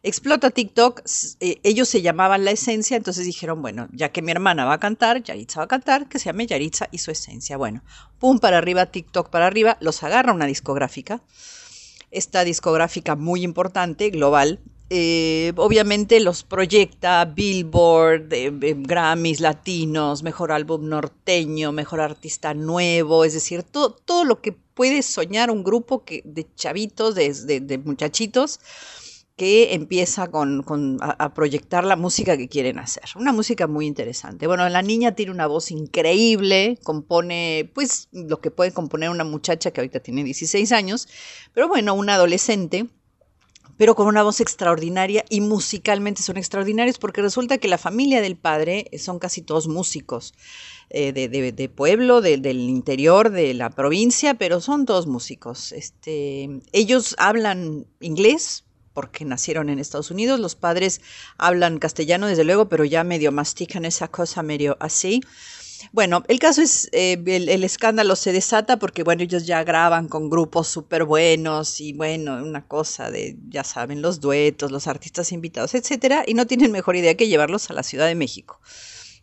[0.07, 1.03] Explota TikTok,
[1.41, 4.79] eh, ellos se llamaban La Esencia, entonces dijeron, bueno, ya que mi hermana va a
[4.79, 7.57] cantar, Yaritza va a cantar, que se llame Yaritza y su esencia.
[7.57, 7.83] Bueno,
[8.19, 11.23] pum para arriba, TikTok para arriba, los agarra una discográfica
[12.15, 14.61] esta discográfica muy importante, global.
[14.91, 18.29] Eh, obviamente los proyecta Billboard,
[18.87, 25.03] Grammys latinos, mejor álbum norteño, mejor artista nuevo, es decir, todo, todo lo que puede
[25.03, 28.61] soñar un grupo que, de chavitos, de muchachitos
[29.37, 30.63] que empieza con,
[31.01, 33.05] a, proyectar la música que quieren hacer.
[33.17, 34.47] Una música muy interesante.
[34.47, 39.73] Bueno, la niña tiene una voz increíble, compone pues lo que puede componer una muchacha
[39.73, 41.09] que ahorita tiene 16 años,
[41.53, 42.87] pero bueno, una adolescente
[43.77, 48.37] pero con una voz extraordinaria y musicalmente son extraordinarios porque resulta que la familia del
[48.37, 50.35] padre son casi todos músicos
[50.91, 55.73] eh, de, pueblo, del interior de la provincia, pero son todos músicos.
[55.73, 58.65] Este, ellos hablan inglés,
[58.95, 60.41] porque nacieron en Estados Unidos.
[60.41, 61.03] Los padres
[61.37, 65.21] hablan castellano, desde luego, pero ya medio mastican esa cosa medio así.
[65.93, 70.31] Bueno, el caso es, eh, el, escándalo se desata porque, bueno, ellos ya graban con
[70.31, 75.75] grupos súper buenos y, bueno, una cosa de, ya saben, los duetos, los artistas invitados,
[75.75, 78.61] etcétera, y no tienen mejor idea que llevarlos a la Ciudad de México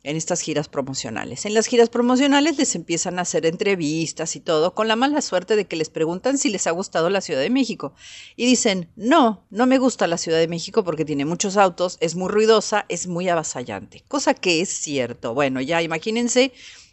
[0.04, 1.46] en estas giras promocionales.
[1.46, 5.56] En las giras promocionales les empiezan a hacer entrevistas y todo, con la mala suerte
[5.56, 7.94] de que les preguntan si les ha gustado la Ciudad de México.
[8.36, 12.16] Y dicen, no, no me gusta la Ciudad de México porque tiene muchos autos, es
[12.16, 14.04] muy ruidosa, es muy avasallante.
[14.08, 15.34] Cosa que es cierto.
[15.34, 16.52] Bueno, ya imagínense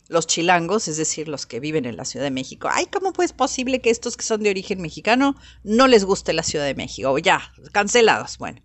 [0.09, 2.69] los chilangos, es decir, los que viven en la Ciudad de México.
[2.71, 6.33] Ay, ¿cómo pues es posible que estos que son de origen mexicano no les guste
[6.33, 7.17] la Ciudad de México?
[7.19, 8.39] Ya, cancelados.
[8.39, 8.61] Bueno.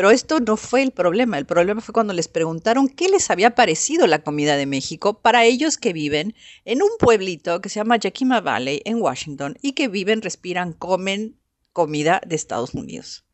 [0.00, 1.36] Pero esto no fue el problema.
[1.36, 5.44] El problema fue cuando les preguntaron qué les había parecido la comida de México para
[5.44, 6.34] ellos que viven
[6.64, 11.38] en un pueblito que se llama Yakima Valley en Washington y que viven, respiran, comen
[11.74, 13.26] comida de Estados Unidos,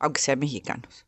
[0.00, 1.06] aunque sean mexicanos.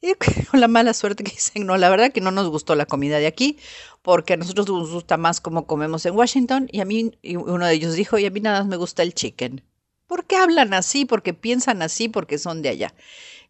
[0.00, 0.14] Y
[0.50, 3.20] con la mala suerte que dicen, no, la verdad que no nos gustó la comida
[3.20, 3.56] de aquí,
[4.02, 7.74] porque a nosotros nos gusta más como comemos en Washington, y a mí, uno de
[7.74, 9.62] ellos dijo, y a mí nada más me gusta el chicken.
[10.10, 11.06] ¿Por qué hablan así?
[11.06, 12.94] Porque piensan así, porque son de allá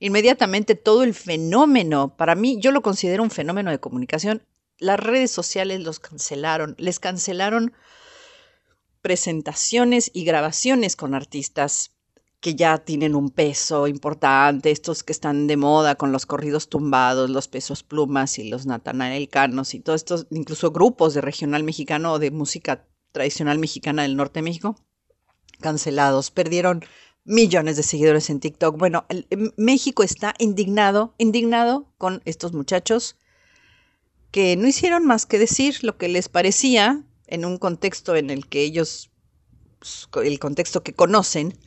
[0.00, 4.42] inmediatamente todo el fenómeno, para mí yo lo considero un fenómeno de comunicación,
[4.78, 7.74] las redes sociales los cancelaron, les cancelaron
[9.02, 11.92] presentaciones y grabaciones con artistas
[12.40, 17.28] que ya tienen un peso importante, estos que están de moda con los corridos tumbados,
[17.28, 22.18] los pesos plumas y los natanaelcanos y todos estos, incluso grupos de regional mexicano o
[22.18, 24.76] de música tradicional mexicana del norte de México,
[25.60, 26.84] cancelados, perdieron
[27.24, 28.76] millones de seguidores en TikTok.
[28.76, 33.16] Bueno, em, México está indignado, indignado con estos muchachos
[34.30, 38.46] que no hicieron más que decir lo que les parecía en un contexto en el
[38.46, 39.10] que ellos,
[39.78, 41.58] pues, el contexto que conocen,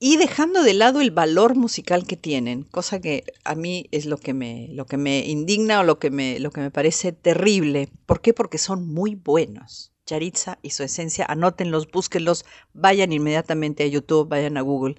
[0.00, 4.16] y dejando de lado el valor musical que tienen, cosa que a mí es lo
[4.16, 7.88] que me, lo que me indigna o lo que me, lo que me parece terrible.
[8.06, 8.32] ¿Por qué?
[8.32, 9.92] Porque son muy buenos.
[10.08, 14.96] Yaritza y su esencia, anótenlos, búsquenlos, vayan inmediatamente a YouTube, vayan a Google.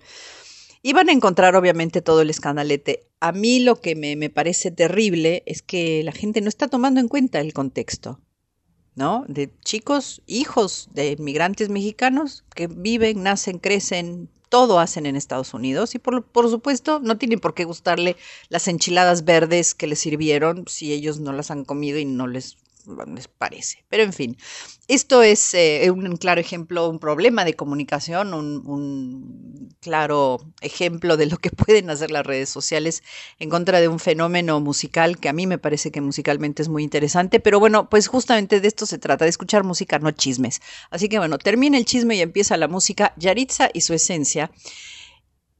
[0.81, 3.07] Y van a encontrar obviamente todo el escandalete.
[3.19, 7.01] A mí lo que me, me parece terrible es que la gente no está tomando
[7.01, 8.21] en cuenta el contexto.
[8.95, 9.25] ¿no?
[9.27, 15.95] De chicos, hijos de inmigrantes mexicanos que viven, nacen, crecen, todo hacen en Estados Unidos
[15.95, 18.17] y por, por supuesto no tienen por qué gustarle
[18.49, 22.57] las enchiladas verdes que les sirvieron si ellos no las han comido y no les,
[23.13, 23.85] les parece.
[23.89, 24.37] Pero en fin,
[24.87, 31.27] esto es eh, un claro ejemplo, un problema de comunicación, un, un claro ejemplo de
[31.27, 33.03] lo que pueden hacer las redes sociales
[33.39, 36.83] en contra de un fenómeno musical que a mí me parece que musicalmente es muy
[36.83, 37.39] interesante.
[37.39, 40.61] Pero bueno, pues justamente de esto se trata, de escuchar música, no chismes.
[40.89, 43.13] Así que bueno, termina el chisme y empieza la música.
[43.17, 44.51] Yaritza y su esencia.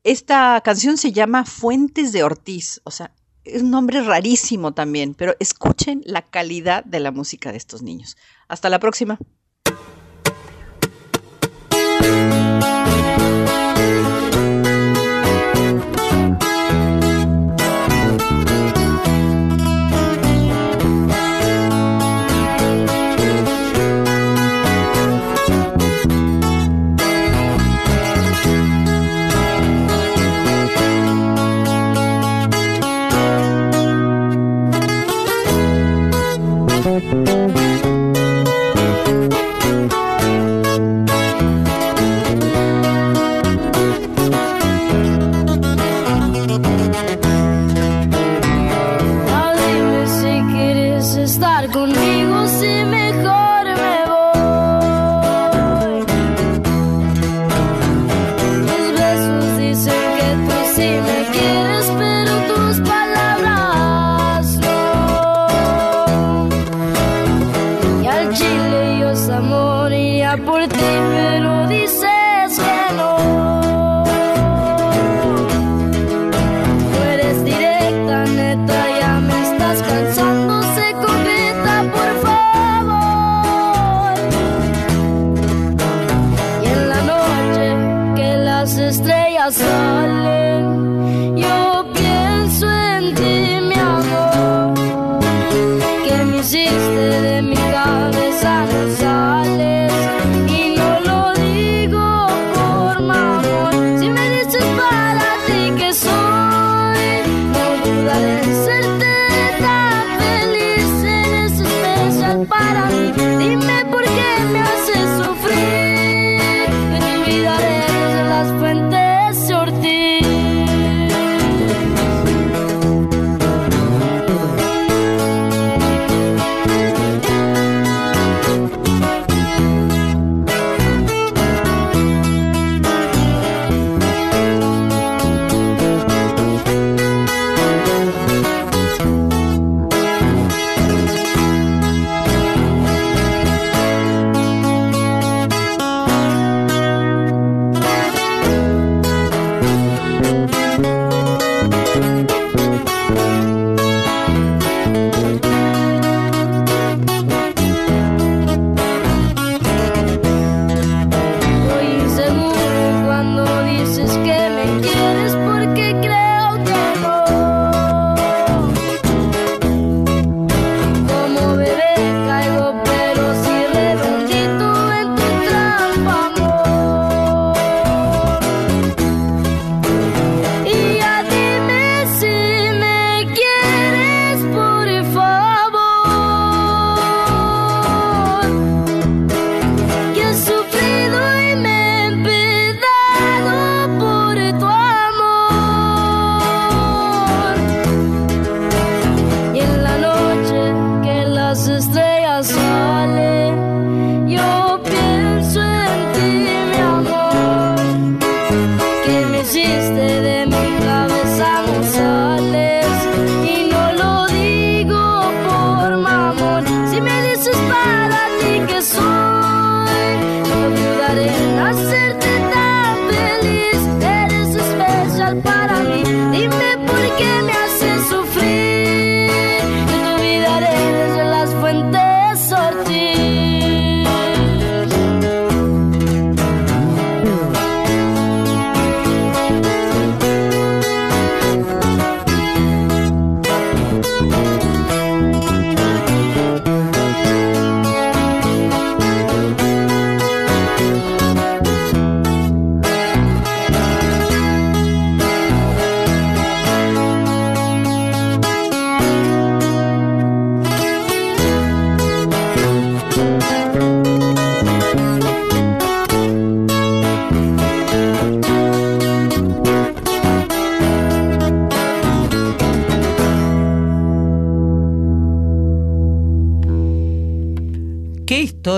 [0.03, 3.11] Esta canción se llama Fuentes de Ortiz, o sea,
[3.55, 8.17] es un nombre rarísimo también, pero escuchen la calidad de la música de estos niños.
[8.47, 9.19] Hasta la próxima.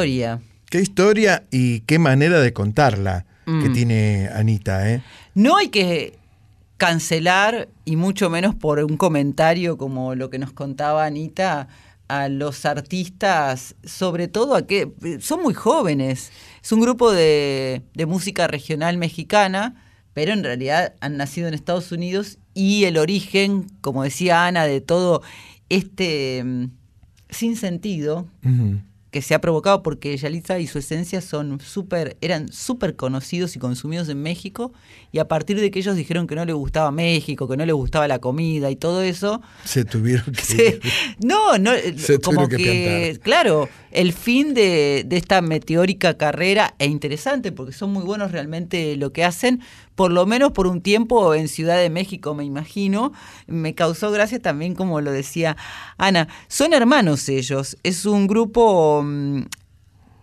[0.03, 0.41] Historia.
[0.69, 3.73] Qué historia y qué manera de contarla que Mm.
[3.73, 5.02] tiene Anita, ¿eh?
[5.36, 6.18] No hay que
[6.78, 11.68] cancelar, y mucho menos por un comentario como lo que nos contaba Anita,
[12.07, 14.91] a los artistas, sobre todo a que
[15.22, 16.32] son muy jóvenes.
[16.64, 19.76] Es un grupo de, de música regional mexicana,
[20.14, 24.82] pero en realidad han nacido en Estados Unidos y el origen, como decía Ana, de
[24.82, 25.22] todo
[25.69, 26.65] este mm,
[27.30, 28.28] sinsentido
[29.12, 33.60] que se ha provocado porque Yalitza y su esencia son súper, eran súper conocidos y
[33.60, 34.72] consumidos en México,
[35.14, 37.76] y a partir de que ellos dijeron que no les gustaba México, que no les
[37.76, 40.42] gustaba la comida y todo eso, Se tuvieron que...
[40.42, 40.80] se-
[41.20, 47.52] no, no, Se como que claro, el fin de, de esta meteórica carrera e interesante,
[47.52, 49.62] porque son muy buenos realmente lo que hacen,
[49.96, 53.12] por lo menos por un tiempo en Ciudad de México, me imagino,
[53.48, 55.58] me causó gracia también, como lo decía
[55.98, 59.42] Ana, son hermanos ellos, es un grupo mm,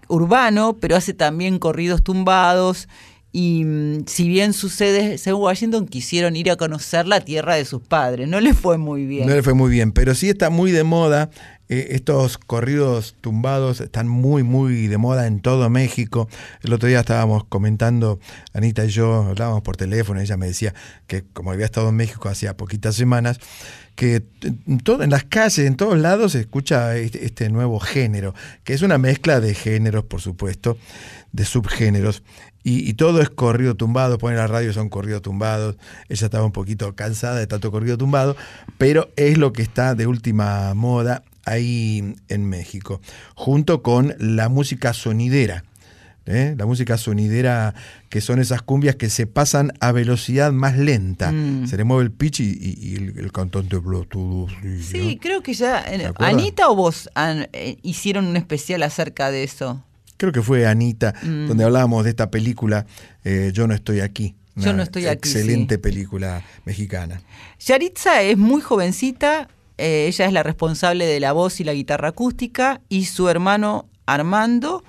[0.08, 2.88] urbano, pero hace también corridos tumbados.
[3.32, 7.82] Y mm, si bien sucede en Washington, quisieron ir a conocer la tierra de sus
[7.82, 8.28] padres.
[8.28, 9.26] No les fue muy bien.
[9.26, 11.30] No le fue muy bien, pero sí está muy de moda.
[11.68, 16.28] eh, estos corridos tumbados están muy, muy de moda en todo México.
[16.62, 18.18] El otro día estábamos comentando,
[18.54, 20.74] Anita y yo hablábamos por teléfono, ella me decía
[21.06, 23.38] que como había estado en México hacía poquitas semanas,
[23.94, 28.34] que en, todo, en las calles, en todos lados se escucha este, este nuevo género,
[28.64, 30.78] que es una mezcla de géneros, por supuesto,
[31.32, 32.22] de subgéneros.
[32.68, 35.76] Y, y todo es corrido tumbado, pone la radio, son corridos tumbados.
[36.08, 38.36] Ella estaba un poquito cansada de tanto corrido tumbado,
[38.76, 43.00] pero es lo que está de última moda ahí en México,
[43.34, 45.64] junto con la música sonidera.
[46.26, 46.54] ¿eh?
[46.58, 47.74] La música sonidera,
[48.10, 51.32] que son esas cumbias que se pasan a velocidad más lenta.
[51.32, 51.66] Mm.
[51.68, 54.50] Se le mueve el pitch y, y- y el, el cantante Bluetooth.
[54.82, 55.82] Sí, creo que ya.
[55.90, 56.12] eh?
[56.18, 59.82] ¿Anita o vos han- eh, hicieron un especial acerca de eso?
[60.18, 61.46] Creo que fue Anita, Mm.
[61.48, 62.84] donde hablábamos de esta película,
[63.24, 64.34] eh, Yo no estoy aquí.
[64.56, 67.22] Yo no estoy aquí, Excelente película mexicana.
[67.60, 72.08] Yaritza es muy jovencita, eh, ella es la responsable de la voz y la guitarra
[72.08, 74.82] acústica, y su hermano Armando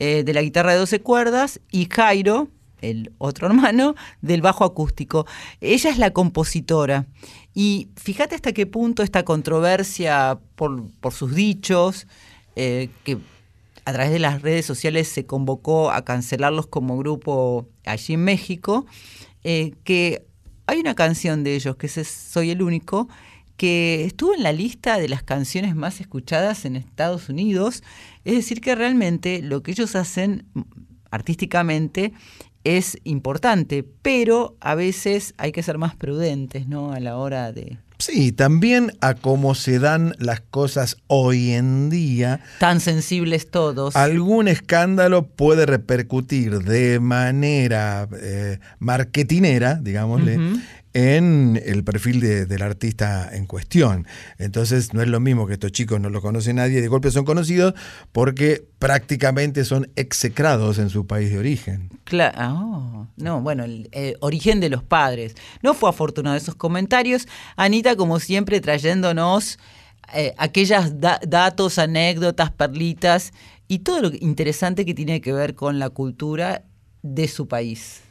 [0.00, 2.48] eh, de la guitarra de 12 cuerdas, y Jairo,
[2.80, 5.24] el otro hermano, del bajo acústico.
[5.60, 7.06] Ella es la compositora.
[7.54, 12.08] Y fíjate hasta qué punto esta controversia por, por sus dichos,
[12.56, 13.18] eh, que
[13.84, 18.86] a través de las redes sociales se convocó a cancelarlos como grupo allí en México,
[19.44, 20.24] eh, que
[20.66, 23.08] hay una canción de ellos, que es Soy el único,
[23.56, 27.82] que estuvo en la lista de las canciones más escuchadas en Estados Unidos.
[28.24, 30.46] Es decir, que realmente lo que ellos hacen
[31.10, 32.12] artísticamente
[32.64, 36.92] es importante, pero a veces hay que ser más prudentes, ¿no?
[36.92, 37.78] A la hora de...
[38.02, 42.40] Sí, también a cómo se dan las cosas hoy en día.
[42.58, 43.94] Tan sensibles todos.
[43.94, 50.36] Algún escándalo puede repercutir de manera eh, marketinera, digámosle.
[50.94, 54.06] En el perfil de- del artista en cuestión.
[54.38, 57.24] Entonces no es lo mismo que estos chicos no los conoce nadie, de golpe son
[57.24, 57.74] conocidos
[58.12, 61.88] porque prácticamente son execrados en su país de origen.
[62.04, 65.34] Claro, no, bueno, el, eh, origen de los padres.
[65.62, 67.26] No fue afortunado esos comentarios.
[67.56, 69.58] Anita, como siempre, trayéndonos
[70.14, 73.32] eh, aquellos datos, anécdotas, perlitas
[73.66, 76.64] y todo lo interesante que tiene que ver con la cultura
[77.02, 78.01] de su país.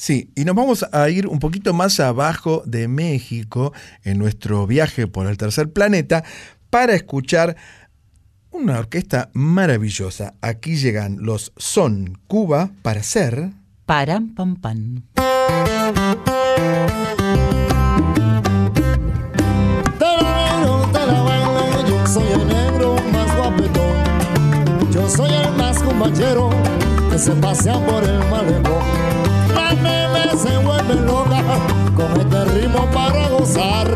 [0.00, 5.06] Sí, y nos vamos a ir un poquito más abajo de México en nuestro viaje
[5.06, 6.24] por el tercer planeta
[6.70, 7.54] para escuchar
[8.50, 10.32] una orquesta maravillosa.
[10.40, 13.50] Aquí llegan los Son Cuba para ser...
[13.84, 15.02] Param, pam, pam.
[21.86, 24.90] Yo soy el negro más guapetón.
[24.92, 26.48] Yo soy el más compañero
[27.10, 29.09] que se pasea por el malecón.
[30.36, 31.42] Se vuelve loca
[31.96, 33.88] con este ritmo para gozar.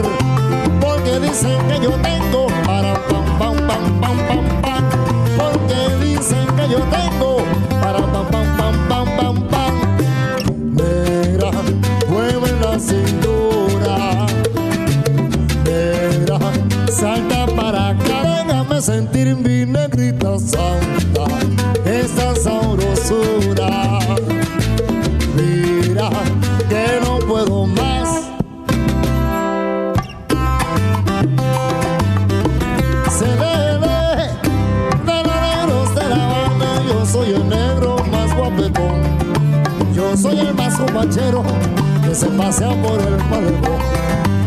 [0.81, 4.85] Porque dicen que yo tengo para pam pam pam pam pam pam.
[5.39, 7.36] Porque dicen que yo tengo
[7.81, 9.74] para pam pam pam pam pam pam.
[10.74, 11.51] Negra,
[12.09, 14.27] mueve la cintura.
[15.65, 16.39] Negra,
[16.90, 21.27] salta para acá, déjame sentir mi negrita santa,
[21.85, 23.84] esta sabrosura.
[26.68, 28.24] Que no puedo más.
[33.10, 33.78] Se debe
[35.06, 39.02] de los negros de la banda, yo soy el negro más guapetón.
[39.94, 41.43] Yo soy el más compachero
[42.06, 43.78] que se pasea por el malecón.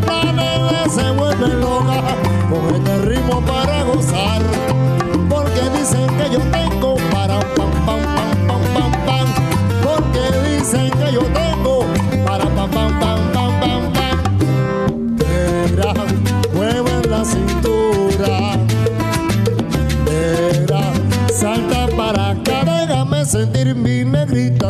[0.05, 2.03] La nena se vuelve loca
[2.49, 4.41] con este ritmo para gozar.
[5.29, 6.66] Porque dicen que yo tengo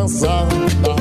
[0.07, 0.96] Tierra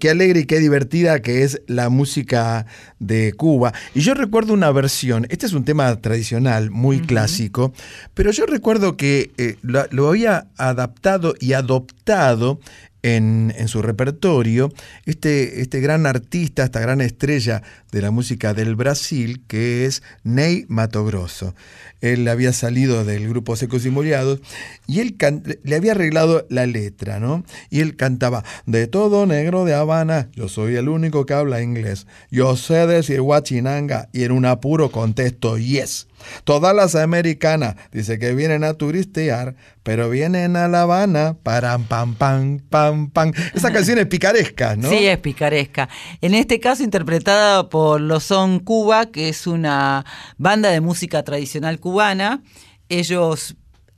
[0.00, 2.66] Qué, alegre y qué divertida que es la música
[2.98, 3.72] de Cuba.
[3.94, 7.72] Y yo recuerdo una versión, este es un tema tradicional, muy clásico,
[8.14, 12.60] pero yo recuerdo que eh, lo, lo había adaptado y adoptado
[13.02, 14.72] en, su repertorio
[15.06, 17.62] este, este gran artista, esta gran estrella
[17.92, 21.54] de la música del Brasil, que es Ney Mato Grosso.
[22.00, 24.40] Él había salido del grupo Secos y Molhados
[24.86, 25.16] y él
[25.62, 27.44] le había arreglado la letra, ¿no?
[27.68, 32.06] Y él cantaba, de todo negro de Habana, yo soy el único que habla inglés.
[32.30, 36.06] Yo sé decir guachinanga y en un apuro contesto yes.
[36.44, 42.14] Todas las americanas dice que vienen a turistear, pero vienen a La Habana para pam
[42.14, 43.32] pam pam pam.
[43.54, 44.88] Esa canción es picaresca, ¿no?
[44.90, 45.88] Sí, es picaresca.
[46.20, 50.04] En este caso interpretada por Los Son Cuba, que es una
[50.36, 52.42] banda de música tradicional cubana.
[52.88, 53.56] Ellos,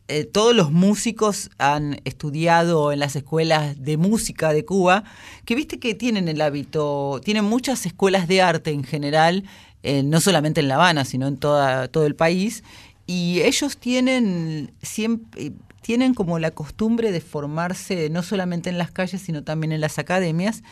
[0.09, 5.05] eh, todos los músicos han estudiado en las escuelas de música de Cuba,
[5.45, 9.45] que viste que tienen el hábito, tienen muchas escuelas de arte en general,
[9.83, 12.63] eh, no solamente en La Habana, sino en toda, todo el país.
[13.07, 15.53] Y ellos tienen siempre,
[15.83, 19.99] tienen como la costumbre de formarse no solamente en las calles, sino también en las
[19.99, 20.63] academias.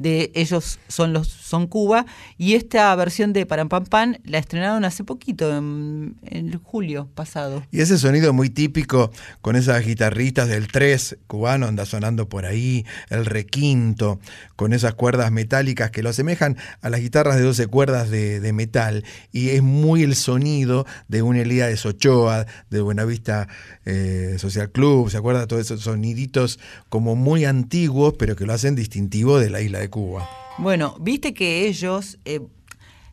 [0.00, 2.06] De ellos son los son Cuba
[2.38, 7.62] y esta versión de Parampampan la estrenaron hace poquito, en, en julio pasado.
[7.70, 9.10] Y ese sonido muy típico
[9.42, 14.20] con esas guitarristas del 3 cubano anda sonando por ahí, el requinto,
[14.56, 18.52] con esas cuerdas metálicas que lo asemejan a las guitarras de 12 cuerdas de, de
[18.54, 19.04] metal.
[19.32, 23.48] Y es muy el sonido de una Elía de Sochoa, de Buenavista
[23.84, 25.46] eh, Social Club, ¿se acuerda?
[25.46, 26.58] Todos esos soniditos
[26.88, 30.28] como muy antiguos, pero que lo hacen distintivo de la isla de Cuba.
[30.58, 32.40] Bueno, viste que ellos, eh,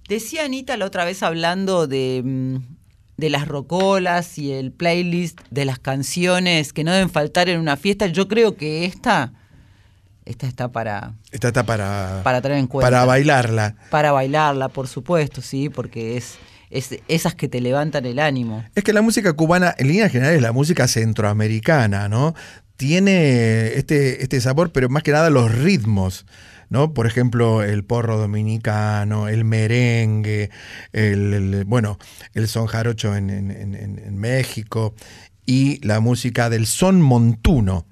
[0.07, 2.57] decía Anita la otra vez hablando de, mm,
[3.17, 7.75] de las rocolas y el playlist de las canciones que no deben faltar en una
[7.75, 9.33] fiesta, yo creo que esta,
[10.25, 12.85] esta está para, Esta está para, para tener en cuenta.
[12.85, 13.75] para bailarla.
[13.89, 16.37] Para bailarla, por supuesto, sí, porque es,
[16.69, 18.63] es esas que te levantan el ánimo.
[18.75, 22.35] Es que la música cubana, en línea general, es la música centroamericana, ¿no?
[22.75, 26.25] Tiene este, este sabor, pero más que nada los ritmos.
[26.69, 26.93] ¿No?
[26.93, 30.49] Por ejemplo, el porro dominicano, el merengue,
[30.93, 31.97] el, el- bueno,
[32.33, 34.93] el son jarocho en, en- en- en- en México
[35.45, 37.85] y la música del son montuno,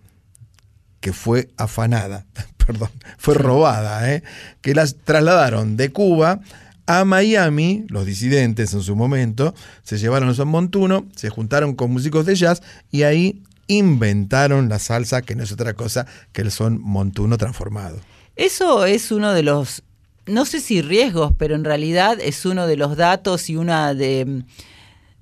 [1.00, 2.26] que fue afanada,
[2.66, 4.24] perdón, fue robada, ¿eh?
[4.62, 6.42] que las trasladaron de Cuba
[6.88, 11.92] a Miami, los disidentes en su momento, se llevaron el son montuno, se juntaron con
[11.92, 12.62] músicos de jazz
[12.92, 18.00] y ahí inventaron la salsa, que no es otra cosa que el son montuno transformado.
[18.36, 19.84] Eso es uno de los,
[20.26, 24.44] no sé si riesgos, pero en realidad es uno de los datos y una de,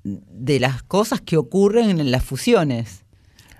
[0.02, 3.02] de las cosas que ocurren en las fusiones.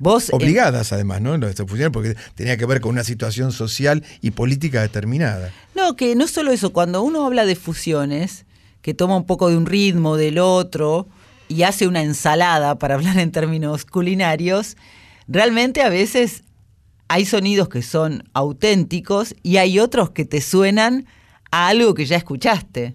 [0.01, 1.35] Vos, en- Obligadas además, ¿no?
[1.47, 5.53] Esta fusión, porque tenía que ver con una situación social y política determinada.
[5.77, 8.45] No, que no solo eso, cuando uno habla de fusiones,
[8.83, 11.07] que toma un poco de un ritmo del otro
[11.49, 14.77] y hace una ensalada, para hablar en términos culinarios,
[15.29, 16.43] realmente a veces
[17.09, 21.07] hay sonidos que son auténticos y hay otros que te suenan
[21.51, 22.95] a algo que ya escuchaste.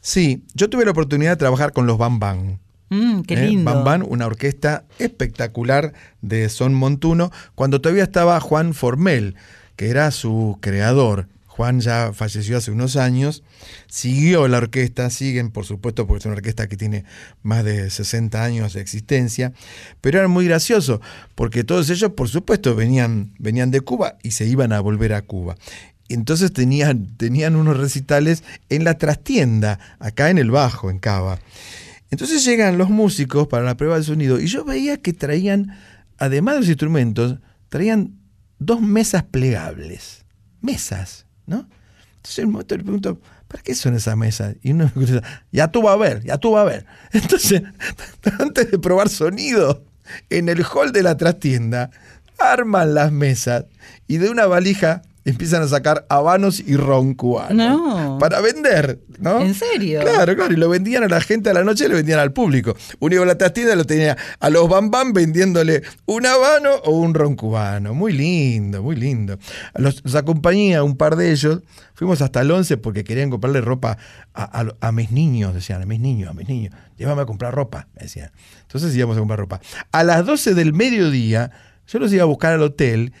[0.00, 2.58] Sí, yo tuve la oportunidad de trabajar con los Bam Bam.
[2.90, 3.48] Mm, qué ¿eh?
[3.48, 3.64] lindo.
[3.64, 5.92] Bam Bam, una orquesta espectacular
[6.22, 9.34] de son montuno, cuando todavía estaba Juan Formel,
[9.76, 11.28] que era su creador.
[11.58, 13.42] Juan ya falleció hace unos años,
[13.88, 17.04] siguió la orquesta, siguen por supuesto porque es una orquesta que tiene
[17.42, 19.52] más de 60 años de existencia,
[20.00, 21.00] pero era muy gracioso
[21.34, 25.22] porque todos ellos por supuesto venían, venían de Cuba y se iban a volver a
[25.22, 25.56] Cuba.
[26.08, 31.40] Entonces tenían, tenían unos recitales en la trastienda, acá en el Bajo, en Cava.
[32.12, 35.76] Entonces llegan los músicos para la prueba de sonido y yo veía que traían,
[36.18, 38.14] además de los instrumentos, traían
[38.60, 40.24] dos mesas plegables.
[40.60, 41.68] Mesas, ¿no?
[42.16, 44.56] Entonces en momento le pregunto, ¿para qué son esas mesas?
[44.62, 46.86] Y uno me contesta, ya tú vas a ver, ya tú vas a ver.
[47.12, 47.62] Entonces,
[48.38, 49.84] antes de probar sonido,
[50.30, 51.90] en el hall de la trastienda,
[52.38, 53.64] arman las mesas
[54.06, 57.54] y de una valija empiezan a sacar habanos y ron cubano.
[57.54, 58.18] No.
[58.18, 59.40] Para vender, ¿no?
[59.40, 60.00] ¿En serio?
[60.00, 62.32] Claro, claro, y lo vendían a la gente a la noche y lo vendían al
[62.32, 62.76] público.
[63.00, 66.70] Uno iba a la trastienda y lo tenía a los bam bam vendiéndole un habano
[66.84, 67.94] o un ron cubano.
[67.94, 69.38] Muy lindo, muy lindo.
[69.74, 71.60] Los, los acompañé a un par de ellos.
[71.94, 73.98] Fuimos hasta el 11 porque querían comprarle ropa
[74.32, 76.72] a, a- a mis niños, decían, a mis niños, a mis niños.
[76.96, 78.30] Llévame a comprar ropa, me decían.
[78.62, 79.60] Entonces íbamos a comprar ropa.
[79.92, 81.50] A las 12 del mediodía,
[81.88, 83.12] yo los iba a buscar al hotel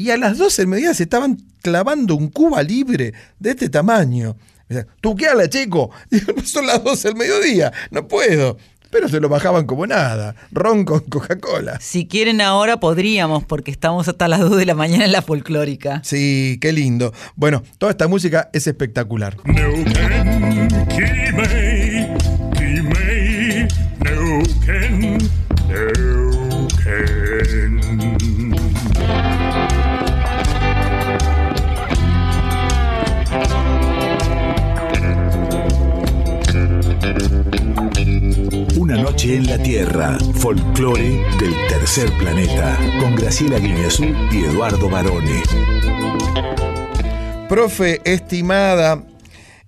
[0.00, 4.34] y a las 12 del mediodía se estaban clavando un Cuba libre de este tamaño.
[4.68, 5.90] Me decían, ¿Tú qué hablas, chico?
[6.10, 8.56] Digo, no son las 12 del mediodía, no puedo.
[8.90, 11.78] Pero se lo bajaban como nada, ron con Coca-Cola.
[11.80, 16.00] Si quieren ahora podríamos, porque estamos hasta las 2 de la mañana en la folclórica.
[16.02, 17.12] Sí, qué lindo.
[17.36, 19.36] Bueno, toda esta música es espectacular.
[39.30, 45.44] En la Tierra, folclore del tercer planeta, con Graciela Guineazú y Eduardo Barone.
[47.48, 49.04] Profe estimada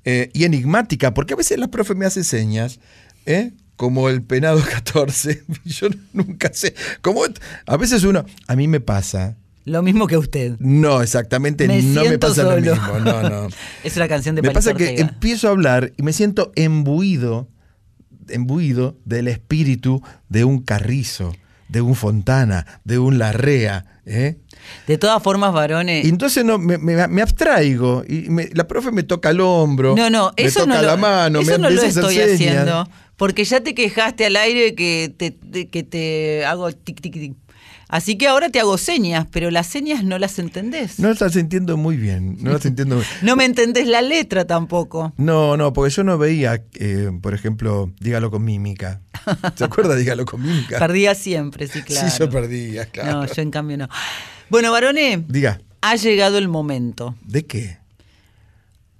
[0.04, 2.80] eh, y enigmática, porque a veces la profe me hace señas,
[3.24, 3.52] ¿eh?
[3.76, 5.44] como el penado 14.
[5.64, 6.74] Yo nunca sé.
[7.00, 7.22] Como
[7.66, 9.36] a veces uno, a mí me pasa.
[9.64, 10.56] Lo mismo que usted.
[10.58, 12.56] No, exactamente, Me no me pasa solo.
[12.56, 12.98] lo mismo.
[12.98, 13.48] No, no.
[13.84, 15.08] Es una canción de Me Palito pasa que Ortega.
[15.08, 17.46] empiezo a hablar y me siento embuido,
[18.32, 21.32] embuido del espíritu de un Carrizo,
[21.68, 23.84] de un Fontana, de un Larrea.
[24.04, 24.36] ¿eh?
[24.86, 26.04] De todas formas, varones.
[26.04, 29.94] Y entonces no, me, me- me abstraigo y me- la profe me toca el hombro,
[29.96, 32.88] No, no, me eso toca no lo, la mano, eso me no lo estoy haciendo.
[33.16, 35.36] Porque ya te quejaste al aire que te,
[35.68, 37.34] que te hago tic, tic, tic.
[37.92, 40.98] Así que ahora te hago señas, pero las señas no las entendés.
[40.98, 42.38] No estás entiendo muy bien.
[42.40, 45.12] No las entiendo muy No me entendés la letra tampoco.
[45.18, 49.02] No, no, porque yo no veía, eh, por ejemplo, dígalo con mímica.
[49.56, 49.94] ¿Se acuerda?
[49.94, 50.78] Dígalo con mímica.
[50.80, 52.08] Perdía siempre, sí, claro.
[52.08, 53.12] Sí, yo perdía, claro.
[53.12, 53.88] No, yo en cambio no.
[54.48, 57.14] Bueno, Barone, Diga, ha llegado el momento.
[57.26, 57.76] ¿de qué?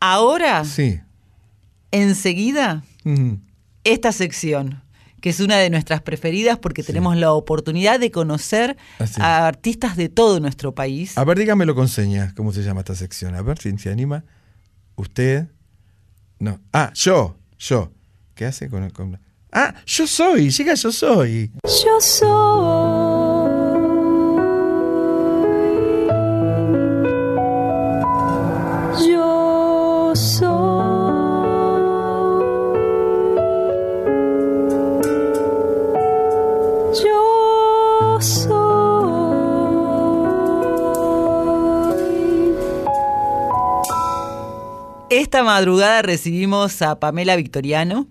[0.00, 1.00] Ahora, Sí.
[1.92, 2.82] enseguida,
[3.84, 4.82] esta sección,
[5.22, 8.76] que es una de nuestras preferidas porque tenemos la oportunidad de conocer
[9.20, 11.16] a artistas de todo nuestro país.
[11.16, 13.34] A ver, dígamelo con señas, ¿cómo se llama esta sección?
[13.34, 14.24] A ver si se anima.
[14.96, 15.46] ¿Usted?
[16.38, 16.60] No.
[16.72, 17.92] Ah, yo, yo.
[18.34, 19.18] ¿Qué hace con, con-
[19.52, 21.52] Ah, yo soy, llega yo soy.
[21.64, 23.61] Yo soy.
[45.42, 48.06] Esta madrugada recibimos a Pamela Victoriano.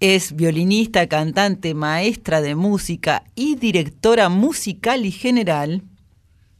[0.00, 5.82] Es violinista, cantante, maestra de música y directora musical y general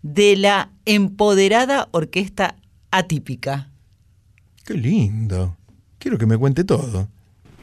[0.02, 2.54] de la empoderada Orquesta
[2.92, 3.70] Atípica.
[4.64, 5.56] Qué lindo.
[5.98, 7.08] Quiero que me cuente todo.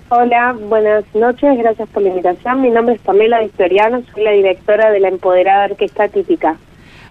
[0.10, 2.62] Hola, buenas noches, gracias por la invitación.
[2.62, 6.58] Mi nombre es Pamela Victoriano, soy la directora de la Empoderada Orquesta Típica.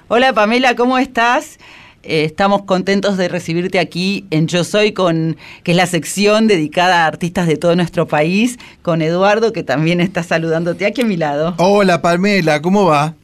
[0.08, 1.58] Hola Pamela, ¿cómo estás?
[2.04, 7.04] Eh, estamos contentos de recibirte aquí en Yo Soy, con, que es la sección dedicada
[7.04, 11.16] a artistas de todo nuestro país, con Eduardo, que también está saludándote aquí a mi
[11.16, 11.54] lado.
[11.58, 13.14] Hola, Palmela, ¿cómo va?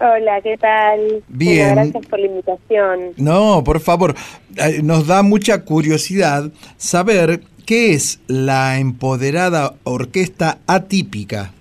[0.00, 1.24] Hola, ¿qué tal?
[1.28, 1.74] Bien.
[1.74, 3.00] Bueno, gracias por la invitación.
[3.16, 4.14] No, por favor,
[4.56, 11.52] eh, nos da mucha curiosidad saber qué es la empoderada orquesta atípica.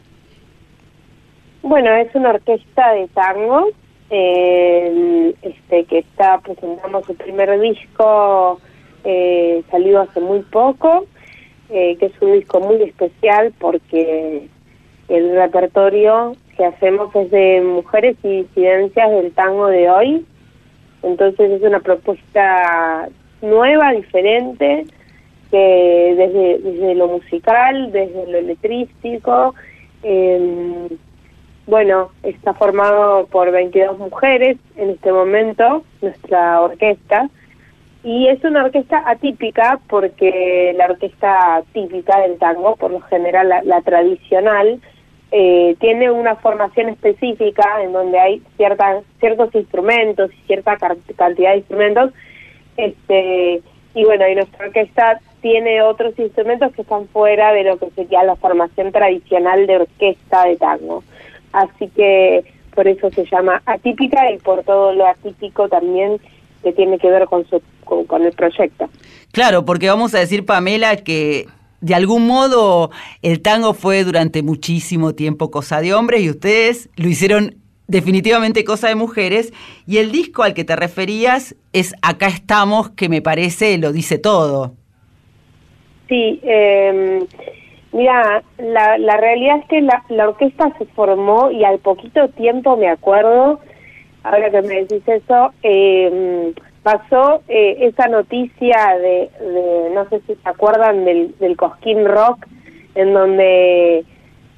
[1.63, 3.69] Bueno, es una orquesta de tango
[4.09, 8.59] eh, este, que está presentando su primer disco,
[9.03, 11.05] eh, salido hace muy poco,
[11.69, 14.47] eh, que es un disco muy especial porque
[15.09, 20.25] el repertorio que hacemos es de mujeres y disidencias del tango de hoy.
[21.03, 23.09] Entonces es una propuesta
[23.41, 24.85] nueva, diferente,
[25.51, 29.53] que desde, desde lo musical, desde lo letrístico,
[30.03, 30.87] eh,
[31.67, 37.29] bueno, está formado por 22 mujeres en este momento, nuestra orquesta,
[38.03, 43.61] y es una orquesta atípica porque la orquesta típica del tango, por lo general la,
[43.63, 44.79] la tradicional,
[45.31, 51.57] eh, tiene una formación específica en donde hay cierta, ciertos instrumentos y cierta cantidad de
[51.57, 52.13] instrumentos,
[52.77, 53.61] este
[53.93, 58.23] y bueno, y nuestra orquesta tiene otros instrumentos que están fuera de lo que sería
[58.23, 61.03] la formación tradicional de orquesta de tango.
[61.53, 62.43] Así que
[62.75, 66.19] por eso se llama atípica y por todo lo atípico también
[66.63, 68.89] que tiene que ver con, su, con, con el proyecto.
[69.31, 71.47] Claro, porque vamos a decir, Pamela, que
[71.81, 72.91] de algún modo
[73.21, 77.55] el tango fue durante muchísimo tiempo cosa de hombres y ustedes lo hicieron
[77.87, 79.53] definitivamente cosa de mujeres.
[79.85, 84.17] Y el disco al que te referías es Acá estamos, que me parece lo dice
[84.17, 84.73] todo.
[86.07, 87.19] Sí, eh,
[87.91, 92.77] mira, la, la realidad es que la, la orquesta se formó y al poquito tiempo
[92.77, 93.59] me acuerdo,
[94.23, 96.53] ahora que me decís eso, eh,
[96.83, 102.45] pasó eh, esa noticia de, de, no sé si se acuerdan del, del Cosquín Rock,
[102.95, 104.05] en donde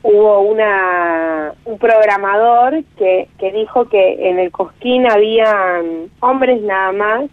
[0.04, 7.30] hubo una un programador que, que dijo que en el Cosquín habían hombres nada más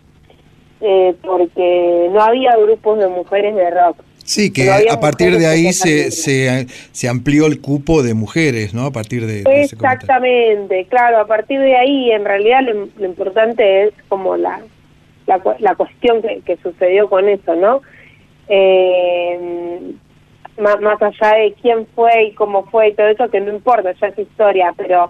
[0.80, 3.98] eh, porque no había grupos de mujeres de rock.
[4.26, 8.86] Sí, que a partir de ahí se, se, se amplió el cupo de mujeres, ¿no?
[8.86, 9.62] A partir de, de.
[9.62, 14.60] Exactamente, claro, a partir de ahí en realidad lo, lo importante es como la,
[15.26, 17.82] la, la cuestión que, que sucedió con eso, ¿no?
[18.48, 19.92] Eh,
[20.58, 23.92] más, más allá de quién fue y cómo fue y todo eso, que no importa,
[23.92, 25.08] ya es historia, pero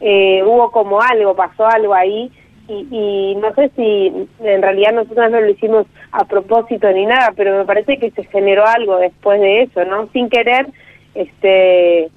[0.00, 2.30] eh, hubo como algo, pasó algo ahí
[2.72, 7.32] y, y no sé si en realidad nosotros no lo hicimos a propósito ni nada,
[7.36, 10.08] pero me parece que se generó algo después de eso, ¿no?
[10.12, 10.66] Sin querer,
[11.14, 12.10] este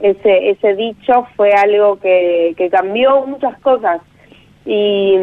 [0.00, 4.00] ese ese dicho fue algo que, cambió muchas cosas
[4.64, 5.14] y,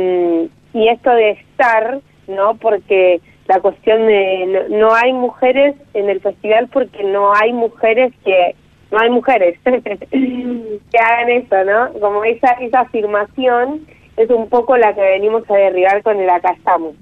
[0.74, 2.56] y esto de estar, ¿no?
[2.58, 8.14] Porque la cuestión de no, no hay mujeres en el festival porque no hay mujeres
[8.24, 8.56] que
[8.92, 12.00] no hay mujeres que hagan eso, ¿no?
[12.00, 13.86] Como esa esa afirmación
[14.18, 16.96] es un poco la que venimos a derribar con el acá estamos.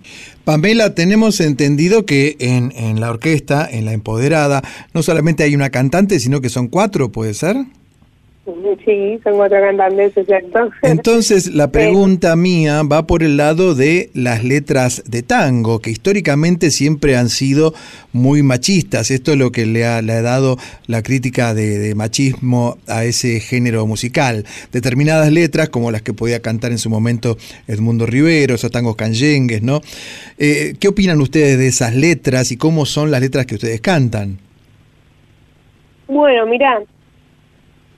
[0.44, 4.62] Pamela, tenemos entendido que en, en la orquesta, en la empoderada,
[4.94, 7.56] no solamente hay una cantante, sino que son cuatro, ¿puede ser?
[8.86, 10.70] Sí, son cuatro cantantes, es cierto.
[10.84, 16.70] Entonces, la pregunta mía va por el lado de las letras de tango, que históricamente
[16.70, 17.74] siempre han sido
[18.14, 19.10] muy machistas.
[19.10, 23.04] Esto es lo que le ha, le ha dado la crítica de, de machismo a
[23.04, 24.46] ese género musical.
[24.72, 29.64] Determinadas letras, como las que podía cantar en su momento Edmundo Rivero, esos tangos canyengues,
[29.64, 29.82] ¿no?
[30.38, 34.38] Eh, ¿Qué opinan ustedes de esas letras y cómo son las letras que ustedes cantan?
[36.08, 36.84] Bueno, mira,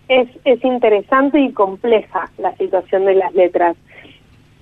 [0.08, 3.76] es, es interesante y compleja la situación de las letras.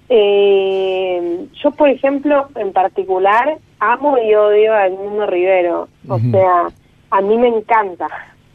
[0.09, 5.87] Eh, yo, por ejemplo, en particular, amo y odio a Edmundo Rivero.
[6.07, 6.67] O sea,
[7.11, 8.07] a mí me encanta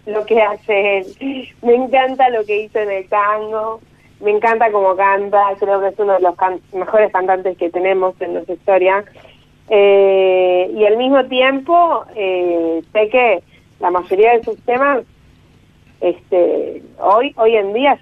[0.07, 1.49] lo que hace él.
[1.62, 3.81] Me encanta lo que hizo en el tango.
[4.21, 5.43] Me encanta cómo canta.
[5.59, 9.05] Creo que es uno de los can- mejores cantantes que tenemos en nuestra historia.
[9.69, 13.43] Eh, y al mismo tiempo, eh, sé que
[13.81, 15.01] la mayoría de sus temas
[16.01, 17.98] este hoy hoy en día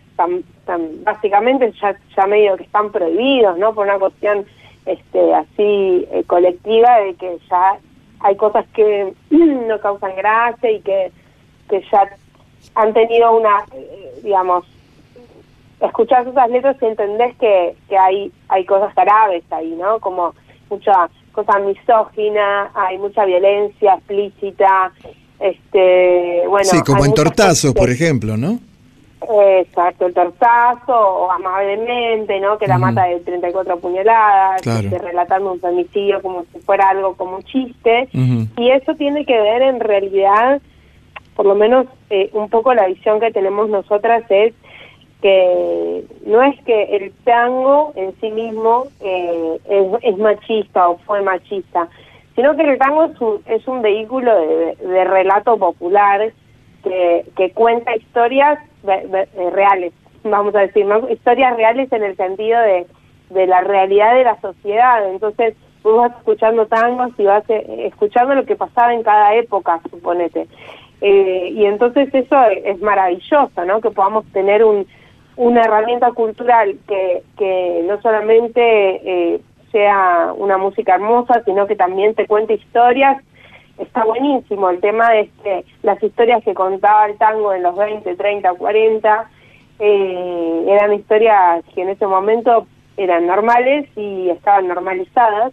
[1.04, 4.46] básicamente ya ya medio que están prohibidos no por una cuestión
[4.86, 7.78] este así eh, colectiva de que ya
[8.20, 11.12] hay cosas que no causan gracia y que
[11.68, 12.08] que ya
[12.74, 14.64] han tenido una eh, digamos
[15.80, 20.34] escuchar esas letras y entendés que, que hay hay cosas graves ahí no como
[20.70, 24.92] mucha cosa misógina hay mucha violencia explícita
[25.40, 28.58] este bueno sí, como en muchas Tortazo, cosas que- por ejemplo, ¿no?
[29.60, 32.56] Exacto, el tortazo, o amablemente, ¿no?
[32.56, 32.82] Que la Ujú.
[32.86, 34.88] mata de 34 puñaladas, Claro.
[34.88, 38.08] este, relatando un femicidio como si fuera algo como un chiste.
[38.56, 40.62] Y eso tiene que ver en realidad,
[41.34, 44.54] por lo menos eh, un poco la visión que tenemos nosotras es
[45.20, 51.22] que no es que el tango en sí mismo eh, es, es machista o fue
[51.22, 51.88] machista,
[52.38, 56.32] sino que el tango es un, es un vehículo de, de relato popular
[56.84, 59.92] que, que cuenta historias eh, reales,
[60.22, 62.86] vamos a decir, historias reales en el sentido de,
[63.30, 65.10] de la realidad de la sociedad.
[65.10, 69.80] Entonces, vos vas escuchando tangos y vas eh, escuchando lo que pasaba en cada época,
[69.90, 70.46] suponete.
[71.00, 73.80] Eh, y entonces eso es maravilloso, ¿no?
[73.80, 74.86] Que podamos tener un,
[75.34, 79.40] una herramienta cultural que, que no solamente eh,
[79.70, 83.22] sea una música hermosa, sino que también te cuente historias.
[83.78, 88.16] Está buenísimo el tema de este, las historias que contaba el tango en los 20,
[88.16, 89.30] 30, 40,
[89.78, 92.66] eh, eran historias que en ese momento
[92.96, 95.52] eran normales y estaban normalizadas.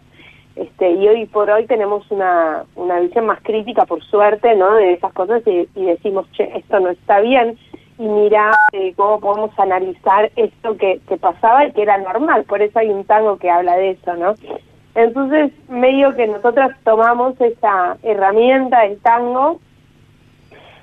[0.56, 4.74] Este, y hoy por hoy tenemos una, una visión más crítica, por suerte, ¿no?
[4.76, 7.58] de esas cosas y, y decimos, che, esto no está bien
[7.98, 12.44] y mira eh, cómo podemos analizar esto que, que pasaba y que era normal.
[12.44, 14.36] Por eso hay un tango que habla de eso, ¿no?
[14.96, 19.60] Entonces, medio que nosotras tomamos esa herramienta del tango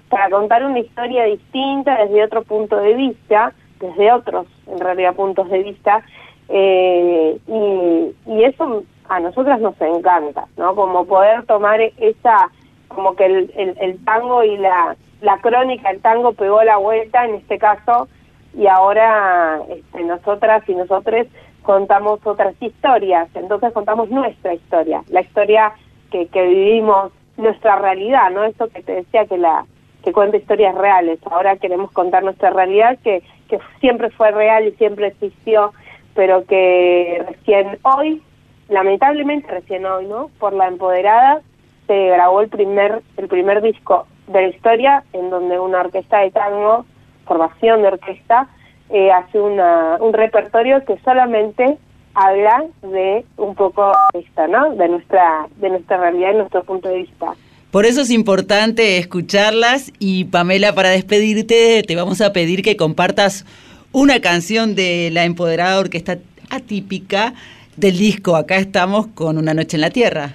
[0.09, 5.49] para contar una historia distinta desde otro punto de vista, desde otros, en realidad, puntos
[5.49, 6.03] de vista,
[6.49, 10.75] eh, y, y eso a nosotras nos encanta, ¿no?
[10.75, 12.51] Como poder tomar esa,
[12.89, 17.25] como que el, el, el tango y la, la crónica, el tango pegó la vuelta
[17.25, 18.09] en este caso,
[18.55, 21.27] y ahora este, nosotras y nosotros
[21.63, 25.73] contamos otras historias, entonces contamos nuestra historia, la historia
[26.11, 28.45] que, que vivimos, nuestra realidad, ¿no?
[28.45, 29.65] Eso que te decía que la
[30.05, 34.73] que cuenta historias reales, ahora queremos contar nuestra realidad que, que siempre fue real y
[34.73, 35.73] siempre existió,
[36.15, 38.21] pero que recién hoy,
[38.69, 40.29] lamentablemente recién hoy, ¿no?
[40.41, 41.41] Por la empoderada
[41.87, 46.31] se grabó el primer el primer disco de la historia en donde una orquesta de
[46.31, 46.85] tango,
[47.27, 48.49] formación de orquesta,
[48.91, 51.79] eh, hace una, un repertorio que solamente
[52.15, 54.75] habla de un poco esto, ¿no?
[54.75, 57.35] De nuestra de nuestra realidad y nuestro punto de vista.
[57.71, 63.47] Por eso es importante escucharlas y Pamela, para despedirte, te vamos a pedir que compartas
[63.93, 66.19] una canción de la empoderada orquesta
[66.51, 67.33] atípica
[67.77, 68.37] del disco.
[68.37, 70.35] Acá estamos con Una Noche en la Tierra.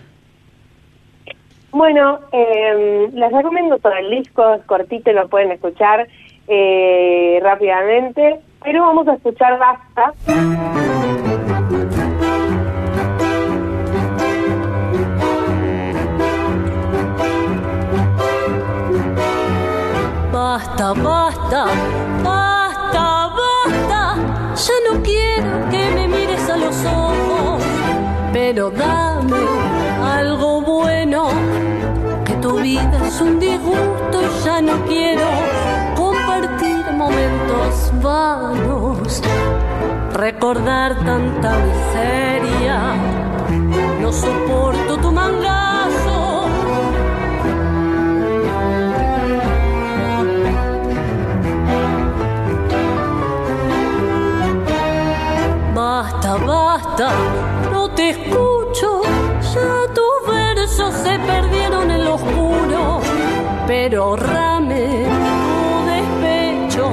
[1.77, 6.07] Bueno, eh, les recomiendo todo el disco, es cortito, lo pueden escuchar
[6.47, 10.11] eh, rápidamente, pero vamos a escuchar Basta.
[20.31, 21.65] Basta, basta,
[22.23, 24.15] basta, basta.
[24.55, 27.63] Ya no quiero que me mires a los ojos,
[28.33, 29.86] pero dame
[30.17, 31.27] algo bueno,
[32.25, 35.27] que tu vida es un disgusto ya no quiero
[35.95, 39.21] compartir momentos vanos,
[40.13, 42.95] recordar tanta miseria,
[44.01, 46.47] no soporto tu mangazo.
[55.75, 57.09] Basta, basta,
[57.71, 59.16] no te escucho.
[59.97, 63.01] Tus versos se perdieron en lo oscuro,
[63.65, 65.07] pero rame
[65.47, 65.59] tu
[65.91, 66.85] despecho.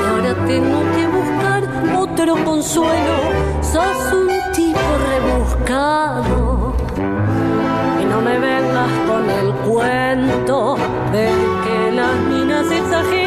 [0.00, 1.62] Y ahora tengo que buscar
[1.98, 3.16] otro consuelo.
[3.60, 4.80] Sos un tipo
[5.10, 6.72] rebuscado.
[8.00, 10.76] Y no me vengas con el cuento
[11.12, 11.26] de
[11.64, 13.17] que las minas exageran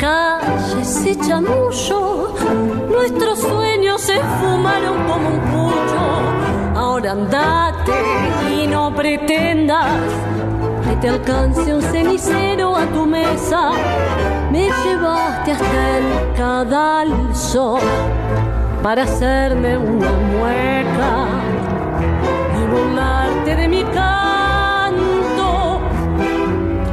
[0.00, 2.34] Calla ese chamullo.
[2.88, 6.80] Nuestros sueños se fumaron como un pucho.
[6.80, 7.92] Ahora andate
[8.50, 10.00] y no pretendas
[10.88, 13.72] que te alcance un cenicero a tu mesa.
[14.50, 17.78] Me llevaste hasta el cadalso
[18.82, 21.26] para hacerme una mueca
[22.58, 25.82] y burlarte de mi canto.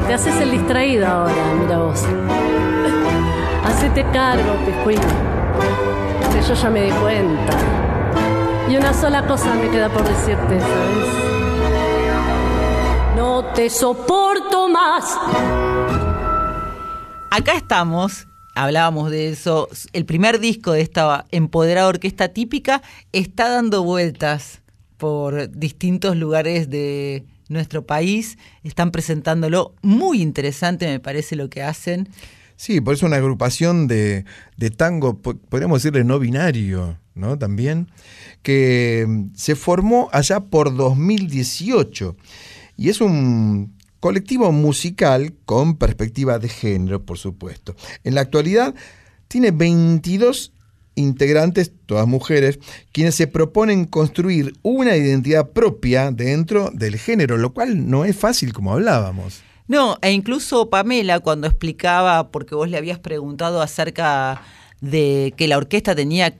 [0.08, 2.04] Te haces el distraído ahora, mira vos.
[3.88, 4.54] Hacete cargo.
[6.34, 7.58] Que yo ya me di cuenta.
[8.70, 11.08] Y una sola cosa me queda por decirte, ¿sabes?
[13.16, 15.18] No te soporto más.
[17.32, 19.70] Acá estamos, hablábamos de eso.
[19.94, 22.82] El primer disco de esta empoderada orquesta típica
[23.14, 24.64] está dando vueltas
[24.98, 28.38] por distintos lugares de nuestro país.
[28.64, 32.10] Están presentándolo muy interesante, me parece lo que hacen.
[32.58, 34.26] Sí, por eso una agrupación de,
[34.76, 37.38] tango, po- podríamos decirle no binario, ¿no?
[37.38, 37.88] También,
[38.42, 42.18] que mm, se formó allá por 2018.
[42.76, 47.76] Y es un colectivo musical con perspectiva de género, por supuesto.
[48.04, 48.74] En la actualidad
[49.28, 50.52] tiene 22
[50.96, 52.58] integrantes, todas mujeres,
[52.92, 58.52] quienes se proponen construir una identidad propia dentro del género, lo cual no es fácil
[58.52, 59.42] como hablábamos.
[59.68, 64.42] No, e incluso Pamela cuando explicaba, porque vos le habías preguntado acerca
[64.80, 66.34] de que la orquesta tenía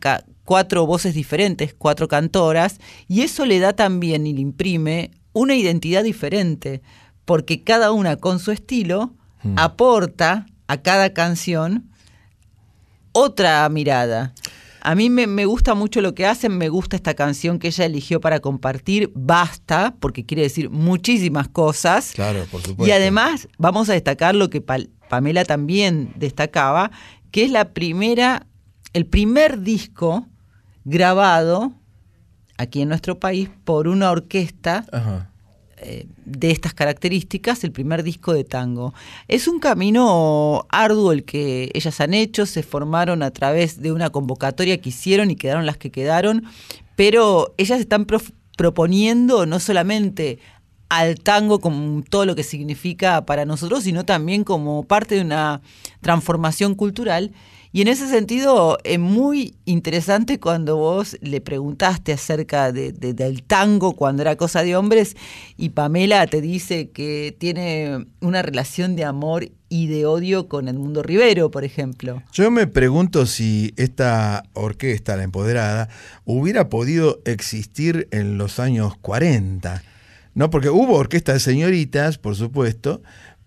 [0.46, 6.04] cuatro voces diferentes, cuatro cantoras, y eso le da también y le imprime una identidad
[6.04, 6.82] diferente,
[7.26, 9.14] porque cada una con su estilo
[9.56, 11.90] aporta a cada canción
[13.12, 14.34] otra mirada.
[14.88, 17.84] A mí me, me gusta mucho lo que hacen, me gusta esta canción que ella
[17.84, 22.14] eligió para compartir, Basta, porque quiere decir muchísimas cosas.
[22.14, 22.88] Claro, por supuesto.
[22.88, 26.92] Y además vamos a destacar lo que Pamela también destacaba,
[27.32, 28.48] que es la primera,
[28.94, 30.26] el primer disco
[30.86, 31.74] grabado
[32.58, 35.30] aquí en nuestro país por una orquesta Ajá.
[35.80, 38.96] Eh, de estas características, el primer disco de tango.
[39.28, 44.10] Es un camino arduo el que ellas han hecho, se formaron a través de una
[44.10, 46.46] convocatoria que hicieron y quedaron las que quedaron,
[46.96, 48.08] pero ellas están
[48.58, 50.40] proponiendo no solamente
[50.90, 55.62] al tango como todo lo que significa para nosotros, sino también como parte de una
[56.02, 57.32] transformación cultural.
[57.72, 63.44] Y en ese sentido es muy interesante cuando vos le preguntaste acerca de- de- del
[63.44, 65.16] tango cuando era cosa de hombres
[65.58, 71.04] y Pamela te dice que tiene una relación de amor y de odio con Edmundo
[71.04, 72.24] Rivero, por ejemplo.
[72.32, 75.90] Yo me pregunto si esta orquesta, la empoderada,
[76.24, 79.84] hubiera podido existir en los años 40.
[80.36, 83.02] No, porque hubo orquesta de señoritas, por supuesto,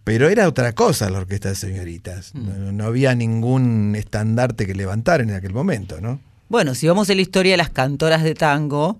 [0.04, 2.34] pero era otra cosa la orquesta de señoritas.
[2.34, 6.20] No, no había ningún estandarte que levantar en aquel momento, ¿no?
[6.48, 8.98] Bueno, si vamos a la historia de las cantoras de tango,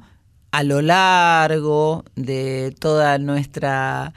[0.53, 4.13] a lo largo de toda nuestra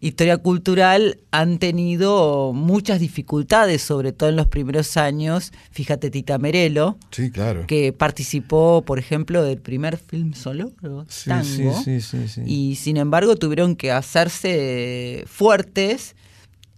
[0.00, 5.52] historia cultural han tenido muchas dificultades, sobre todo en los primeros años.
[5.72, 7.66] Fíjate Tita Merelo, Sí, claro.
[7.66, 10.70] que participó, por ejemplo, del primer film solo,
[11.08, 12.42] Sí, tango, sí, sí, sí, sí.
[12.46, 16.14] y sin embargo tuvieron que hacerse fuertes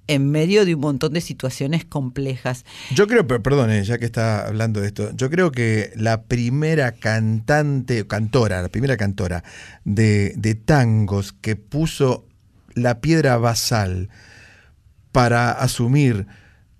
[0.08, 2.64] en medio de un montón de situaciones complejas.
[2.94, 6.92] Yo creo, perdón, eh, ya que está hablando de esto, yo creo que la primera
[6.92, 9.44] cantante, cantora, la primera cantora
[9.84, 12.26] de, de tangos que puso
[12.74, 14.08] la piedra basal
[15.12, 16.26] para asumir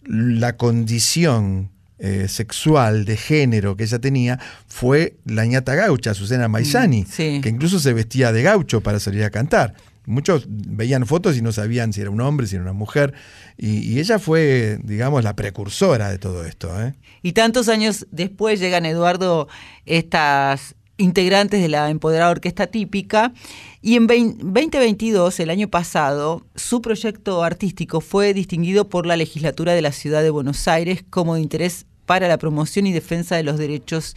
[0.05, 4.39] la condición eh, sexual de género que ella tenía
[4.69, 9.31] fue la ñata gaucha, Susana Maizani, que incluso se vestía de gaucho para salir a
[9.31, 9.75] cantar.
[10.09, 13.13] Muchos veían fotos y no sabían si era un hombre, si era una mujer,
[13.57, 16.71] y, ella fue, digamos, la precursora de todo esto.
[16.83, 16.95] ¿eh?
[17.23, 19.49] Y tantos años después llegan, Eduardo,
[19.85, 23.33] estas integrantes de la empoderada orquesta típica.
[23.81, 29.83] Y en 2022, el año pasado, su proyecto artístico fue distinguido por la legislatura de
[29.83, 33.59] la ciudad de Buenos Aires como de interés para la promoción y defensa de los
[33.59, 34.15] derechos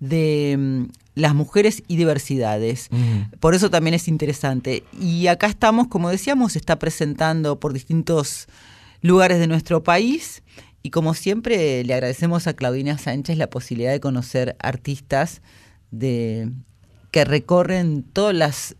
[0.00, 2.88] de mm, las mujeres y diversidades.
[3.40, 4.84] Por eso también es interesante.
[4.98, 8.46] Y acá estamos, como decíamos, está presentando por distintos
[9.02, 10.42] lugares de nuestro país.
[10.82, 15.42] Y como siempre, le agradecemos a Claudina Sánchez la posibilidad de conocer artistas
[15.90, 16.50] de,
[17.10, 18.76] que recorren todas las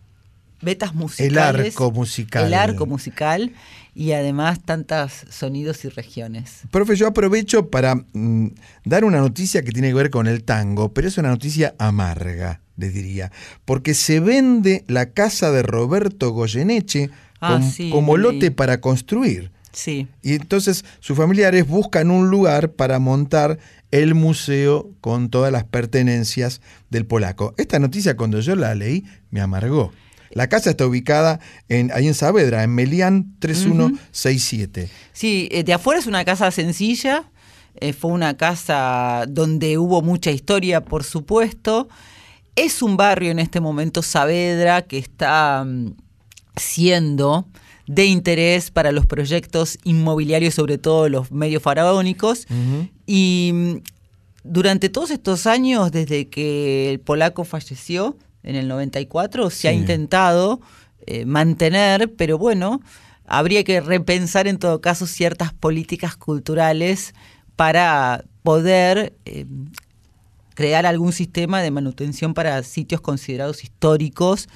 [0.63, 1.33] vetas musicales.
[1.33, 2.47] El arco musical.
[2.47, 3.53] El arco musical
[3.95, 6.61] y además tantos sonidos y regiones.
[6.71, 8.49] Profe, yo aprovecho para mm,
[8.85, 12.61] dar una noticia que tiene que ver con el tango, pero es una noticia amarga,
[12.77, 13.31] les diría,
[13.65, 17.11] porque se vende la casa de Roberto Goyeneche
[17.43, 19.51] Ah, sí, como lote para construir.
[19.73, 20.07] Sí.
[20.23, 23.59] Y entonces sus familiares buscan un lugar para montar
[23.91, 27.53] el museo con todas las pertenencias del polaco.
[27.57, 29.93] Esta noticia cuando yo la leí me amargó.
[30.33, 34.91] La casa está ubicada en, ahí en Saavedra, en Melián 3167.
[35.13, 37.31] Sí, eh, de afuera es una casa sencilla,
[37.81, 41.89] eh, fue una casa donde hubo mucha historia, por supuesto.
[42.57, 45.95] Es un barrio en este momento, Saavedra, que está mm,
[46.57, 47.47] siendo
[47.87, 52.47] de interés para los proyectos inmobiliarios, sobre todo los medios faraónicos.
[53.07, 53.77] Y mm,
[54.45, 60.61] durante todos estos años, desde que el polaco falleció en el 94, se ha intentado
[61.07, 62.81] eh, mantener, pero bueno,
[63.27, 67.15] habría que repensar en todo caso ciertas políticas culturales
[67.57, 69.47] para poder eh,
[70.55, 74.49] crear algún sistema de manutención para sitios considerados históricos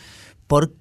[0.47, 0.73] por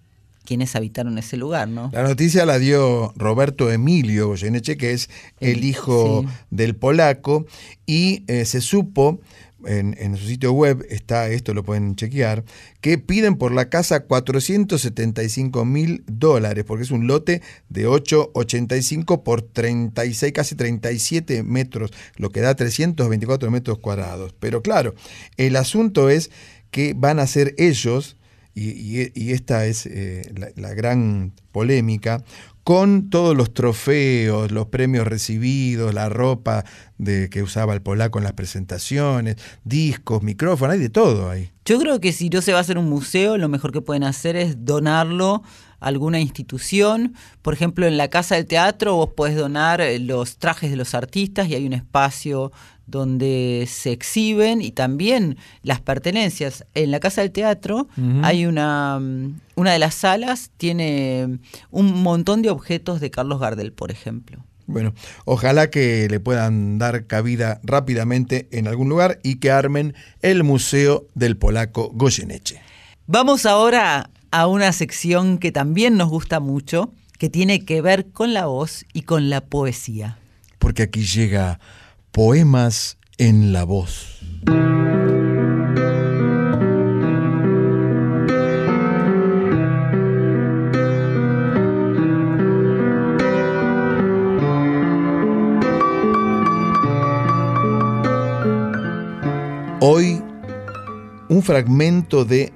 [0.45, 1.89] quienes habitaron ese lugar, ¿no?
[1.91, 5.09] La noticia la dio Roberto Emilio Goyeneche, que es
[5.39, 6.33] el hijo sí.
[6.51, 7.45] del polaco,
[7.85, 9.19] y eh, se supo,
[9.67, 12.43] en, en su sitio web está, esto lo pueden chequear,
[12.81, 19.41] que piden por la casa 475 mil dólares, porque es un lote de 8,85 por
[19.41, 24.33] 36, casi 37 metros, lo que da 324 metros cuadrados.
[24.39, 24.95] Pero claro,
[25.37, 26.31] el asunto es
[26.71, 28.17] que van a ser ellos
[28.57, 32.23] y, esta es eh, la gran polémica,
[32.65, 36.65] con todos los trofeos, los premios recibidos, la ropa
[36.97, 41.51] de, que usaba el polaco en las presentaciones, discos, micrófonos, hay de todo ahí.
[41.63, 44.03] Yo creo que si no se va a hacer un museo, lo mejor que pueden
[44.03, 45.43] hacer es donarlo
[45.79, 47.13] a alguna institución.
[47.43, 50.95] Por ejemplo, en la Casa del Teatro vos podés donar eh, los trajes de los
[50.95, 52.51] artistas y hay un espacio
[52.87, 56.65] donde se exhiben y también las pertenencias.
[56.73, 57.87] En la Casa del Teatro
[58.23, 61.39] hay una, mm, una de las salas, tiene
[61.71, 64.43] un montón de objetos de Carlos Gardel, por ejemplo.
[64.67, 64.93] Bueno,
[65.25, 71.05] ojalá que le puedan dar cabida rápidamente en algún lugar y que armen el Museo
[71.13, 72.61] del Polaco Goyeneche.
[73.05, 78.33] Vamos ahora a una sección que también nos gusta mucho, que tiene que ver con
[78.33, 80.17] la voz y con la poesía.
[80.57, 81.59] Porque aquí llega
[82.15, 84.21] Poemas en la Voz.
[99.81, 100.23] Hoy
[101.27, 102.53] un fragmento de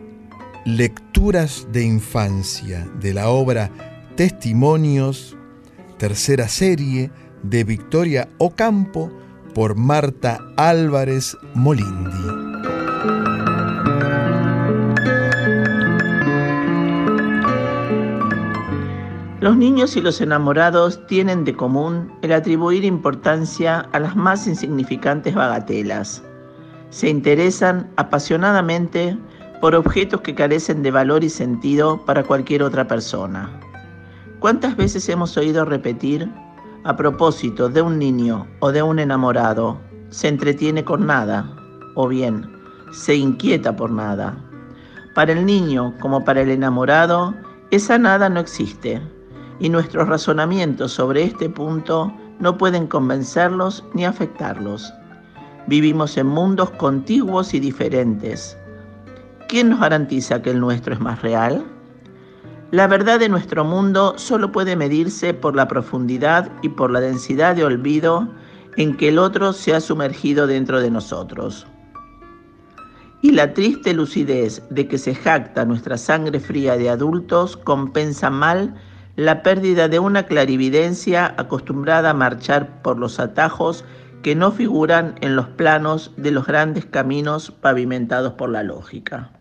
[0.64, 3.69] Lecturas de Infancia de la obra
[4.15, 5.36] Testimonios,
[5.98, 7.11] tercera serie
[7.44, 9.11] de Victoria Ocampo
[9.54, 12.50] por Marta Álvarez Molindi.
[19.40, 25.34] Los niños y los enamorados tienen de común el atribuir importancia a las más insignificantes
[25.34, 26.22] bagatelas.
[26.90, 29.18] Se interesan apasionadamente
[29.62, 33.50] por objetos que carecen de valor y sentido para cualquier otra persona.
[34.40, 36.30] ¿Cuántas veces hemos oído repetir,
[36.84, 39.80] a propósito de un niño o de un enamorado,
[40.10, 41.49] se entretiene con nada,
[41.95, 42.49] o bien,
[42.91, 44.38] se inquieta por nada?
[45.14, 47.34] Para el niño como para el enamorado,
[47.72, 49.01] esa nada no existe,
[49.60, 54.93] y nuestros razonamientos sobre este punto no pueden convencerlos ni afectarlos.
[55.68, 58.57] Vivimos en mundos contiguos y diferentes.
[59.47, 61.65] ¿Quién nos garantiza que el nuestro es más real?
[62.72, 67.56] La verdad de nuestro mundo solo puede medirse por la profundidad y por la densidad
[67.56, 68.30] de olvido
[68.78, 71.66] en que el otro se ha sumergido dentro de nosotros.
[73.24, 78.76] Y la triste lucidez de que se jacta nuestra sangre fría de adultos compensa mal
[79.16, 83.84] la pérdida de una clarividencia acostumbrada a marchar por los atajos
[84.22, 89.39] que no figuran en los planos de los grandes caminos pavimentados por la lógica.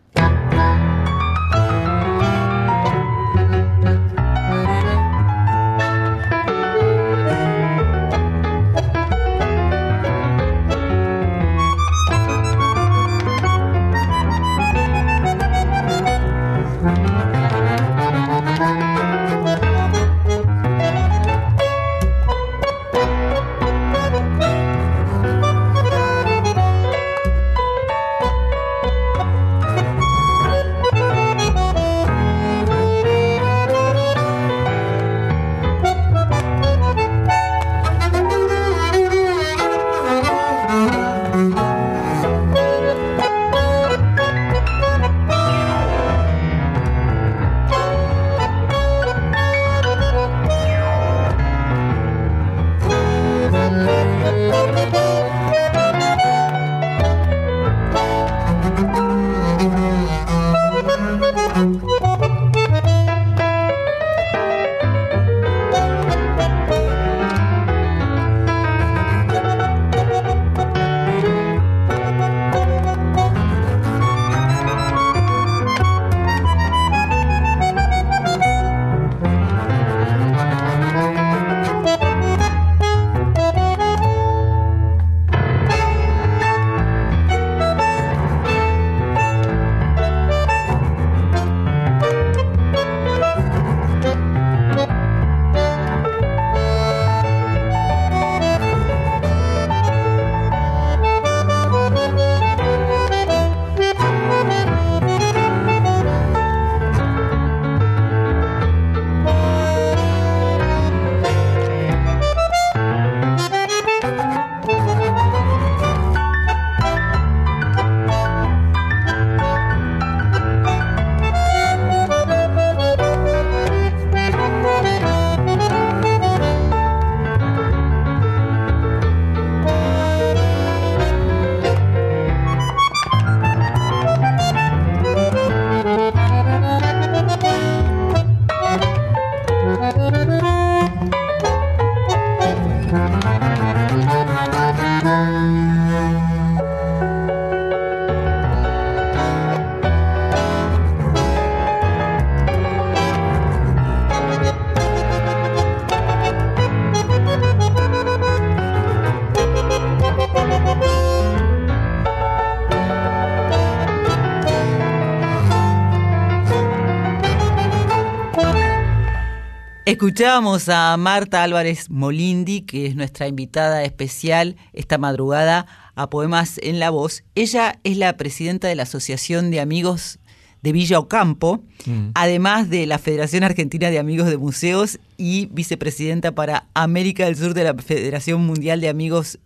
[169.99, 176.79] Escuchábamos a Marta Álvarez Molindi, que es nuestra invitada especial esta madrugada a Poemas en
[176.79, 177.25] la Voz.
[177.35, 180.19] Ella es la presidenta de la Asociación de Amigos
[180.61, 182.11] de Villa Ocampo, Mm.
[182.13, 187.53] además de la Federación Argentina de Amigos de Museos y vicepresidenta para América del Sur
[187.53, 189.39] de la Federación Mundial de Amigos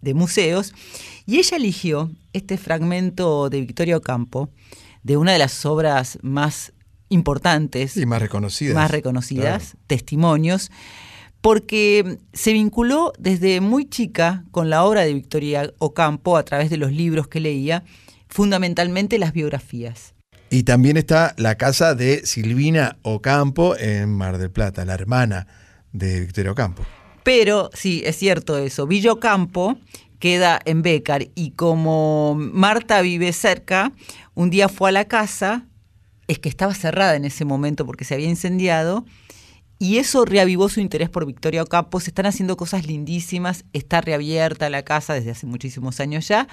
[0.00, 0.74] de Museos.
[1.26, 4.48] Y ella eligió este fragmento de Victoria Ocampo,
[5.02, 6.72] de una de las obras más
[7.12, 8.74] importantes Y más reconocidas.
[8.74, 10.70] más reconocidas, testimonios,
[11.40, 16.76] porque se vinculó desde muy chica con la obra de Victoria Ocampo a través de
[16.76, 17.84] los libros que leía,
[18.28, 20.14] fundamentalmente las biografías.
[20.50, 25.46] Y también está la casa de Silvina Ocampo en Mar del Plata, la hermana
[25.92, 26.84] de Victoria Ocampo.
[27.24, 29.78] Pero sí, es cierto eso, Villa Ocampo
[30.18, 33.92] queda en Bécar y como Marta vive cerca,
[34.34, 35.66] un día fue a la casa,
[36.28, 39.04] es que estaba cerrada en ese momento porque se había incendiado,
[39.82, 41.98] y eso reavivó su interés por Victoria Ocampo.
[41.98, 46.46] Se están haciendo cosas lindísimas, está reabierta la casa desde hace muchísimos años ya,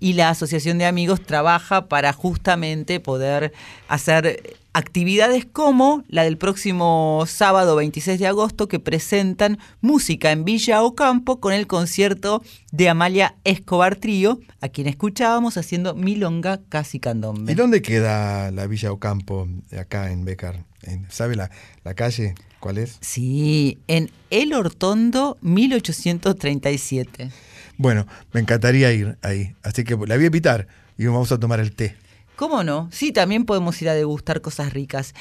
[0.00, 3.52] y la Asociación de Amigos trabaja para justamente poder
[3.86, 10.82] hacer actividades como la del próximo sábado 26 de agosto que presentan música en Villa
[10.82, 12.42] Ocampo con el concierto
[12.72, 17.52] de Amalia Escobar Trío, a quien escuchábamos haciendo Milonga Casi Candombe.
[17.52, 19.46] ¿Y dónde queda la Villa Ocampo
[19.78, 20.71] acá en Becar?
[20.82, 21.50] En- ¿Sabe la,
[21.84, 22.98] la calle cuál es?
[23.00, 27.30] Sí, en El Hortondo 1837.
[27.78, 29.54] Bueno, me encantaría ir ahí.
[29.62, 30.68] Así que la voy a invitar
[30.98, 31.96] y vamos a tomar el té.
[32.36, 32.88] ¿Cómo no?
[32.92, 35.14] Sí, también podemos ir a degustar cosas ricas.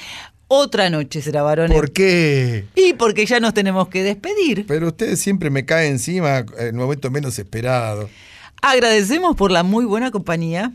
[0.47, 1.75] Otra noche será varones.
[1.77, 2.65] ¿Por qué?
[2.75, 4.65] Y porque ya nos tenemos que despedir.
[4.67, 8.09] Pero ustedes siempre me caen encima en el momento menos esperado.
[8.61, 10.73] Agradecemos por la muy buena compañía.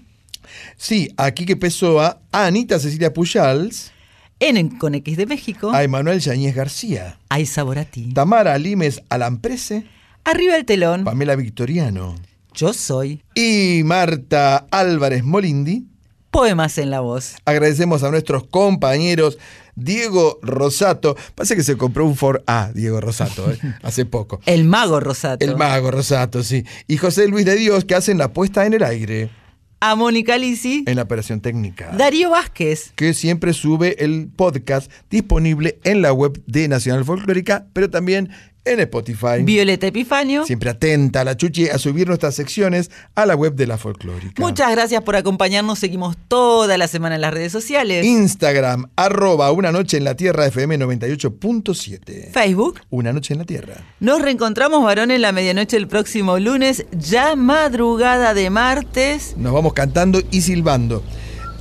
[0.76, 3.92] Sí, aquí que pesó a Anita Cecilia Pujals,
[4.38, 5.70] En Con X de México.
[5.72, 8.12] a Emanuel Yañez García, Hay sabor a ti.
[8.12, 9.86] Tamara Limes Alamprese,
[10.24, 11.04] Arriba el telón.
[11.04, 12.14] Pamela Victoriano
[12.54, 13.22] Yo soy.
[13.34, 15.86] y Marta Álvarez Molindi.
[16.30, 17.36] Poemas en la voz.
[17.46, 19.38] Agradecemos a nuestros compañeros
[19.74, 21.16] Diego Rosato.
[21.34, 23.58] Pasa que se compró un Ford A, Diego Rosato, ¿eh?
[23.82, 24.40] hace poco.
[24.44, 25.42] El mago Rosato.
[25.44, 26.64] El mago Rosato, sí.
[26.88, 29.30] Y José Luis de Dios, que hacen la puesta en el aire
[29.80, 30.84] A Mónica Lisi.
[30.86, 31.90] en la operación técnica.
[31.96, 32.92] Darío Vázquez.
[32.96, 38.30] que siempre sube el podcast disponible en la web de Nacional Folclórica, pero también
[38.66, 39.43] en Spotify.
[39.43, 40.44] Violeta Epifanio.
[40.44, 44.43] Siempre atenta a la Chuchi a subir nuestras secciones a la web de la Folclórica.
[44.43, 45.78] Muchas gracias por acompañarnos.
[45.78, 48.05] Seguimos toda la semana en las redes sociales.
[48.05, 52.32] Instagram, arroba Una Noche en la Tierra FM 98.7.
[52.32, 52.80] Facebook.
[52.90, 53.74] Una Noche en la Tierra.
[54.01, 59.34] Nos reencontramos, varones, la medianoche el próximo lunes, ya madrugada de martes.
[59.36, 61.02] Nos vamos cantando y silbando.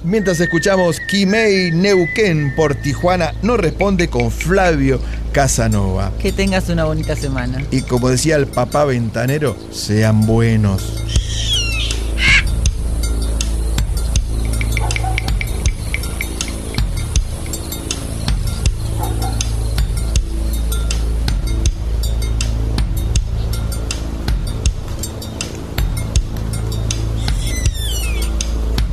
[0.05, 4.99] Mientras escuchamos Kimei Neuquén por Tijuana, no responde con Flavio
[5.31, 6.11] Casanova.
[6.19, 7.63] Que tengas una bonita semana.
[7.71, 11.01] Y como decía el papá ventanero, sean buenos.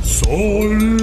[0.03, 1.02] Sol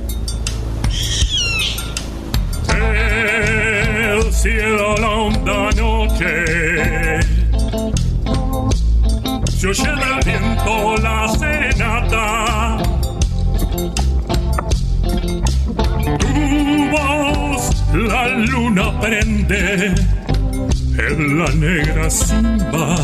[4.41, 7.19] Cielo la honda noche.
[9.45, 12.81] Se oye del viento la serenata.
[16.17, 19.93] Tu voz la luna prende
[20.97, 22.95] en la negra simba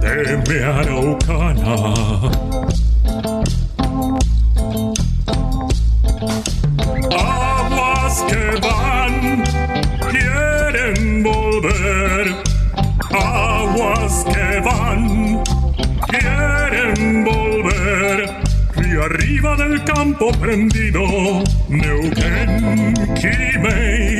[0.00, 1.84] de mi araucana
[20.20, 21.42] campo prendido
[23.18, 24.19] Kimei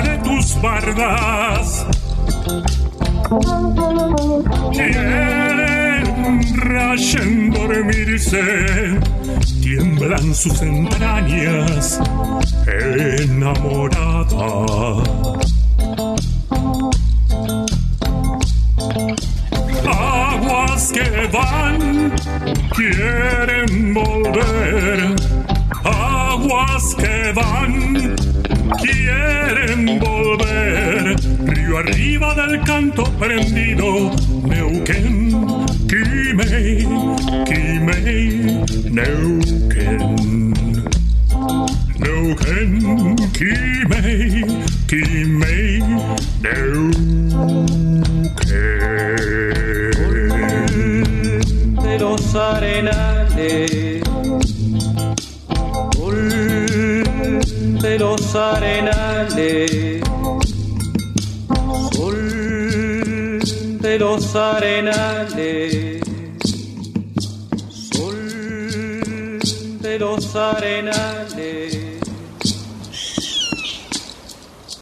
[0.00, 1.86] De tus bardas.
[4.72, 6.04] Quieren
[6.56, 9.00] rayen dormirse,
[9.60, 12.00] tiemblan sus entrañas
[12.66, 14.46] enamorada.
[19.86, 22.12] Aguas que van,
[22.74, 23.11] quieren